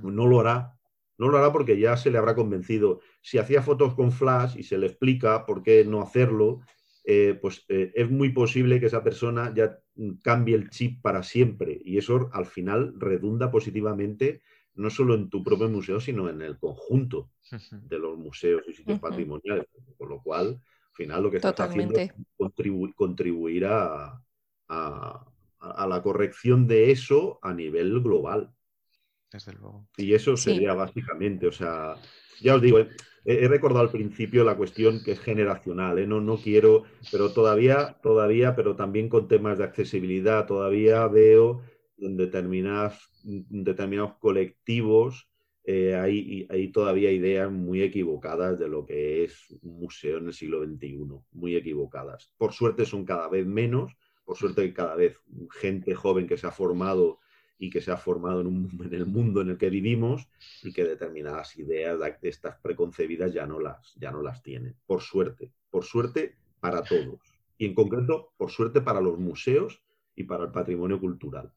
no 0.02 0.26
lo 0.26 0.40
hará. 0.40 0.78
No 1.18 1.28
lo 1.28 1.38
hará 1.38 1.52
porque 1.52 1.78
ya 1.78 1.96
se 1.96 2.10
le 2.10 2.18
habrá 2.18 2.34
convencido. 2.34 3.00
Si 3.20 3.38
hacía 3.38 3.62
fotos 3.62 3.94
con 3.94 4.12
flash 4.12 4.56
y 4.56 4.62
se 4.62 4.78
le 4.78 4.86
explica 4.86 5.46
por 5.46 5.62
qué 5.62 5.84
no 5.84 6.02
hacerlo, 6.02 6.60
eh, 7.04 7.38
pues 7.40 7.64
eh, 7.68 7.92
es 7.94 8.10
muy 8.10 8.30
posible 8.30 8.78
que 8.78 8.86
esa 8.86 9.02
persona 9.02 9.52
ya 9.54 9.78
cambie 10.22 10.54
el 10.54 10.70
chip 10.70 11.02
para 11.02 11.22
siempre. 11.22 11.80
Y 11.84 11.98
eso 11.98 12.30
al 12.32 12.46
final 12.46 12.94
redunda 12.98 13.50
positivamente 13.50 14.42
no 14.74 14.90
solo 14.90 15.14
en 15.14 15.28
tu 15.28 15.42
propio 15.42 15.68
museo, 15.68 16.00
sino 16.00 16.28
en 16.28 16.42
el 16.42 16.58
conjunto 16.58 17.30
de 17.88 17.98
los 17.98 18.16
museos 18.16 18.62
y 18.68 18.72
sitios 18.72 19.00
patrimoniales. 19.00 19.66
Con 19.98 20.08
lo 20.08 20.22
cual, 20.22 20.48
al 20.48 20.94
final 20.94 21.22
lo 21.22 21.30
que 21.30 21.36
estás 21.38 21.58
haciendo 21.60 21.98
es 21.98 22.12
contribuir 22.94 23.66
a, 23.66 24.22
la 24.68 26.00
corrección 26.02 26.66
de 26.66 26.90
eso 26.90 27.38
a 27.42 27.52
nivel 27.52 28.00
global. 28.00 28.54
Desde 29.32 29.52
luego. 29.52 29.88
Y 29.96 30.14
eso 30.14 30.36
sería 30.36 30.74
básicamente, 30.74 31.46
o 31.46 31.52
sea, 31.52 31.96
ya 32.40 32.54
os 32.54 32.62
digo, 32.62 32.78
he, 33.24 33.48
recordado 33.48 33.84
al 33.84 33.90
principio 33.90 34.44
la 34.44 34.56
cuestión 34.56 35.02
que 35.02 35.12
es 35.12 35.20
generacional, 35.20 35.98
¿eh? 35.98 36.06
no, 36.06 36.20
no 36.20 36.36
quiero, 36.36 36.84
pero 37.10 37.32
todavía, 37.32 37.98
todavía, 38.02 38.54
pero 38.54 38.76
también 38.76 39.08
con 39.08 39.28
temas 39.28 39.58
de 39.58 39.64
accesibilidad, 39.64 40.46
todavía 40.46 41.06
veo 41.06 41.62
en 41.98 42.16
determinadas, 42.16 43.10
determinados 43.22 44.14
colectivos 44.18 45.28
eh, 45.64 45.94
hay, 45.94 46.46
hay, 46.50 46.72
todavía 46.72 47.12
ideas 47.12 47.50
muy 47.50 47.82
equivocadas 47.82 48.58
de 48.58 48.68
lo 48.68 48.84
que 48.84 49.24
es 49.24 49.48
un 49.62 49.78
museo 49.78 50.18
en 50.18 50.26
el 50.26 50.32
siglo 50.32 50.64
XXI, 50.64 51.06
muy 51.30 51.54
equivocadas. 51.54 52.32
Por 52.36 52.52
suerte 52.52 52.84
son 52.84 53.04
cada 53.04 53.28
vez 53.28 53.46
menos, 53.46 53.96
por 54.24 54.36
suerte 54.36 54.72
cada 54.74 54.96
vez 54.96 55.16
gente 55.52 55.94
joven 55.94 56.26
que 56.26 56.36
se 56.36 56.48
ha 56.48 56.50
formado 56.50 57.20
y 57.62 57.70
que 57.70 57.80
se 57.80 57.92
ha 57.92 57.96
formado 57.96 58.40
en, 58.40 58.48
un, 58.48 58.82
en 58.84 58.92
el 58.92 59.06
mundo 59.06 59.40
en 59.40 59.50
el 59.50 59.56
que 59.56 59.70
vivimos 59.70 60.26
y 60.64 60.72
que 60.72 60.82
determinadas 60.82 61.56
ideas 61.56 61.96
de 62.20 62.28
estas 62.28 62.56
preconcebidas 62.56 63.32
ya 63.32 63.46
no 63.46 63.60
las, 63.60 63.94
ya 63.94 64.10
no 64.10 64.20
las 64.20 64.42
tienen. 64.42 64.74
Por 64.84 65.00
suerte, 65.00 65.52
por 65.70 65.84
suerte 65.84 66.34
para 66.58 66.82
todos. 66.82 67.20
Y 67.56 67.66
en 67.66 67.74
concreto, 67.74 68.32
por 68.36 68.50
suerte 68.50 68.80
para 68.80 69.00
los 69.00 69.16
museos 69.16 69.80
y 70.16 70.24
para 70.24 70.42
el 70.46 70.50
patrimonio 70.50 70.98
cultural. 70.98 71.52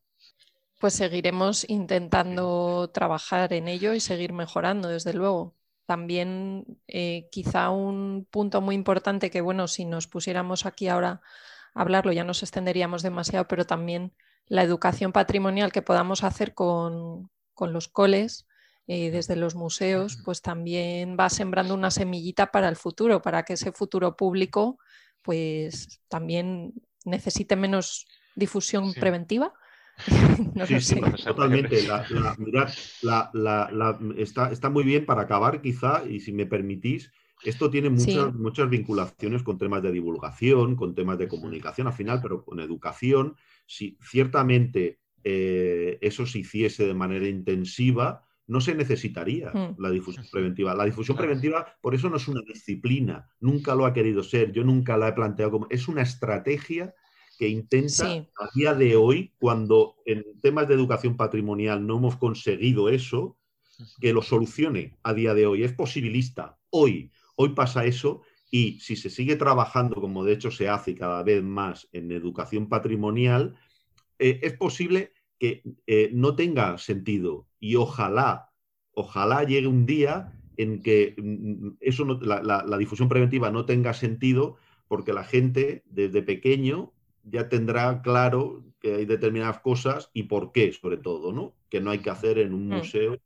Pues 0.80 0.93
seguiremos 0.93 1.68
intentando 1.68 2.91
trabajar 2.93 3.51
en 3.53 3.68
ello 3.68 3.95
y 3.95 3.99
seguir 3.99 4.32
mejorando, 4.32 4.89
desde 4.89 5.16
luego. 5.16 5.56
También 5.88 6.78
eh, 6.88 7.30
quizá 7.32 7.72
un 7.72 8.28
punto 8.30 8.62
muy 8.62 8.76
importante 8.76 9.32
que, 9.32 9.41
bueno, 9.41 9.68
si 9.68 9.86
nos 9.86 10.06
pusiéramos 10.06 10.68
aquí 10.68 10.88
ahora 10.88 11.24
a 11.74 11.82
hablarlo 11.82 12.12
ya 12.12 12.24
nos 12.24 12.43
extenderíamos 12.43 13.01
demasiado, 13.01 13.47
pero 13.47 13.66
también 13.66 14.14
la 14.48 14.64
educación 14.64 15.12
patrimonial 15.12 15.72
que 15.72 15.82
podamos 15.82 16.24
hacer 16.24 16.54
con, 16.54 17.30
los 17.60 17.88
coles, 17.88 18.48
eh, 18.88 19.10
desde 19.10 19.36
los 19.36 19.56
museos, 19.56 20.20
pues 20.24 20.41
también 20.41 21.18
va 21.20 21.30
sembrando 21.30 21.74
una 21.74 21.89
semillita 21.89 22.52
para 22.52 22.70
el 22.70 22.76
futuro, 22.76 23.22
para 23.22 23.43
que 23.43 23.54
ese 23.54 23.72
futuro 23.72 24.16
público 24.16 24.78
pues 25.22 26.02
también 26.08 26.74
necesite 27.04 27.56
menos 27.56 28.06
difusión 28.36 28.93
preventiva. 28.93 29.54
Sí, 30.68 30.82
sí, 30.82 31.02
totalmente. 31.26 31.88
está, 34.18 34.52
está, 34.52 34.70
muy 34.70 34.84
bien 34.84 35.06
para 35.06 35.22
acabar, 35.22 35.62
quizá, 35.62 36.04
y 36.06 36.20
si 36.20 36.34
me 36.34 36.46
permitís, 36.46 37.12
esto 37.43 37.70
tiene 37.70 37.89
muchas, 37.89 38.34
muchas 38.34 38.70
vinculaciones 38.70 39.43
con 39.43 39.58
temas 39.58 39.82
de 39.84 39.91
divulgación, 39.91 40.76
con 40.76 40.96
temas 40.96 41.18
de 41.18 41.28
comunicación 41.28 41.88
al 41.88 41.93
final, 41.93 42.20
pero 42.22 42.43
con 42.43 42.60
educación. 42.60 43.36
Si 43.66 43.97
ciertamente 44.01 44.99
eh, 45.24 45.97
eso 46.01 46.26
se 46.26 46.39
hiciese 46.39 46.86
de 46.86 46.93
manera 46.93 47.28
intensiva, 47.28 48.24
no 48.47 48.61
se 48.61 48.76
necesitaría 48.76 49.51
hmm. 49.51 49.76
la 49.80 49.89
difusión 49.89 50.26
preventiva. 50.32 50.76
La 50.76 50.86
difusión 50.86 51.18
preventiva, 51.18 51.66
por 51.82 51.95
eso 51.95 52.09
no 52.09 52.18
es 52.18 52.28
una 52.28 52.41
disciplina, 52.41 53.30
nunca 53.39 53.76
lo 53.76 53.86
ha 53.86 53.93
querido 53.93 54.24
ser, 54.24 54.51
yo 54.51 54.63
nunca 54.63 54.97
la 54.97 55.09
he 55.09 55.13
planteado 55.13 55.51
como, 55.51 55.68
es 55.70 55.88
una 55.88 56.03
estrategia 56.03 56.93
que 57.38 57.49
intenta 57.49 58.07
a 58.07 58.49
día 58.53 58.74
de 58.74 58.95
hoy, 58.95 59.34
cuando 59.39 59.95
en 60.05 60.24
temas 60.41 60.68
de 60.68 60.76
educación 60.76 61.18
patrimonial 61.18 61.86
no 61.86 61.97
hemos 61.97 62.16
conseguido 62.16 62.89
eso, 62.89 63.38
que 63.99 64.13
lo 64.13 64.22
solucione 64.22 64.97
a 65.03 65.13
día 65.13 65.34
de 65.34 65.45
hoy. 65.45 65.63
Es 65.63 65.74
posibilista. 65.74 66.57
Hoy, 66.70 67.11
hoy 67.36 67.49
pasa 67.49 67.84
eso 67.84 68.22
y 68.56 68.80
si 68.80 68.95
se 68.95 69.10
sigue 69.10 69.36
trabajando, 69.36 69.99
como 69.99 70.24
de 70.24 70.32
hecho 70.32 70.49
se 70.49 70.70
hace 70.70 70.95
cada 70.95 71.22
vez 71.24 71.43
más 71.43 71.89
en 71.91 72.10
educación 72.14 72.70
patrimonial, 72.70 73.58
eh, 74.18 74.39
es 74.43 74.53
posible 74.53 75.12
que 75.38 75.62
eh, 75.88 76.10
no 76.14 76.38
tenga 76.38 76.78
sentido 76.78 77.49
y 77.60 77.76
ojalá, 77.76 78.53
ojalá 78.93 79.43
llegue 79.43 79.68
un 79.68 79.86
día 79.86 80.39
en 80.56 80.82
que 80.82 81.16
mm, 81.18 81.72
eso 81.82 82.06
la 82.06 82.78
difusión 82.78 83.10
preventiva 83.10 83.51
no 83.51 83.66
tenga 83.66 83.93
sentido 83.93 84.56
porque 84.88 85.12
la 85.12 85.26
gente 85.26 85.84
desde 85.88 86.22
pequeño 86.22 86.93
ya 87.24 87.49
tendrá 87.49 88.01
claro 88.01 88.64
que 88.80 88.95
hay 88.95 89.06
determinadas 89.06 89.60
cosas 89.60 90.12
y 90.14 90.24
por 90.24 90.53
qué, 90.53 90.72
sobre 90.72 90.95
todo, 90.95 91.34
¿no? 91.34 91.58
Que 91.70 91.82
no 91.82 91.91
hay 91.91 91.99
que 91.99 92.10
hacer 92.10 92.38
en 92.38 92.53
un 92.53 92.70
mm. 92.70 92.74
museo 92.74 93.18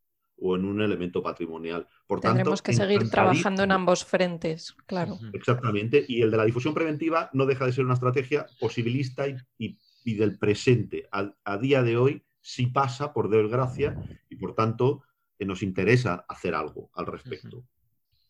o 0.42 0.56
en 0.56 0.66
un 0.66 0.82
elemento 0.82 1.22
patrimonial. 1.22 1.88
Por 2.08 2.20
Tendremos 2.20 2.62
que 2.62 2.74
seguir 2.74 3.10
trabajando 3.10 3.64
en 3.64 3.72
ambos 3.72 4.06
frentes, 4.06 4.76
claro. 4.86 5.18
Exactamente. 5.34 6.06
Y 6.08 6.22
el 6.22 6.32
de 6.32 6.38
la 6.38 6.46
difusión 6.46 6.74
preventiva 6.74 7.30
no 7.34 7.46
deja 7.46 7.66
de 7.66 7.74
ser 7.74 7.86
una 7.86 7.94
estrategia 7.96 8.46
posibilista 8.60 9.26
y, 9.28 9.78
del 10.06 10.40
presente. 10.40 11.08
A, 11.12 11.58
día 11.58 11.84
de 11.84 11.98
hoy 11.98 12.24
sí 12.42 12.68
pasa, 12.68 13.14
por 13.14 13.30
desgracia, 13.30 13.96
y 14.28 14.38
por 14.38 14.56
tanto 14.56 15.04
eh, 15.38 15.46
nos 15.46 15.62
interesa 15.62 16.26
hacer 16.28 16.56
algo 16.56 16.90
al 16.94 17.06
respecto. 17.06 17.64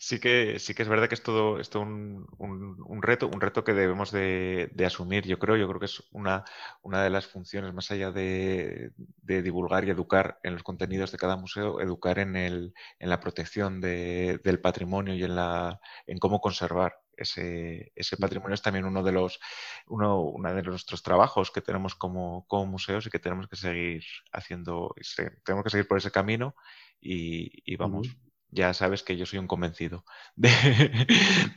Sí 0.02 0.18
que, 0.22 0.60
sí 0.60 0.74
que 0.74 0.84
es 0.84 0.88
verdad 0.88 1.10
que 1.10 1.16
es 1.16 1.24
todo, 1.24 1.60
esto 1.60 1.82
un, 1.82 2.26
un, 2.38 3.02
reto, 3.02 3.28
un 3.28 3.42
reto 3.42 3.66
que 3.66 3.74
debemos 3.74 4.12
de, 4.12 4.72
asumir, 4.86 5.26
yo 5.28 5.38
creo. 5.40 5.58
Yo 5.58 5.68
creo 5.68 5.80
que 5.80 5.88
es 5.88 6.02
una, 6.14 6.46
una 6.84 7.04
de 7.04 7.10
las 7.10 7.28
funciones, 7.28 7.74
más 7.74 7.92
allá 7.92 8.10
de, 8.10 8.94
divulgar 9.22 9.84
y 9.84 9.90
educar 9.90 10.40
en 10.44 10.54
los 10.54 10.64
contenidos 10.64 11.12
de 11.12 11.18
cada 11.18 11.36
museo, 11.36 11.82
educar 11.82 12.18
en, 12.18 12.38
el, 12.38 12.74
en 12.98 13.10
la 13.10 13.20
protección 13.20 13.82
del 13.82 14.62
patrimonio 14.62 15.16
y 15.16 15.24
en, 15.26 15.36
la, 15.36 15.82
en 16.08 16.18
cómo 16.18 16.40
conservar 16.40 17.02
ese, 17.18 17.92
ese 17.94 18.16
patrimonio. 18.16 18.56
Es 18.56 18.62
también 18.62 18.86
uno 18.86 19.04
de 19.04 19.12
los, 19.12 19.42
uno, 19.88 20.34
de 20.42 20.64
nuestros 20.64 21.04
trabajos 21.04 21.52
que 21.52 21.60
tenemos 21.60 21.96
como, 21.96 22.46
como 22.48 22.68
museos 22.68 23.06
y 23.06 23.10
que 23.10 23.20
tenemos 23.20 23.50
que 23.50 23.58
seguir 23.58 24.06
haciendo, 24.32 24.96
tenemos 25.44 25.66
que 25.66 25.72
seguir 25.72 25.90
por 25.90 25.98
ese 25.98 26.10
camino 26.10 26.56
y, 27.02 27.76
vamos 27.76 28.08
ya 28.52 28.74
sabes 28.74 29.04
que 29.04 29.18
yo 29.18 29.26
soy 29.26 29.40
un 29.40 29.48
convencido 29.48 30.06
de, 30.36 31.08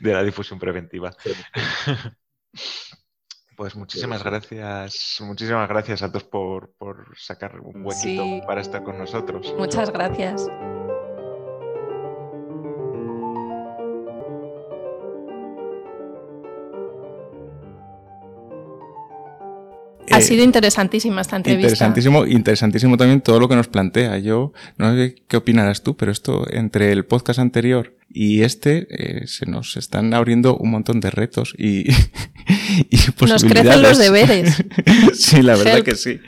la 0.01 0.23
difusión 0.23 0.59
preventiva. 0.59 1.15
Pues 3.55 3.75
muchísimas 3.75 4.23
gracias, 4.23 5.17
muchísimas 5.19 5.69
gracias 5.69 6.01
a 6.01 6.11
todos 6.11 6.23
por, 6.23 6.73
sacar 7.15 7.59
un 7.59 7.85
huequito 7.85 8.45
para 8.47 8.61
estar 8.61 8.83
con 8.83 8.97
nosotros. 8.97 9.53
Muchas 9.57 9.91
gracias. 9.91 10.49
Ha 20.15 20.21
sido 20.21 20.43
interesantísima 20.43 21.21
esta 21.21 21.35
entrevista. 21.35 21.67
Interesantísimo, 21.67 22.25
interesantísimo 22.25 22.97
también 22.97 23.21
todo 23.21 23.39
lo 23.39 23.49
que 23.49 23.55
nos 23.55 23.67
plantea. 23.67 24.17
Yo 24.19 24.53
no 24.77 24.95
sé 24.95 25.15
qué 25.27 25.37
opinarás 25.37 25.83
tú, 25.83 25.95
pero 25.95 26.11
esto 26.11 26.45
entre 26.51 26.91
el 26.91 27.05
podcast 27.05 27.39
anterior 27.39 27.93
y 28.13 28.43
este 28.43 28.87
eh, 28.89 29.27
se 29.27 29.45
nos 29.45 29.75
están 29.75 30.13
abriendo 30.13 30.55
un 30.57 30.71
montón 30.71 30.99
de 30.99 31.09
retos 31.11 31.53
y, 31.57 31.89
y 32.89 32.97
posibilidades. 33.17 33.19
Nos 33.19 33.43
crecen 33.43 33.81
los 33.81 33.97
deberes. 33.97 34.63
sí, 35.13 35.41
la 35.41 35.55
verdad 35.55 35.81
que 35.81 35.95
sí. 35.95 36.19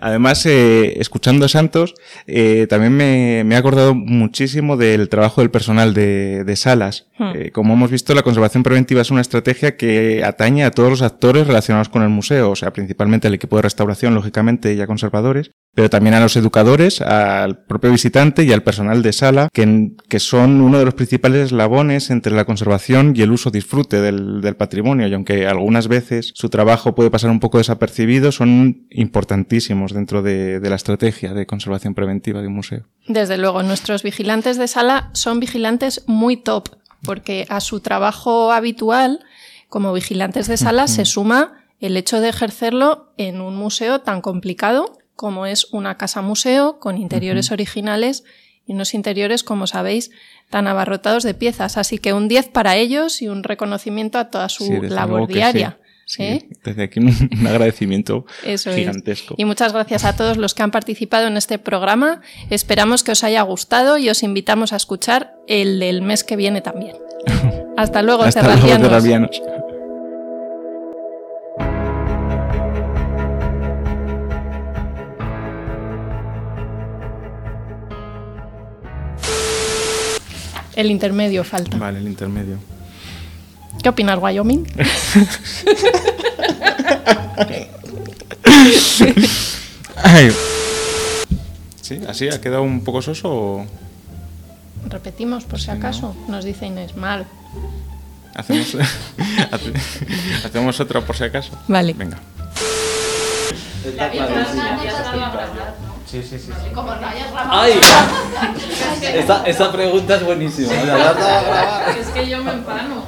Además, 0.00 0.44
eh, 0.46 1.00
escuchando 1.00 1.46
a 1.46 1.48
Santos, 1.48 1.94
eh, 2.26 2.66
también 2.68 2.96
me, 2.96 3.42
me, 3.44 3.54
he 3.54 3.58
acordado 3.58 3.94
muchísimo 3.94 4.76
del 4.76 5.08
trabajo 5.08 5.40
del 5.40 5.50
personal 5.50 5.94
de, 5.94 6.44
de 6.44 6.56
salas, 6.56 7.10
Hmm. 7.20 7.32
Eh, 7.34 7.50
como 7.50 7.74
hemos 7.74 7.90
visto, 7.90 8.14
la 8.14 8.22
conservación 8.22 8.62
preventiva 8.62 9.02
es 9.02 9.10
una 9.10 9.20
estrategia 9.20 9.76
que 9.76 10.24
atañe 10.24 10.64
a 10.64 10.70
todos 10.70 10.88
los 10.88 11.02
actores 11.02 11.46
relacionados 11.46 11.90
con 11.90 12.02
el 12.02 12.08
museo, 12.08 12.50
o 12.50 12.56
sea, 12.56 12.72
principalmente 12.72 13.28
al 13.28 13.34
equipo 13.34 13.56
de 13.56 13.62
restauración, 13.62 14.14
lógicamente, 14.14 14.72
y 14.72 14.80
a 14.80 14.86
conservadores, 14.86 15.50
pero 15.74 15.88
también 15.88 16.14
a 16.14 16.20
los 16.20 16.36
educadores, 16.36 17.00
al 17.00 17.64
propio 17.64 17.90
visitante 17.90 18.44
y 18.44 18.52
al 18.52 18.62
personal 18.62 19.02
de 19.02 19.12
sala, 19.12 19.48
que, 19.52 19.92
que 20.08 20.18
son 20.18 20.60
uno 20.60 20.78
de 20.78 20.84
los 20.84 20.94
principales 20.94 21.46
eslabones 21.46 22.10
entre 22.10 22.32
la 22.32 22.44
conservación 22.44 23.14
y 23.16 23.22
el 23.22 23.30
uso 23.30 23.50
disfrute 23.50 24.00
del, 24.00 24.40
del, 24.40 24.56
patrimonio, 24.56 25.06
y 25.06 25.14
aunque 25.14 25.46
algunas 25.46 25.88
veces 25.88 26.32
su 26.34 26.48
trabajo 26.48 26.94
puede 26.94 27.10
pasar 27.10 27.30
un 27.30 27.40
poco 27.40 27.58
desapercibido, 27.58 28.32
son 28.32 28.86
importantísimos 28.90 29.92
dentro 29.92 30.22
de, 30.22 30.58
de 30.60 30.70
la 30.70 30.76
estrategia 30.76 31.34
de 31.34 31.46
conservación 31.46 31.94
preventiva 31.94 32.40
de 32.40 32.48
un 32.48 32.54
museo. 32.54 32.86
Desde 33.06 33.38
luego, 33.38 33.62
nuestros 33.62 34.02
vigilantes 34.02 34.58
de 34.58 34.66
sala 34.66 35.10
son 35.12 35.38
vigilantes 35.40 36.02
muy 36.06 36.36
top, 36.36 36.68
porque 37.02 37.46
a 37.48 37.60
su 37.60 37.80
trabajo 37.80 38.52
habitual 38.52 39.20
como 39.68 39.92
vigilantes 39.92 40.48
de 40.48 40.56
sala 40.56 40.88
se 40.88 41.04
suma 41.04 41.64
el 41.78 41.96
hecho 41.96 42.20
de 42.20 42.28
ejercerlo 42.28 43.12
en 43.16 43.40
un 43.40 43.56
museo 43.56 44.00
tan 44.00 44.20
complicado 44.20 44.99
como 45.20 45.44
es 45.44 45.66
una 45.70 45.98
casa 45.98 46.22
museo 46.22 46.78
con 46.78 46.96
interiores 46.96 47.52
originales 47.52 48.24
y 48.66 48.72
unos 48.72 48.94
interiores, 48.94 49.44
como 49.44 49.66
sabéis, 49.66 50.10
tan 50.48 50.66
abarrotados 50.66 51.24
de 51.24 51.34
piezas. 51.34 51.76
Así 51.76 51.98
que 51.98 52.14
un 52.14 52.26
10 52.26 52.48
para 52.48 52.76
ellos 52.76 53.20
y 53.20 53.28
un 53.28 53.42
reconocimiento 53.42 54.16
a 54.16 54.30
toda 54.30 54.48
su 54.48 54.80
labor 54.82 55.28
diaria. 55.28 55.78
¿eh? 56.18 56.48
desde 56.64 56.84
aquí 56.84 57.00
un, 57.00 57.46
agradecimiento 57.46 58.24
gigantesco. 58.42 59.34
Y 59.36 59.44
muchas 59.44 59.74
gracias 59.74 60.06
a 60.06 60.16
todos 60.16 60.38
los 60.38 60.54
que 60.54 60.62
han 60.62 60.70
participado 60.70 61.26
en 61.26 61.36
este 61.36 61.58
programa. 61.58 62.22
Esperamos 62.48 63.04
que 63.04 63.12
os 63.12 63.22
haya 63.22 63.42
gustado 63.42 63.98
y 63.98 64.08
os 64.08 64.22
invitamos 64.22 64.72
a 64.72 64.76
escuchar 64.76 65.34
el 65.48 65.80
del 65.80 66.00
mes 66.00 66.24
que 66.24 66.36
viene 66.36 66.62
también. 66.62 66.96
Hasta 67.76 68.00
luego, 68.00 68.22
Hasta 68.22 68.42
luego, 68.42 68.88
El 80.74 80.90
intermedio 80.90 81.44
falta. 81.44 81.76
Vale, 81.76 81.98
el 81.98 82.06
intermedio. 82.06 82.58
¿Qué 83.82 83.88
opinas, 83.88 84.18
Wyoming? 84.20 84.66
Sí, 91.80 92.00
así 92.08 92.28
ha 92.28 92.40
quedado 92.40 92.62
un 92.62 92.84
poco 92.84 93.02
soso. 93.02 93.28
O... 93.30 93.66
Repetimos 94.88 95.44
por 95.44 95.60
si 95.60 95.70
acaso. 95.70 96.14
Nos 96.28 96.44
dice 96.44 96.66
Inés 96.66 96.96
mal. 96.96 97.26
Hacemos, 98.34 98.76
hacemos 100.44 100.80
otra 100.80 101.00
por 101.00 101.16
si 101.16 101.24
acaso. 101.24 101.52
Vale. 101.68 101.94
Venga. 101.94 102.18
Sí, 106.10 106.24
sí, 106.24 106.40
sí. 106.40 106.50
Como 106.74 106.92
no 106.92 107.06
hayas 107.06 107.28
¡Ay! 107.36 107.74
esa, 109.14 109.44
esa 109.44 109.70
pregunta 109.70 110.16
es 110.16 110.24
buenísima. 110.24 110.72
es 111.96 112.08
que 112.08 112.28
yo 112.28 112.42
me 112.42 112.52
empano. 112.52 113.04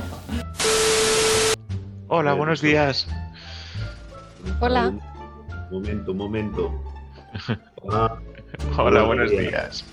Hola, 2.06 2.32
buenos 2.34 2.60
días. 2.60 3.08
Hola. 4.60 4.92
Momento, 5.72 6.14
momento. 6.14 6.80
Hola, 8.78 9.02
buenos 9.02 9.32
días. 9.32 9.84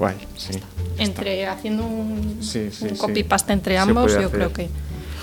Guay, 0.00 0.16
sí. 0.36 0.60
Entre 0.98 1.46
haciendo 1.46 1.84
un, 1.84 2.40
copy 2.98 3.22
paste 3.22 3.52
entre 3.52 3.78
ambos, 3.78 4.12
yo 4.20 4.28
creo 4.32 4.52
que. 4.52 4.68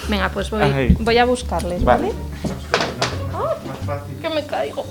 Venga, 0.07 0.29
pues 0.29 0.49
voy, 0.49 0.95
voy 1.01 1.17
a 1.17 1.25
buscarles, 1.25 1.83
¿vale? 1.83 2.07
¿vale? 2.07 2.15
Ah, 3.33 4.01
que 4.21 4.29
me 4.29 4.45
caigo. 4.45 4.85